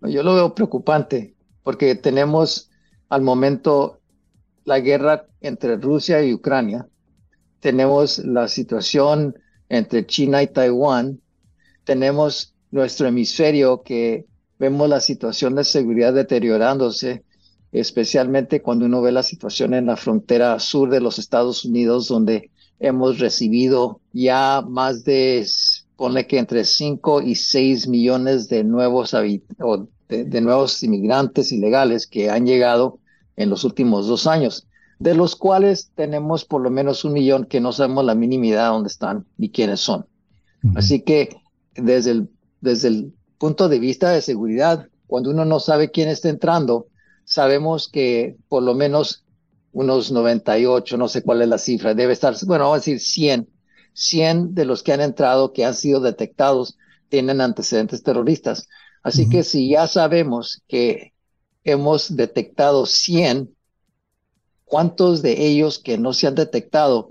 Yo 0.02 0.22
lo 0.22 0.34
veo 0.34 0.54
preocupante 0.54 1.34
porque 1.62 1.94
tenemos 1.94 2.70
al 3.08 3.22
momento 3.22 4.00
la 4.64 4.80
guerra 4.80 5.26
entre 5.40 5.76
Rusia 5.76 6.22
y 6.22 6.32
Ucrania, 6.32 6.86
tenemos 7.60 8.18
la 8.18 8.48
situación 8.48 9.34
entre 9.68 10.06
China 10.06 10.42
y 10.42 10.46
Taiwán, 10.46 11.20
tenemos 11.84 12.54
nuestro 12.70 13.06
hemisferio 13.06 13.82
que 13.82 14.26
vemos 14.58 14.88
la 14.88 15.00
situación 15.00 15.54
de 15.54 15.64
seguridad 15.64 16.12
deteriorándose 16.12 17.23
especialmente 17.74 18.62
cuando 18.62 18.86
uno 18.86 19.02
ve 19.02 19.10
la 19.10 19.24
situación 19.24 19.74
en 19.74 19.86
la 19.86 19.96
frontera 19.96 20.60
sur 20.60 20.90
de 20.90 21.00
los 21.00 21.18
Estados 21.18 21.64
Unidos, 21.64 22.06
donde 22.06 22.50
hemos 22.78 23.18
recibido 23.18 24.00
ya 24.12 24.64
más 24.66 25.04
de, 25.04 25.44
pone 25.96 26.24
que 26.28 26.38
entre 26.38 26.64
5 26.64 27.22
y 27.22 27.34
6 27.34 27.88
millones 27.88 28.48
de 28.48 28.62
nuevos, 28.62 29.12
o 29.12 29.88
de, 30.08 30.40
nuevos 30.40 30.82
inmigrantes 30.84 31.50
ilegales 31.50 32.06
que 32.06 32.30
han 32.30 32.46
llegado 32.46 33.00
en 33.36 33.50
los 33.50 33.64
últimos 33.64 34.06
dos 34.06 34.28
años, 34.28 34.68
de 35.00 35.16
los 35.16 35.34
cuales 35.34 35.90
tenemos 35.96 36.44
por 36.44 36.60
lo 36.60 36.70
menos 36.70 37.04
un 37.04 37.12
millón 37.12 37.44
que 37.44 37.60
no 37.60 37.72
sabemos 37.72 38.04
la 38.04 38.14
minimidad 38.14 38.70
dónde 38.70 38.88
están 38.88 39.26
ni 39.36 39.50
quiénes 39.50 39.80
son. 39.80 40.06
Así 40.76 41.00
que 41.00 41.36
desde 41.74 42.12
el, 42.12 42.28
desde 42.60 42.88
el 42.88 43.12
punto 43.36 43.68
de 43.68 43.80
vista 43.80 44.10
de 44.10 44.22
seguridad, 44.22 44.86
cuando 45.08 45.30
uno 45.30 45.44
no 45.44 45.58
sabe 45.58 45.90
quién 45.90 46.08
está 46.08 46.28
entrando, 46.28 46.86
sabemos 47.24 47.88
que 47.88 48.36
por 48.48 48.62
lo 48.62 48.74
menos 48.74 49.24
unos 49.72 50.12
98, 50.12 50.96
no 50.96 51.08
sé 51.08 51.22
cuál 51.22 51.42
es 51.42 51.48
la 51.48 51.58
cifra, 51.58 51.94
debe 51.94 52.12
estar, 52.12 52.34
bueno, 52.46 52.64
vamos 52.64 52.76
a 52.76 52.80
decir 52.80 53.00
100, 53.00 53.48
100 53.92 54.54
de 54.54 54.64
los 54.64 54.82
que 54.82 54.92
han 54.92 55.00
entrado, 55.00 55.52
que 55.52 55.64
han 55.64 55.74
sido 55.74 56.00
detectados, 56.00 56.78
tienen 57.08 57.40
antecedentes 57.40 58.02
terroristas. 58.02 58.68
Así 59.02 59.28
que 59.28 59.42
si 59.42 59.68
ya 59.68 59.86
sabemos 59.86 60.62
que 60.68 61.12
hemos 61.64 62.16
detectado 62.16 62.86
100, 62.86 63.54
¿cuántos 64.64 65.20
de 65.22 65.46
ellos 65.46 65.78
que 65.78 65.98
no 65.98 66.12
se 66.12 66.26
han 66.26 66.34
detectado 66.34 67.10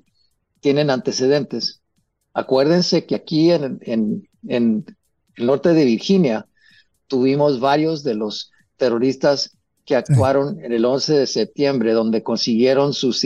tienen 0.59 0.89
antecedentes? 0.89 1.81
Acuérdense 2.33 3.05
que 3.05 3.15
aquí 3.15 3.51
en, 3.51 3.79
en, 3.81 4.29
en 4.47 4.85
el 5.35 5.45
norte 5.45 5.73
de 5.73 5.85
Virginia 5.85 6.47
tuvimos 7.07 7.59
varios 7.59 8.03
de 8.03 8.15
los 8.15 8.51
terroristas 8.77 9.57
que 9.85 9.95
actuaron 9.95 10.63
en 10.63 10.71
el 10.71 10.85
11 10.85 11.13
de 11.13 11.27
septiembre, 11.27 11.93
donde 11.93 12.23
consiguieron 12.23 12.93
sus, 12.93 13.21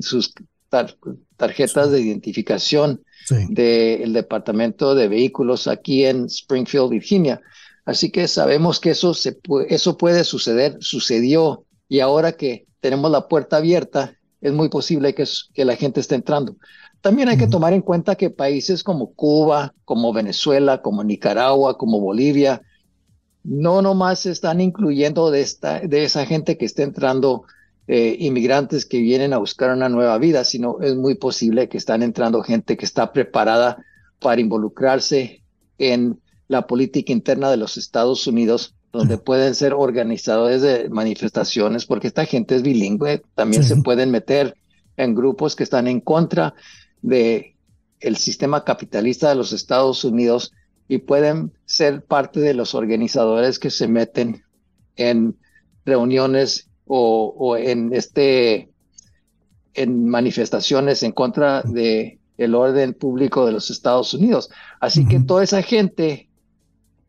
sus 0.00 0.34
tarjetas 1.36 1.90
de 1.90 2.00
identificación 2.00 3.02
del 3.48 4.12
Departamento 4.12 4.94
de 4.94 5.08
Vehículos 5.08 5.68
aquí 5.68 6.04
en 6.04 6.26
Springfield, 6.26 6.90
Virginia. 6.90 7.40
Así 7.84 8.10
que 8.10 8.28
sabemos 8.28 8.80
que 8.80 8.90
eso, 8.90 9.12
se 9.12 9.38
eso 9.68 9.96
puede 9.96 10.24
suceder, 10.24 10.76
sucedió, 10.80 11.64
y 11.88 12.00
ahora 12.00 12.32
que 12.32 12.66
tenemos 12.80 13.10
la 13.10 13.28
puerta 13.28 13.58
abierta, 13.58 14.16
es 14.40 14.52
muy 14.52 14.68
posible 14.68 15.14
que, 15.14 15.24
que 15.52 15.64
la 15.64 15.76
gente 15.76 16.00
esté 16.00 16.14
entrando. 16.14 16.56
También 17.00 17.28
hay 17.28 17.36
que 17.36 17.48
tomar 17.48 17.72
en 17.72 17.82
cuenta 17.82 18.14
que 18.14 18.30
países 18.30 18.82
como 18.84 19.12
Cuba, 19.12 19.74
como 19.84 20.12
Venezuela, 20.12 20.82
como 20.82 21.02
Nicaragua, 21.02 21.76
como 21.76 22.00
Bolivia, 22.00 22.62
no 23.44 23.82
nomás 23.82 24.26
están 24.26 24.60
incluyendo 24.60 25.30
de, 25.30 25.40
esta, 25.40 25.80
de 25.80 26.04
esa 26.04 26.26
gente 26.26 26.56
que 26.56 26.64
está 26.64 26.82
entrando 26.82 27.44
eh, 27.88 28.16
inmigrantes 28.20 28.86
que 28.86 29.00
vienen 29.00 29.32
a 29.32 29.38
buscar 29.38 29.72
una 29.74 29.88
nueva 29.88 30.16
vida, 30.18 30.44
sino 30.44 30.80
es 30.80 30.94
muy 30.94 31.16
posible 31.16 31.68
que 31.68 31.78
están 31.78 32.02
entrando 32.02 32.42
gente 32.42 32.76
que 32.76 32.84
está 32.84 33.12
preparada 33.12 33.84
para 34.20 34.40
involucrarse 34.40 35.42
en 35.78 36.20
la 36.46 36.66
política 36.66 37.12
interna 37.12 37.50
de 37.50 37.56
los 37.56 37.76
Estados 37.76 38.26
Unidos, 38.26 38.76
donde 38.92 39.18
pueden 39.18 39.54
ser 39.54 39.74
organizadores 39.74 40.62
de 40.62 40.88
manifestaciones, 40.90 41.86
porque 41.86 42.06
esta 42.06 42.24
gente 42.24 42.54
es 42.54 42.62
bilingüe, 42.62 43.22
también 43.34 43.64
se 43.64 43.76
pueden 43.76 44.10
meter 44.10 44.54
en 44.96 45.14
grupos 45.14 45.56
que 45.56 45.64
están 45.64 45.88
en 45.88 46.00
contra 46.00 46.54
de 47.00 47.56
el 48.00 48.16
sistema 48.16 48.64
capitalista 48.64 49.28
de 49.28 49.34
los 49.34 49.52
Estados 49.52 50.04
Unidos 50.04 50.52
y 50.88 50.98
pueden 50.98 51.52
ser 51.64 52.04
parte 52.04 52.40
de 52.40 52.54
los 52.54 52.74
organizadores 52.74 53.58
que 53.58 53.70
se 53.70 53.88
meten 53.88 54.42
en 54.96 55.36
reuniones 55.84 56.68
o, 56.86 57.56
en 57.56 57.94
este 57.94 58.68
en 59.74 60.06
manifestaciones 60.06 61.02
en 61.02 61.12
contra 61.12 61.62
de 61.62 62.18
el 62.36 62.54
orden 62.54 62.92
público 62.92 63.46
de 63.46 63.52
los 63.52 63.70
Estados 63.70 64.12
Unidos. 64.12 64.50
Así 64.80 65.06
que 65.06 65.20
toda 65.20 65.44
esa 65.44 65.62
gente 65.62 66.28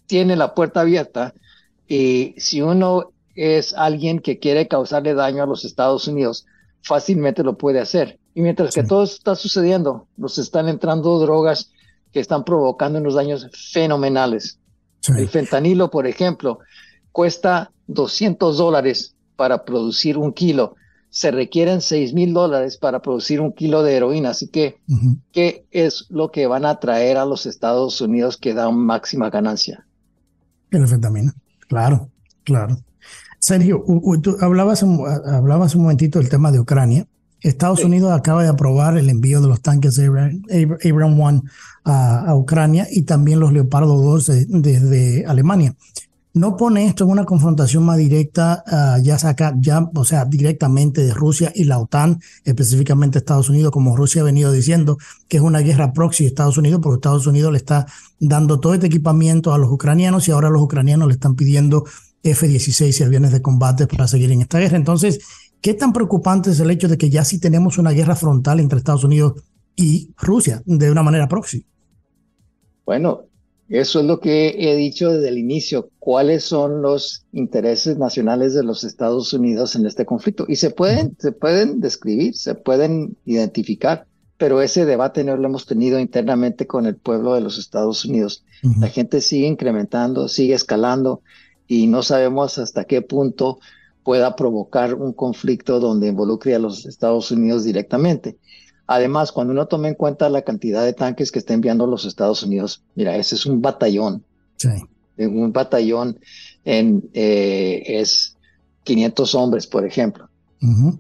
tiene 0.06 0.36
la 0.38 0.54
puerta 0.54 0.82
abierta 0.82 1.34
y 1.88 2.36
si 2.38 2.62
uno 2.62 3.12
es 3.36 3.74
alguien 3.74 4.20
que 4.20 4.40
quiere 4.40 4.68
causarle 4.68 5.14
daño 5.14 5.44
a 5.44 5.48
los 5.48 5.66
Estados 5.66 6.08
Unidos, 6.08 6.46
fácilmente 6.82 7.44
lo 7.44 7.58
puede 7.58 7.80
hacer. 7.80 8.20
Y 8.36 8.42
mientras 8.42 8.74
que 8.74 8.84
todo 8.84 9.04
está 9.04 9.36
sucediendo, 9.36 10.08
nos 10.16 10.38
están 10.38 10.70
entrando 10.70 11.20
drogas 11.20 11.72
que 12.14 12.20
están 12.20 12.46
provocando 12.46 13.00
unos 13.00 13.16
daños 13.16 13.50
fenomenales. 13.72 14.60
El 15.18 15.28
fentanilo, 15.28 15.90
por 15.90 16.08
ejemplo, 16.08 16.60
cuesta 17.12 17.72
200 17.88 18.58
dólares 18.58 19.16
para 19.36 19.66
producir 19.66 20.18
un 20.18 20.32
kilo. 20.32 20.76
Se 21.10 21.32
requieren 21.32 21.82
6 21.82 22.14
mil 22.14 22.34
dólares 22.34 22.78
para 22.78 23.02
producir 23.02 23.42
un 23.42 23.52
kilo 23.52 23.84
de 23.84 23.96
heroína. 23.96 24.30
Así 24.30 24.48
que, 24.48 24.78
¿qué 25.32 25.66
es 25.72 26.06
lo 26.10 26.32
que 26.32 26.48
van 26.48 26.66
a 26.66 26.80
traer 26.80 27.18
a 27.18 27.26
los 27.26 27.46
Estados 27.46 28.00
Unidos 28.00 28.38
que 28.38 28.54
da 28.54 28.72
máxima 28.72 29.30
ganancia? 29.30 29.86
El 30.72 30.88
fentanilo, 30.88 31.34
claro, 31.68 32.10
claro. 32.44 32.78
Sergio, 33.40 33.84
tú 34.22 34.38
hablabas, 34.40 34.84
hablabas 34.84 35.76
un 35.76 35.82
momentito 35.82 36.20
del 36.20 36.30
tema 36.30 36.52
de 36.52 36.60
Ucrania. 36.60 37.06
Estados 37.44 37.84
Unidos 37.84 38.12
acaba 38.14 38.42
de 38.42 38.50
aprobar 38.50 38.98
el 38.98 39.10
envío 39.10 39.42
de 39.42 39.50
los 39.50 39.62
tanques 39.62 40.00
Abrams 40.00 40.40
1 40.50 41.44
a, 41.84 42.36
Ucrania 42.36 42.88
y 42.90 43.04
también 43.04 43.40
los 43.40 43.52
Leopardo 43.52 43.98
2 43.98 44.32
desde 44.48 45.26
Alemania. 45.26 45.76
no 46.36 46.58
pone 46.58 46.88
esto 46.88 47.04
en 47.04 47.12
una 47.12 47.26
confrontación 47.26 47.84
más 47.86 47.98
directa, 47.98 48.64
ah, 48.66 48.98
ya 49.04 49.20
saca, 49.20 49.54
ya, 49.60 49.88
o 49.94 50.04
sea, 50.04 50.26
directamente 50.26 51.04
de 51.06 51.14
Rusia 51.14 51.52
y 51.54 51.66
la 51.66 51.78
OTAN, 51.78 52.22
específicamente 52.44 53.20
Estados 53.20 53.50
Unidos, 53.50 53.72
como 53.72 53.96
Rusia 53.96 54.22
ha 54.22 54.26
venido 54.26 54.52
diciendo, 54.52 54.98
que 55.28 55.38
es 55.38 55.44
una 55.44 55.60
guerra 55.60 55.94
proxy 55.94 56.24
de 56.24 56.30
Estados 56.30 56.58
Unidos, 56.58 56.80
porque 56.82 56.96
Estados 56.96 57.28
Unidos 57.28 57.52
le 57.52 57.60
está 57.60 57.86
dando 58.20 58.60
todo 58.60 58.74
este 58.74 58.88
equipamiento 58.88 59.54
a 59.54 59.60
los 59.60 59.70
ucranianos 59.70 60.28
y 60.28 60.32
ahora 60.32 60.50
los 60.50 60.62
ucranianos 60.62 61.08
le 61.08 61.14
están 61.14 61.36
pidiendo 61.36 61.84
F-16 62.24 63.00
y 63.00 63.04
aviones 63.04 63.32
de 63.32 63.42
combate 63.42 63.86
para 63.86 64.08
seguir 64.08 64.32
en 64.32 64.42
esta 64.42 64.58
guerra. 64.58 64.78
Entonces, 64.78 65.20
¿qué 65.64 65.74
tan 65.74 65.94
preocupante 65.94 66.52
es 66.52 66.60
el 66.60 66.70
hecho 66.70 66.88
de 66.88 66.98
que 66.98 67.10
ya 67.10 67.24
sí 67.24 67.40
tenemos 67.40 67.80
una 67.80 67.92
guerra 67.92 68.16
frontal 68.16 68.60
entre 68.60 68.78
Estados 68.78 69.06
Unidos 69.06 69.42
y 69.76 70.12
Rusia 70.18 70.62
de 70.66 70.92
una 70.92 71.02
manera 71.02 71.28
proxy? 71.28 71.66
Bueno, 72.86 73.22
eso 73.70 74.02
es 74.02 74.06
lo 74.06 74.20
que 74.20 74.50
he 74.60 74.76
dicho 74.76 75.10
desde 75.12 75.30
el 75.30 75.38
inicio. 75.38 75.90
¿Cuáles 76.00 76.44
son 76.44 76.82
los 76.82 77.26
intereses 77.32 77.98
nacionales 77.98 78.54
de 78.54 78.64
los 78.64 78.84
Estados 78.84 79.34
Unidos 79.34 79.76
en 79.78 79.86
este 79.86 80.06
conflicto? 80.06 80.46
Y 80.50 80.58
se 80.58 80.70
pueden, 80.70 81.16
se 81.18 81.32
pueden 81.32 81.80
describir, 81.80 82.36
se 82.36 82.56
pueden 82.56 83.16
identificar, 83.24 84.06
pero 84.38 84.62
ese 84.62 84.86
debate 84.86 85.24
no 85.24 85.38
lo 85.38 85.48
hemos 85.48 85.66
tenido 85.66 85.98
internamente 85.98 86.68
con 86.68 86.86
el 86.88 86.98
pueblo 86.98 87.36
de 87.36 87.42
los 87.42 87.58
Estados 87.58 88.04
Unidos. 88.04 88.44
La 88.82 88.90
gente 88.90 89.22
sigue 89.22 89.48
incrementando, 89.48 90.28
sigue 90.28 90.56
escalando 90.56 91.22
y 91.68 91.88
no 91.88 92.04
sabemos 92.04 92.58
hasta 92.58 92.84
qué 92.84 93.02
punto 93.02 93.60
pueda 94.04 94.36
provocar 94.36 94.94
un 94.94 95.14
conflicto 95.14 95.80
donde 95.80 96.08
involucre 96.08 96.56
a 96.56 96.60
los 96.60 96.86
Estados 96.86 97.32
Unidos 97.32 97.64
directamente. 97.64 98.38
Además, 98.86 99.32
cuando 99.32 99.54
uno 99.54 99.68
toma 99.68 99.88
en 99.88 99.96
cuenta 99.96 100.30
la 100.30 100.42
cantidad 100.42 100.84
de 100.84 100.94
tanques 100.94 101.32
que 101.32 101.40
está 101.40 101.54
enviando 101.54 101.88
los 101.88 102.06
Estados 102.06 102.44
Unidos, 102.44 102.84
mira, 102.96 103.16
ese 103.16 103.36
es 103.36 103.46
un 103.46 103.62
batallón. 103.62 104.24
Sí. 104.58 104.70
Un 105.18 105.54
batallón 105.54 106.20
en, 106.66 107.10
eh, 107.14 107.84
es 107.88 108.38
500 108.84 109.36
hombres, 109.36 109.68
por 109.68 109.86
ejemplo. 109.86 110.30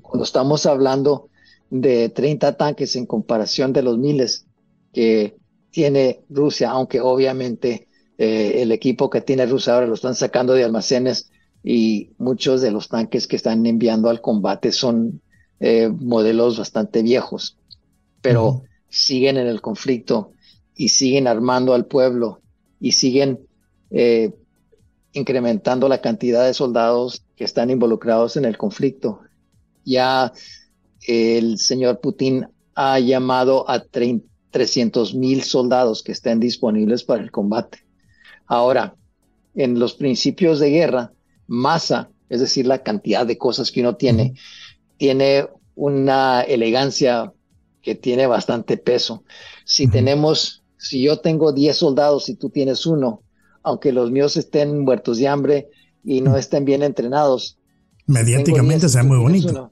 Cuando 0.01 0.26
estamos 0.26 0.66
hablando 0.66 1.30
de 1.70 2.10
30 2.10 2.58
tanques 2.58 2.97
en 2.97 3.06
comparación 3.06 3.72
de 3.72 3.82
los 3.82 3.97
miles 3.97 4.45
que 4.91 5.38
tiene 5.72 6.20
Rusia, 6.30 6.70
aunque 6.70 6.99
obviamente 6.99 7.88
eh, 8.18 8.62
el 8.62 8.74
equipo 8.74 9.10
que 9.10 9.22
tiene 9.22 9.45
Rusia 9.45 9.74
ahora 9.74 9.88
lo 9.88 9.93
están 9.93 10.16
sacando 10.16 10.54
de 10.54 10.66
almacenes 10.66 11.32
y 11.64 12.11
muchos 12.18 12.61
de 12.61 12.72
los 12.72 12.89
tanques 12.89 13.28
que 13.28 13.36
están 13.36 13.66
enviando 13.66 14.09
al 14.09 14.22
combate 14.22 14.72
son 14.72 15.22
eh, 15.59 15.89
modelos 15.89 16.57
bastante 16.57 17.01
viejos 17.01 17.57
pero 18.24 18.64
siguen 18.89 19.38
en 19.38 19.47
el 19.47 19.61
conflicto 19.61 20.32
y 20.76 20.89
siguen 20.89 21.28
armando 21.28 21.74
al 21.74 21.86
pueblo 21.86 22.41
y 22.80 22.93
siguen 22.93 23.45
eh, 23.91 24.34
incrementando 25.11 25.89
la 25.89 25.99
cantidad 25.99 26.45
de 26.45 26.53
soldados 26.53 27.24
que 27.36 27.43
están 27.43 27.70
involucrados 27.70 28.38
en 28.38 28.45
el 28.45 28.57
conflicto. 28.57 29.20
Ya 29.84 30.32
el 31.05 31.59
señor 31.59 31.99
Putin 31.99 32.47
ha 32.76 32.97
llamado 32.99 33.70
a 33.70 33.84
300 34.51 35.14
mil 35.16 35.43
soldados 35.43 36.01
que 36.01 36.14
estén 36.14 36.39
disponibles 36.39 37.03
para 37.03 37.22
el 37.22 37.30
combate. 37.30 37.80
Ahora, 38.47 38.95
en 39.53 39.80
los 39.80 39.95
principios 39.95 40.59
de 40.59 40.70
guerra, 40.70 41.11
masa, 41.48 42.10
es 42.30 42.39
decir, 42.39 42.66
la 42.66 42.84
cantidad 42.84 43.26
de 43.26 43.38
cosas 43.38 43.72
que 43.72 43.82
uno 43.82 43.96
tiene, 43.96 44.34
tiene 44.98 45.48
una 45.76 46.41
elegancia 46.41 47.32
que 47.82 47.96
tiene 47.96 48.28
bastante 48.28 48.78
peso. 48.78 49.24
Si 49.66 49.88
tenemos, 49.88 50.64
si 50.78 51.04
yo 51.04 51.20
tengo 51.20 51.52
10 51.52 51.76
soldados 51.76 52.30
y 52.30 52.36
tú 52.36 52.50
tienes 52.50 52.86
uno, 52.86 53.22
aunque 53.62 53.91
los 53.91 54.10
míos 54.10 54.38
estén 54.38 54.80
muertos 54.80 55.18
de 55.18 55.28
hambre 55.28 55.70
y 56.04 56.22
no 56.22 56.38
estén 56.38 56.66
bien 56.66 56.84
entrenados. 56.84 57.58
Mediáticamente 58.08 58.89
sea 58.89 59.04
muy 59.04 59.18
bonito. 59.18 59.72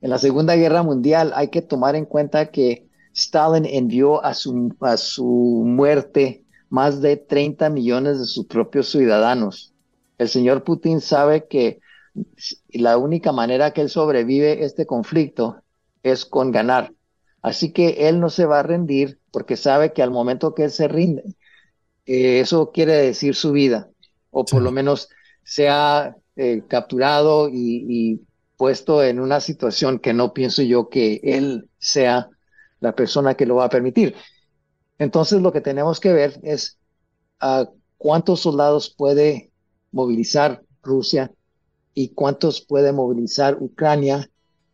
En 0.00 0.10
la 0.10 0.18
Segunda 0.18 0.56
Guerra 0.56 0.82
Mundial 0.82 1.32
hay 1.34 1.48
que 1.48 1.62
tomar 1.62 1.96
en 1.96 2.04
cuenta 2.04 2.50
que 2.50 2.88
Stalin 3.14 3.64
envió 3.64 4.24
a 4.24 4.34
su, 4.34 4.74
a 4.80 4.96
su 4.96 5.62
muerte 5.64 6.44
más 6.68 7.00
de 7.00 7.16
30 7.16 7.70
millones 7.70 8.18
de 8.18 8.24
sus 8.24 8.46
propios 8.46 8.88
ciudadanos. 8.90 9.73
El 10.18 10.28
señor 10.28 10.64
Putin 10.64 11.00
sabe 11.00 11.46
que 11.46 11.80
la 12.70 12.96
única 12.98 13.32
manera 13.32 13.72
que 13.72 13.80
él 13.80 13.90
sobrevive 13.90 14.64
este 14.64 14.86
conflicto 14.86 15.62
es 16.02 16.24
con 16.24 16.52
ganar. 16.52 16.92
Así 17.42 17.72
que 17.72 18.08
él 18.08 18.20
no 18.20 18.30
se 18.30 18.46
va 18.46 18.60
a 18.60 18.62
rendir 18.62 19.18
porque 19.30 19.56
sabe 19.56 19.92
que 19.92 20.02
al 20.02 20.10
momento 20.10 20.54
que 20.54 20.64
él 20.64 20.70
se 20.70 20.88
rinde, 20.88 21.24
eh, 22.06 22.40
eso 22.40 22.70
quiere 22.72 22.94
decir 22.94 23.34
su 23.34 23.52
vida, 23.52 23.90
o 24.30 24.44
por 24.44 24.62
lo 24.62 24.70
menos 24.70 25.08
se 25.42 25.68
ha 25.68 26.16
eh, 26.36 26.62
capturado 26.68 27.48
y, 27.50 28.22
puesto 28.56 29.02
en 29.02 29.18
una 29.18 29.40
situación 29.40 29.98
que 29.98 30.14
no 30.14 30.32
pienso 30.32 30.62
yo 30.62 30.88
que 30.88 31.20
él 31.24 31.68
sea 31.78 32.28
la 32.78 32.94
persona 32.94 33.34
que 33.34 33.46
lo 33.46 33.56
va 33.56 33.64
a 33.64 33.68
permitir. 33.68 34.14
Entonces 34.98 35.42
lo 35.42 35.52
que 35.52 35.60
tenemos 35.60 35.98
que 35.98 36.12
ver 36.12 36.38
es 36.44 36.78
a 37.40 37.68
cuántos 37.98 38.40
soldados 38.40 38.94
puede 38.96 39.50
movilizar 39.94 40.62
Rusia 40.82 41.30
y 41.94 42.08
cuántos 42.08 42.60
puede 42.60 42.92
movilizar 42.92 43.56
Ucrania 43.60 44.28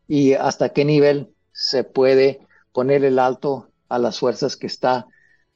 y 0.09 0.33
hasta 0.33 0.71
qué 0.71 0.85
nivel 0.85 1.29
se 1.53 1.85
puede 1.85 2.41
poner 2.73 3.05
el 3.05 3.19
alto 3.19 3.69
a 3.89 3.99
las 3.99 4.19
fuerzas 4.19 4.57
que 4.57 4.67
está 4.67 5.07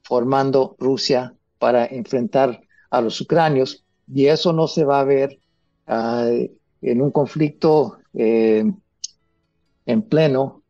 formando 0.02 0.76
Rusia 0.78 1.34
para 1.58 1.86
enfrentar 1.86 2.60
a 2.90 3.00
los 3.00 3.20
ucranios. 3.20 3.84
Y 4.06 4.26
eso 4.26 4.52
no 4.52 4.68
se 4.68 4.84
va 4.84 5.00
a 5.00 5.04
ver 5.04 5.38
ah, 5.86 6.28
en 6.82 7.00
un 7.00 7.10
conflicto 7.10 7.98
eh, 8.12 8.64
en 9.86 10.02
pleno, 10.02 10.62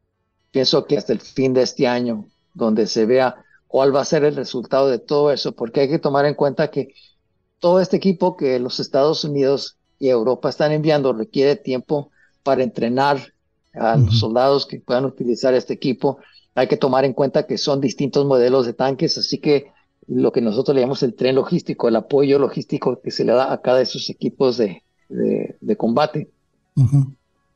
pienso 0.52 0.86
que 0.86 0.96
hasta 0.96 1.12
el 1.12 1.20
fin 1.20 1.52
de 1.52 1.62
este 1.62 1.88
año, 1.88 2.26
donde 2.54 2.86
se 2.86 3.06
vea 3.06 3.34
cuál 3.66 3.94
va 3.94 4.02
a 4.02 4.04
ser 4.04 4.22
el 4.24 4.36
resultado 4.36 4.88
de 4.88 5.00
todo 5.00 5.32
eso, 5.32 5.52
porque 5.52 5.80
hay 5.80 5.88
que 5.88 5.98
tomar 5.98 6.26
en 6.26 6.34
cuenta 6.34 6.70
que 6.70 6.94
todo 7.60 7.80
este 7.80 7.96
equipo 7.96 8.36
que 8.36 8.58
los 8.58 8.80
Estados 8.80 9.24
Unidos 9.24 9.76
y 9.98 10.08
Europa 10.08 10.48
están 10.48 10.72
enviando 10.72 11.12
requiere 11.12 11.56
tiempo 11.56 12.10
para 12.42 12.62
entrenar 12.62 13.32
a 13.72 13.96
los 13.96 14.20
soldados 14.20 14.66
que 14.66 14.80
puedan 14.80 15.04
utilizar 15.04 15.54
este 15.54 15.74
equipo. 15.74 16.18
Hay 16.54 16.68
que 16.68 16.76
tomar 16.76 17.04
en 17.04 17.12
cuenta 17.12 17.46
que 17.46 17.58
son 17.58 17.80
distintos 17.80 18.24
modelos 18.26 18.66
de 18.66 18.74
tanques, 18.74 19.18
así 19.18 19.38
que 19.38 19.72
lo 20.06 20.32
que 20.32 20.40
nosotros 20.40 20.74
le 20.74 20.82
llamamos 20.82 21.02
el 21.02 21.14
tren 21.14 21.34
logístico, 21.34 21.88
el 21.88 21.96
apoyo 21.96 22.38
logístico 22.38 23.00
que 23.00 23.10
se 23.10 23.24
le 23.24 23.32
da 23.32 23.52
a 23.52 23.60
cada 23.60 23.78
de 23.78 23.84
esos 23.84 24.10
equipos 24.10 24.56
de, 24.58 24.82
de, 25.08 25.76
combate, 25.76 26.30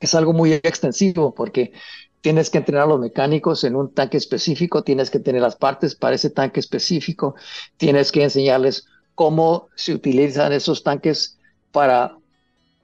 es 0.01 0.14
algo 0.14 0.32
muy 0.32 0.53
extensivo 0.55 1.34
porque 1.34 1.72
tienes 2.20 2.51
que 2.51 2.59
entrenar 2.59 2.84
a 2.84 2.88
los 2.88 3.01
mecánicos 3.01 3.64
en 3.64 3.76
un 3.76 3.92
tanque 3.92 4.16
específico, 4.16 4.82
tienes 4.82 5.11
que 5.11 5.20
tener 5.20 5.42
las 5.42 5.57
partes 5.57 5.94
para 5.94 6.16
ese 6.16 6.30
tanque 6.30 6.61
específico, 6.61 7.34
tienes 7.76 8.11
que 8.11 8.24
enseñarles 8.24 8.86
cómo 9.18 9.66
se 9.74 9.92
utilizan 9.92 10.52
esos 10.52 10.84
tanques 10.84 11.38
para 11.72 12.16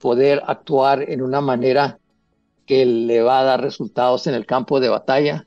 poder 0.01 0.43
actuar 0.49 1.09
en 1.09 1.23
una 1.23 1.41
manera 1.41 2.01
que 2.67 2.85
le 2.85 3.23
va 3.23 3.39
a 3.39 3.45
dar 3.45 3.63
resultados 3.63 4.27
en 4.27 4.35
el 4.35 4.45
campo 4.45 4.81
de 4.81 4.89
batalla. 4.89 5.47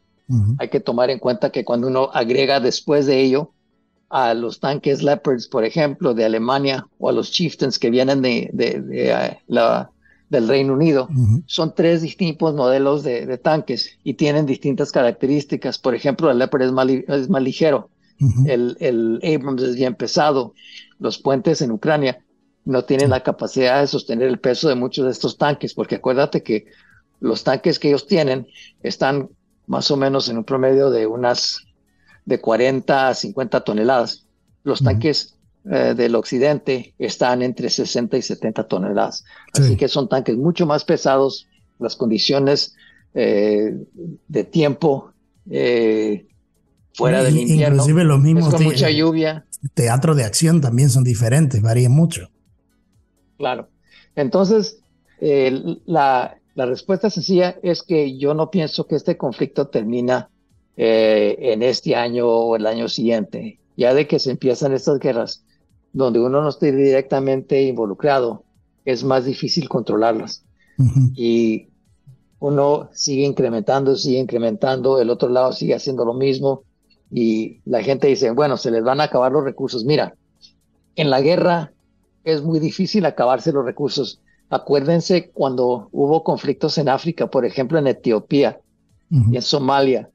Hay 0.59 0.69
que 0.69 0.79
tomar 0.79 1.09
en 1.09 1.19
cuenta 1.19 1.49
que 1.49 1.65
cuando 1.65 1.87
uno 1.87 2.09
agrega 2.13 2.61
después 2.61 3.05
de 3.05 3.19
ello 3.19 3.51
a 4.09 4.33
los 4.33 4.61
tanques 4.61 5.03
Leopards, 5.03 5.49
por 5.49 5.65
ejemplo, 5.65 6.13
de 6.13 6.23
Alemania, 6.23 6.87
o 6.99 7.09
a 7.09 7.11
los 7.11 7.31
Chieftains 7.31 7.79
que 7.79 7.89
vienen 7.89 8.21
de, 8.21 8.49
eh, 8.53 9.39
la, 9.47 9.91
del 10.29 10.47
Reino 10.47 10.71
Unido, 10.71 11.09
son 11.47 11.75
tres 11.75 12.01
distintos 12.01 12.53
modelos 12.55 13.03
de, 13.03 13.37
tanques 13.37 13.97
y 14.05 14.13
tienen 14.13 14.45
distintas 14.45 14.93
características. 14.93 15.79
Por 15.79 15.95
ejemplo, 15.95 16.31
el 16.31 16.37
Leopard 16.37 16.61
es 16.61 16.71
más, 17.29 17.43
ligero, 17.43 17.89
el, 18.45 18.77
el 18.79 19.19
Abrams 19.23 19.61
es 19.61 19.75
bien 19.75 19.95
pesado, 19.95 20.53
los 20.99 21.19
puentes 21.19 21.61
en 21.61 21.71
Ucrania 21.71 22.23
no 22.65 22.83
tienen 22.83 23.11
la 23.11 23.23
capacidad 23.23 23.79
de 23.79 23.87
sostener 23.87 24.27
el 24.27 24.39
peso 24.39 24.67
de 24.67 24.75
muchos 24.75 25.05
de 25.05 25.11
estos 25.11 25.37
tanques, 25.37 25.73
porque 25.73 25.95
acuérdate 25.95 26.43
que 26.43 26.65
los 27.19 27.43
tanques 27.43 27.79
que 27.79 27.89
ellos 27.89 28.07
tienen 28.07 28.47
están 28.83 29.29
más 29.67 29.89
o 29.91 29.97
menos 29.97 30.29
en 30.29 30.37
un 30.37 30.43
promedio 30.43 30.89
de 30.89 31.07
unas 31.07 31.65
de 32.25 32.39
40 32.39 33.07
a 33.07 33.13
50 33.13 33.61
toneladas. 33.61 34.25
Los 34.63 34.83
tanques 34.83 35.37
eh, 35.71 35.93
del 35.95 36.15
occidente 36.15 36.93
están 36.99 37.41
entre 37.41 37.69
60 37.69 38.17
y 38.17 38.21
70 38.21 38.67
toneladas. 38.67 39.23
Así 39.53 39.77
que 39.77 39.87
son 39.87 40.09
tanques 40.09 40.35
mucho 40.35 40.65
más 40.65 40.83
pesados. 40.83 41.47
Las 41.79 41.95
condiciones 41.95 42.75
eh, 43.13 43.77
de 44.27 44.43
tiempo 44.43 45.13
eh, 45.49 46.27
fuera 46.97 47.23
del 47.23 47.37
invierno. 47.37 47.75
Inclusive 47.75 48.03
los 48.03 48.19
mismos 48.19 48.53
con 48.53 48.63
mucha 48.63 48.89
lluvia. 48.89 49.45
Teatro 49.73 50.15
de 50.15 50.23
acción 50.23 50.61
también 50.61 50.89
son 50.89 51.03
diferentes, 51.03 51.61
varían 51.61 51.91
mucho. 51.91 52.29
Claro. 53.37 53.69
Entonces, 54.15 54.79
la, 55.19 56.37
la 56.55 56.65
respuesta 56.65 57.09
sencilla 57.09 57.55
es 57.61 57.83
que 57.83 58.17
yo 58.17 58.33
no 58.33 58.49
pienso 58.49 58.87
que 58.87 58.95
este 58.95 59.15
conflicto 59.15 59.67
termina 59.67 60.29
eh, 60.75 61.35
en 61.39 61.61
este 61.61 61.95
año 61.95 62.27
o 62.27 62.55
el 62.55 62.65
año 62.65 62.89
siguiente. 62.89 63.59
Ya 63.77 63.93
de 63.93 64.07
que 64.07 64.17
se 64.17 64.31
empiezan 64.31 64.73
estas 64.73 64.97
guerras, 64.97 65.43
donde 65.93 66.19
uno 66.19 66.41
no 66.41 66.49
esté 66.49 66.71
directamente 66.71 67.61
involucrado, 67.61 68.43
es 68.85 69.03
más 69.03 69.25
difícil 69.25 69.69
controlarlas. 69.69 70.43
Y 71.15 71.67
uno 72.39 72.89
sigue 72.93 73.23
incrementando, 73.23 73.95
sigue 73.95 74.19
incrementando, 74.19 74.99
el 75.01 75.09
otro 75.09 75.29
lado 75.29 75.53
sigue 75.53 75.73
haciendo 75.75 76.05
lo 76.05 76.13
mismo 76.13 76.63
y 77.11 77.61
la 77.65 77.81
gente 77.83 78.07
dice, 78.07 78.31
bueno, 78.31 78.57
se 78.57 78.71
les 78.71 78.83
van 78.83 78.99
a 78.99 79.05
acabar 79.05 79.31
los 79.31 79.43
recursos. 79.43 79.85
Mira, 79.85 80.15
en 80.95 81.09
la 81.09 81.21
guerra 81.21 81.71
es 82.23 82.41
muy 82.41 82.59
difícil 82.59 83.05
acabarse 83.05 83.53
los 83.53 83.65
recursos. 83.65 84.21
Acuérdense 84.49 85.29
cuando 85.31 85.89
hubo 85.91 86.23
conflictos 86.23 86.77
en 86.77 86.89
África, 86.89 87.27
por 87.27 87.45
ejemplo 87.45 87.79
en 87.79 87.87
Etiopía 87.87 88.59
y 89.09 89.35
en 89.35 89.41
Somalia, 89.41 90.09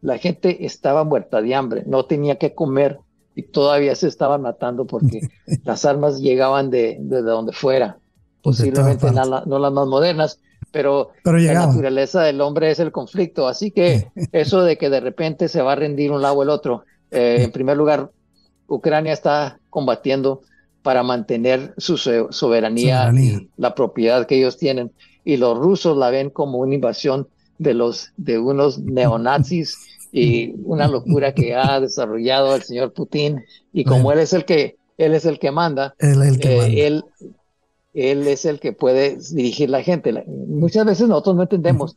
la 0.00 0.16
gente 0.18 0.64
estaba 0.64 1.04
muerta 1.04 1.42
de 1.42 1.54
hambre, 1.54 1.84
no 1.86 2.06
tenía 2.06 2.38
que 2.38 2.54
comer 2.54 2.98
y 3.34 3.42
todavía 3.42 3.94
se 3.94 4.08
estaban 4.08 4.42
matando 4.42 4.86
porque 4.86 5.20
las 5.64 5.84
armas 5.84 6.20
llegaban 6.20 6.70
de, 6.70 6.96
de 7.00 7.22
donde 7.22 7.52
fuera, 7.52 7.98
posiblemente 8.42 9.10
no 9.12 9.58
las 9.58 9.72
más 9.72 9.86
modernas, 9.86 10.40
pero, 10.70 11.10
la 11.24 11.66
naturaleza 11.66 12.22
del 12.22 12.40
hombre 12.40 12.70
es 12.70 12.78
el 12.78 12.92
conflicto, 12.92 13.48
así 13.48 13.70
que 13.70 14.10
eso 14.32 14.62
de 14.62 14.78
que 14.78 14.90
de 14.90 15.00
repente 15.00 15.48
se 15.48 15.62
va 15.62 15.72
a 15.72 15.76
rendir 15.76 16.10
un 16.12 16.22
lado 16.22 16.34
o 16.36 16.42
el 16.42 16.50
otro, 16.50 16.84
eh, 17.10 17.38
en 17.40 17.52
primer 17.52 17.76
lugar, 17.76 18.10
Ucrania 18.68 19.12
está 19.12 19.58
combatiendo 19.68 20.42
para 20.82 21.02
mantener 21.02 21.74
su 21.76 21.98
soberanía, 21.98 23.12
y 23.14 23.50
la 23.56 23.74
propiedad 23.74 24.26
que 24.26 24.38
ellos 24.38 24.56
tienen, 24.56 24.92
y 25.24 25.36
los 25.36 25.58
rusos 25.58 25.96
la 25.96 26.10
ven 26.10 26.30
como 26.30 26.58
una 26.58 26.74
invasión 26.74 27.28
de 27.58 27.74
los 27.74 28.12
de 28.16 28.38
unos 28.38 28.78
neonazis 28.78 29.76
y 30.12 30.54
una 30.64 30.88
locura 30.88 31.34
que 31.34 31.54
ha 31.54 31.78
desarrollado 31.80 32.56
el 32.56 32.62
señor 32.62 32.94
Putin 32.94 33.44
y 33.72 33.84
como 33.84 34.12
él 34.12 34.18
es 34.18 34.32
el 34.32 34.46
que 34.46 34.76
él 34.96 35.14
es 35.14 35.24
el 35.24 35.38
que 35.38 35.50
manda, 35.50 35.94
él, 35.98 36.40
eh, 36.42 36.86
él 36.86 37.04
es 37.94 38.44
el 38.44 38.60
que 38.60 38.72
puede 38.72 39.18
dirigir 39.32 39.70
la 39.70 39.82
gente. 39.82 40.24
Muchas 40.26 40.84
veces 40.86 41.08
nosotros 41.08 41.36
no 41.36 41.42
entendemos 41.42 41.96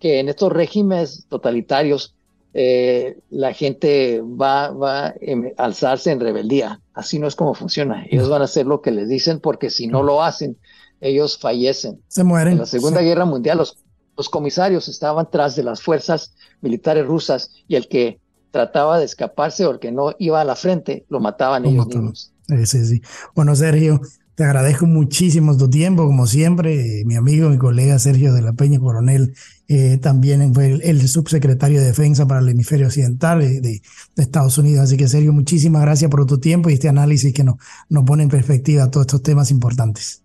que 0.00 0.20
en 0.20 0.28
estos 0.28 0.52
regímenes 0.52 1.26
totalitarios 1.28 2.14
eh, 2.52 3.18
la 3.30 3.52
gente 3.52 4.22
va, 4.22 4.70
va 4.70 5.06
a 5.08 5.14
alzarse 5.56 6.12
en 6.12 6.20
rebeldía. 6.20 6.80
Así 6.92 7.18
no 7.18 7.26
es 7.26 7.34
como 7.34 7.54
funciona. 7.54 8.06
Ellos 8.10 8.28
van 8.28 8.42
a 8.42 8.44
hacer 8.44 8.66
lo 8.66 8.80
que 8.80 8.92
les 8.92 9.08
dicen 9.08 9.40
porque 9.40 9.70
si 9.70 9.88
no 9.88 10.02
lo 10.02 10.22
hacen, 10.22 10.56
ellos 11.00 11.38
fallecen. 11.38 12.00
Se 12.08 12.22
mueren. 12.22 12.52
En 12.52 12.58
la 12.60 12.66
Segunda 12.66 13.00
Guerra 13.00 13.24
Mundial 13.24 13.58
los, 13.58 13.78
los 14.16 14.28
comisarios 14.28 14.88
estaban 14.88 15.28
tras 15.30 15.56
de 15.56 15.64
las 15.64 15.82
fuerzas 15.82 16.34
militares 16.60 17.04
rusas 17.06 17.50
y 17.66 17.74
el 17.74 17.88
que 17.88 18.20
trataba 18.52 19.00
de 19.00 19.04
escaparse 19.04 19.66
o 19.66 19.72
el 19.72 19.80
que 19.80 19.90
no 19.90 20.14
iba 20.20 20.40
a 20.40 20.44
la 20.44 20.54
frente, 20.54 21.04
lo 21.08 21.18
mataban 21.18 21.64
ellos 21.64 21.88
mismos. 21.88 22.32
Sí, 22.46 22.66
sí. 22.66 23.02
Bueno, 23.34 23.56
Sergio, 23.56 24.00
te 24.34 24.44
agradezco 24.44 24.86
muchísimo 24.86 25.56
tu 25.56 25.70
tiempo, 25.70 26.06
como 26.06 26.26
siempre. 26.26 27.04
Mi 27.06 27.14
amigo, 27.14 27.50
mi 27.50 27.58
colega 27.58 27.98
Sergio 27.98 28.34
de 28.34 28.42
la 28.42 28.52
Peña 28.52 28.80
Coronel, 28.80 29.34
eh, 29.68 29.98
también 29.98 30.52
fue 30.52 30.80
el, 30.82 31.08
subsecretario 31.08 31.80
de 31.80 31.86
Defensa 31.86 32.26
para 32.26 32.40
el 32.40 32.48
hemisferio 32.48 32.86
occidental 32.86 33.40
de, 33.40 33.80
Estados 34.16 34.58
Unidos. 34.58 34.84
Así 34.84 34.96
que, 34.96 35.06
Sergio, 35.06 35.32
muchísimas 35.32 35.82
gracias 35.82 36.10
por 36.10 36.26
tu 36.26 36.38
tiempo 36.38 36.68
y 36.68 36.74
este 36.74 36.88
análisis 36.88 37.32
que 37.32 37.44
nos, 37.44 37.56
nos 37.88 38.04
pone 38.04 38.24
en 38.24 38.28
perspectiva 38.28 38.90
todos 38.90 39.06
estos 39.06 39.22
temas 39.22 39.50
importantes. 39.50 40.22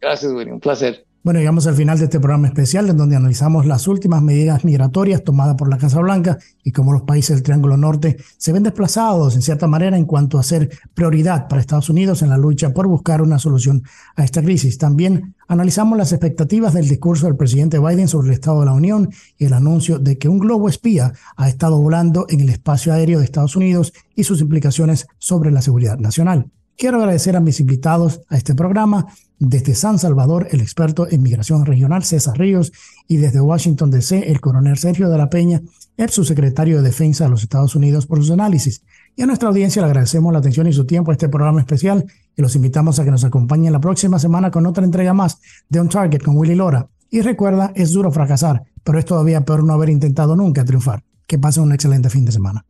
Gracias, 0.00 0.32
William. 0.32 0.54
Un 0.54 0.60
placer. 0.60 1.03
Bueno, 1.24 1.40
llegamos 1.40 1.66
al 1.66 1.74
final 1.74 1.98
de 1.98 2.04
este 2.04 2.20
programa 2.20 2.48
especial 2.48 2.90
en 2.90 2.98
donde 2.98 3.16
analizamos 3.16 3.64
las 3.64 3.88
últimas 3.88 4.20
medidas 4.20 4.62
migratorias 4.62 5.24
tomadas 5.24 5.54
por 5.54 5.70
la 5.70 5.78
Casa 5.78 5.98
Blanca 6.00 6.36
y 6.62 6.70
cómo 6.70 6.92
los 6.92 7.04
países 7.04 7.36
del 7.36 7.42
Triángulo 7.42 7.78
Norte 7.78 8.18
se 8.36 8.52
ven 8.52 8.62
desplazados 8.62 9.34
en 9.34 9.40
cierta 9.40 9.66
manera 9.66 9.96
en 9.96 10.04
cuanto 10.04 10.38
a 10.38 10.42
ser 10.42 10.68
prioridad 10.92 11.48
para 11.48 11.62
Estados 11.62 11.88
Unidos 11.88 12.20
en 12.20 12.28
la 12.28 12.36
lucha 12.36 12.74
por 12.74 12.88
buscar 12.88 13.22
una 13.22 13.38
solución 13.38 13.84
a 14.16 14.22
esta 14.22 14.42
crisis. 14.42 14.76
También 14.76 15.34
analizamos 15.48 15.96
las 15.96 16.12
expectativas 16.12 16.74
del 16.74 16.88
discurso 16.88 17.24
del 17.24 17.36
presidente 17.36 17.78
Biden 17.78 18.06
sobre 18.06 18.28
el 18.28 18.34
Estado 18.34 18.60
de 18.60 18.66
la 18.66 18.74
Unión 18.74 19.08
y 19.38 19.46
el 19.46 19.54
anuncio 19.54 19.98
de 19.98 20.18
que 20.18 20.28
un 20.28 20.38
globo 20.38 20.68
espía 20.68 21.14
ha 21.36 21.48
estado 21.48 21.80
volando 21.80 22.26
en 22.28 22.40
el 22.40 22.50
espacio 22.50 22.92
aéreo 22.92 23.20
de 23.20 23.24
Estados 23.24 23.56
Unidos 23.56 23.94
y 24.14 24.24
sus 24.24 24.42
implicaciones 24.42 25.06
sobre 25.16 25.50
la 25.50 25.62
seguridad 25.62 25.96
nacional. 25.96 26.50
Quiero 26.76 26.98
agradecer 26.98 27.36
a 27.36 27.40
mis 27.40 27.60
invitados 27.60 28.22
a 28.28 28.36
este 28.36 28.54
programa, 28.54 29.06
desde 29.38 29.74
San 29.74 29.98
Salvador, 29.98 30.48
el 30.50 30.60
experto 30.60 31.06
en 31.08 31.22
migración 31.22 31.64
regional 31.64 32.02
César 32.02 32.36
Ríos, 32.36 32.72
y 33.06 33.18
desde 33.18 33.40
Washington 33.40 33.90
DC, 33.90 34.30
el 34.30 34.40
coronel 34.40 34.76
Sergio 34.76 35.08
de 35.08 35.18
la 35.18 35.30
Peña, 35.30 35.62
el 35.96 36.10
subsecretario 36.10 36.78
de 36.78 36.82
Defensa 36.82 37.24
de 37.24 37.30
los 37.30 37.42
Estados 37.42 37.76
Unidos, 37.76 38.06
por 38.06 38.18
sus 38.18 38.32
análisis. 38.32 38.82
Y 39.14 39.22
a 39.22 39.26
nuestra 39.26 39.48
audiencia 39.48 39.82
le 39.82 39.86
agradecemos 39.86 40.32
la 40.32 40.40
atención 40.40 40.66
y 40.66 40.72
su 40.72 40.84
tiempo 40.84 41.12
a 41.12 41.14
este 41.14 41.28
programa 41.28 41.60
especial 41.60 42.04
y 42.36 42.42
los 42.42 42.56
invitamos 42.56 42.98
a 42.98 43.04
que 43.04 43.12
nos 43.12 43.24
acompañen 43.24 43.72
la 43.72 43.80
próxima 43.80 44.18
semana 44.18 44.50
con 44.50 44.66
otra 44.66 44.84
entrega 44.84 45.14
más 45.14 45.38
de 45.68 45.78
On 45.78 45.88
Target 45.88 46.22
con 46.22 46.36
Willy 46.36 46.56
Lora. 46.56 46.88
Y 47.08 47.20
recuerda, 47.20 47.70
es 47.76 47.92
duro 47.92 48.10
fracasar, 48.10 48.64
pero 48.82 48.98
es 48.98 49.04
todavía 49.04 49.44
peor 49.44 49.62
no 49.62 49.74
haber 49.74 49.90
intentado 49.90 50.34
nunca 50.34 50.64
triunfar. 50.64 51.04
Que 51.26 51.38
pasen 51.38 51.62
un 51.62 51.72
excelente 51.72 52.10
fin 52.10 52.24
de 52.24 52.32
semana. 52.32 52.64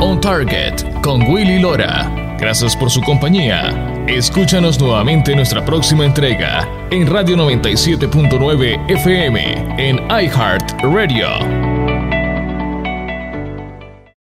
On 0.00 0.20
Target 0.20 0.84
con 1.02 1.22
Willy 1.22 1.58
Lora. 1.58 2.36
Gracias 2.38 2.76
por 2.76 2.90
su 2.90 3.00
compañía. 3.02 4.04
Escúchanos 4.08 4.80
nuevamente 4.80 5.30
en 5.30 5.36
nuestra 5.36 5.64
próxima 5.64 6.04
entrega 6.04 6.68
en 6.90 7.06
Radio 7.06 7.36
97.9 7.36 8.90
FM 8.90 9.76
en 9.78 9.96
iHeart 10.10 10.82
Radio. 10.82 11.71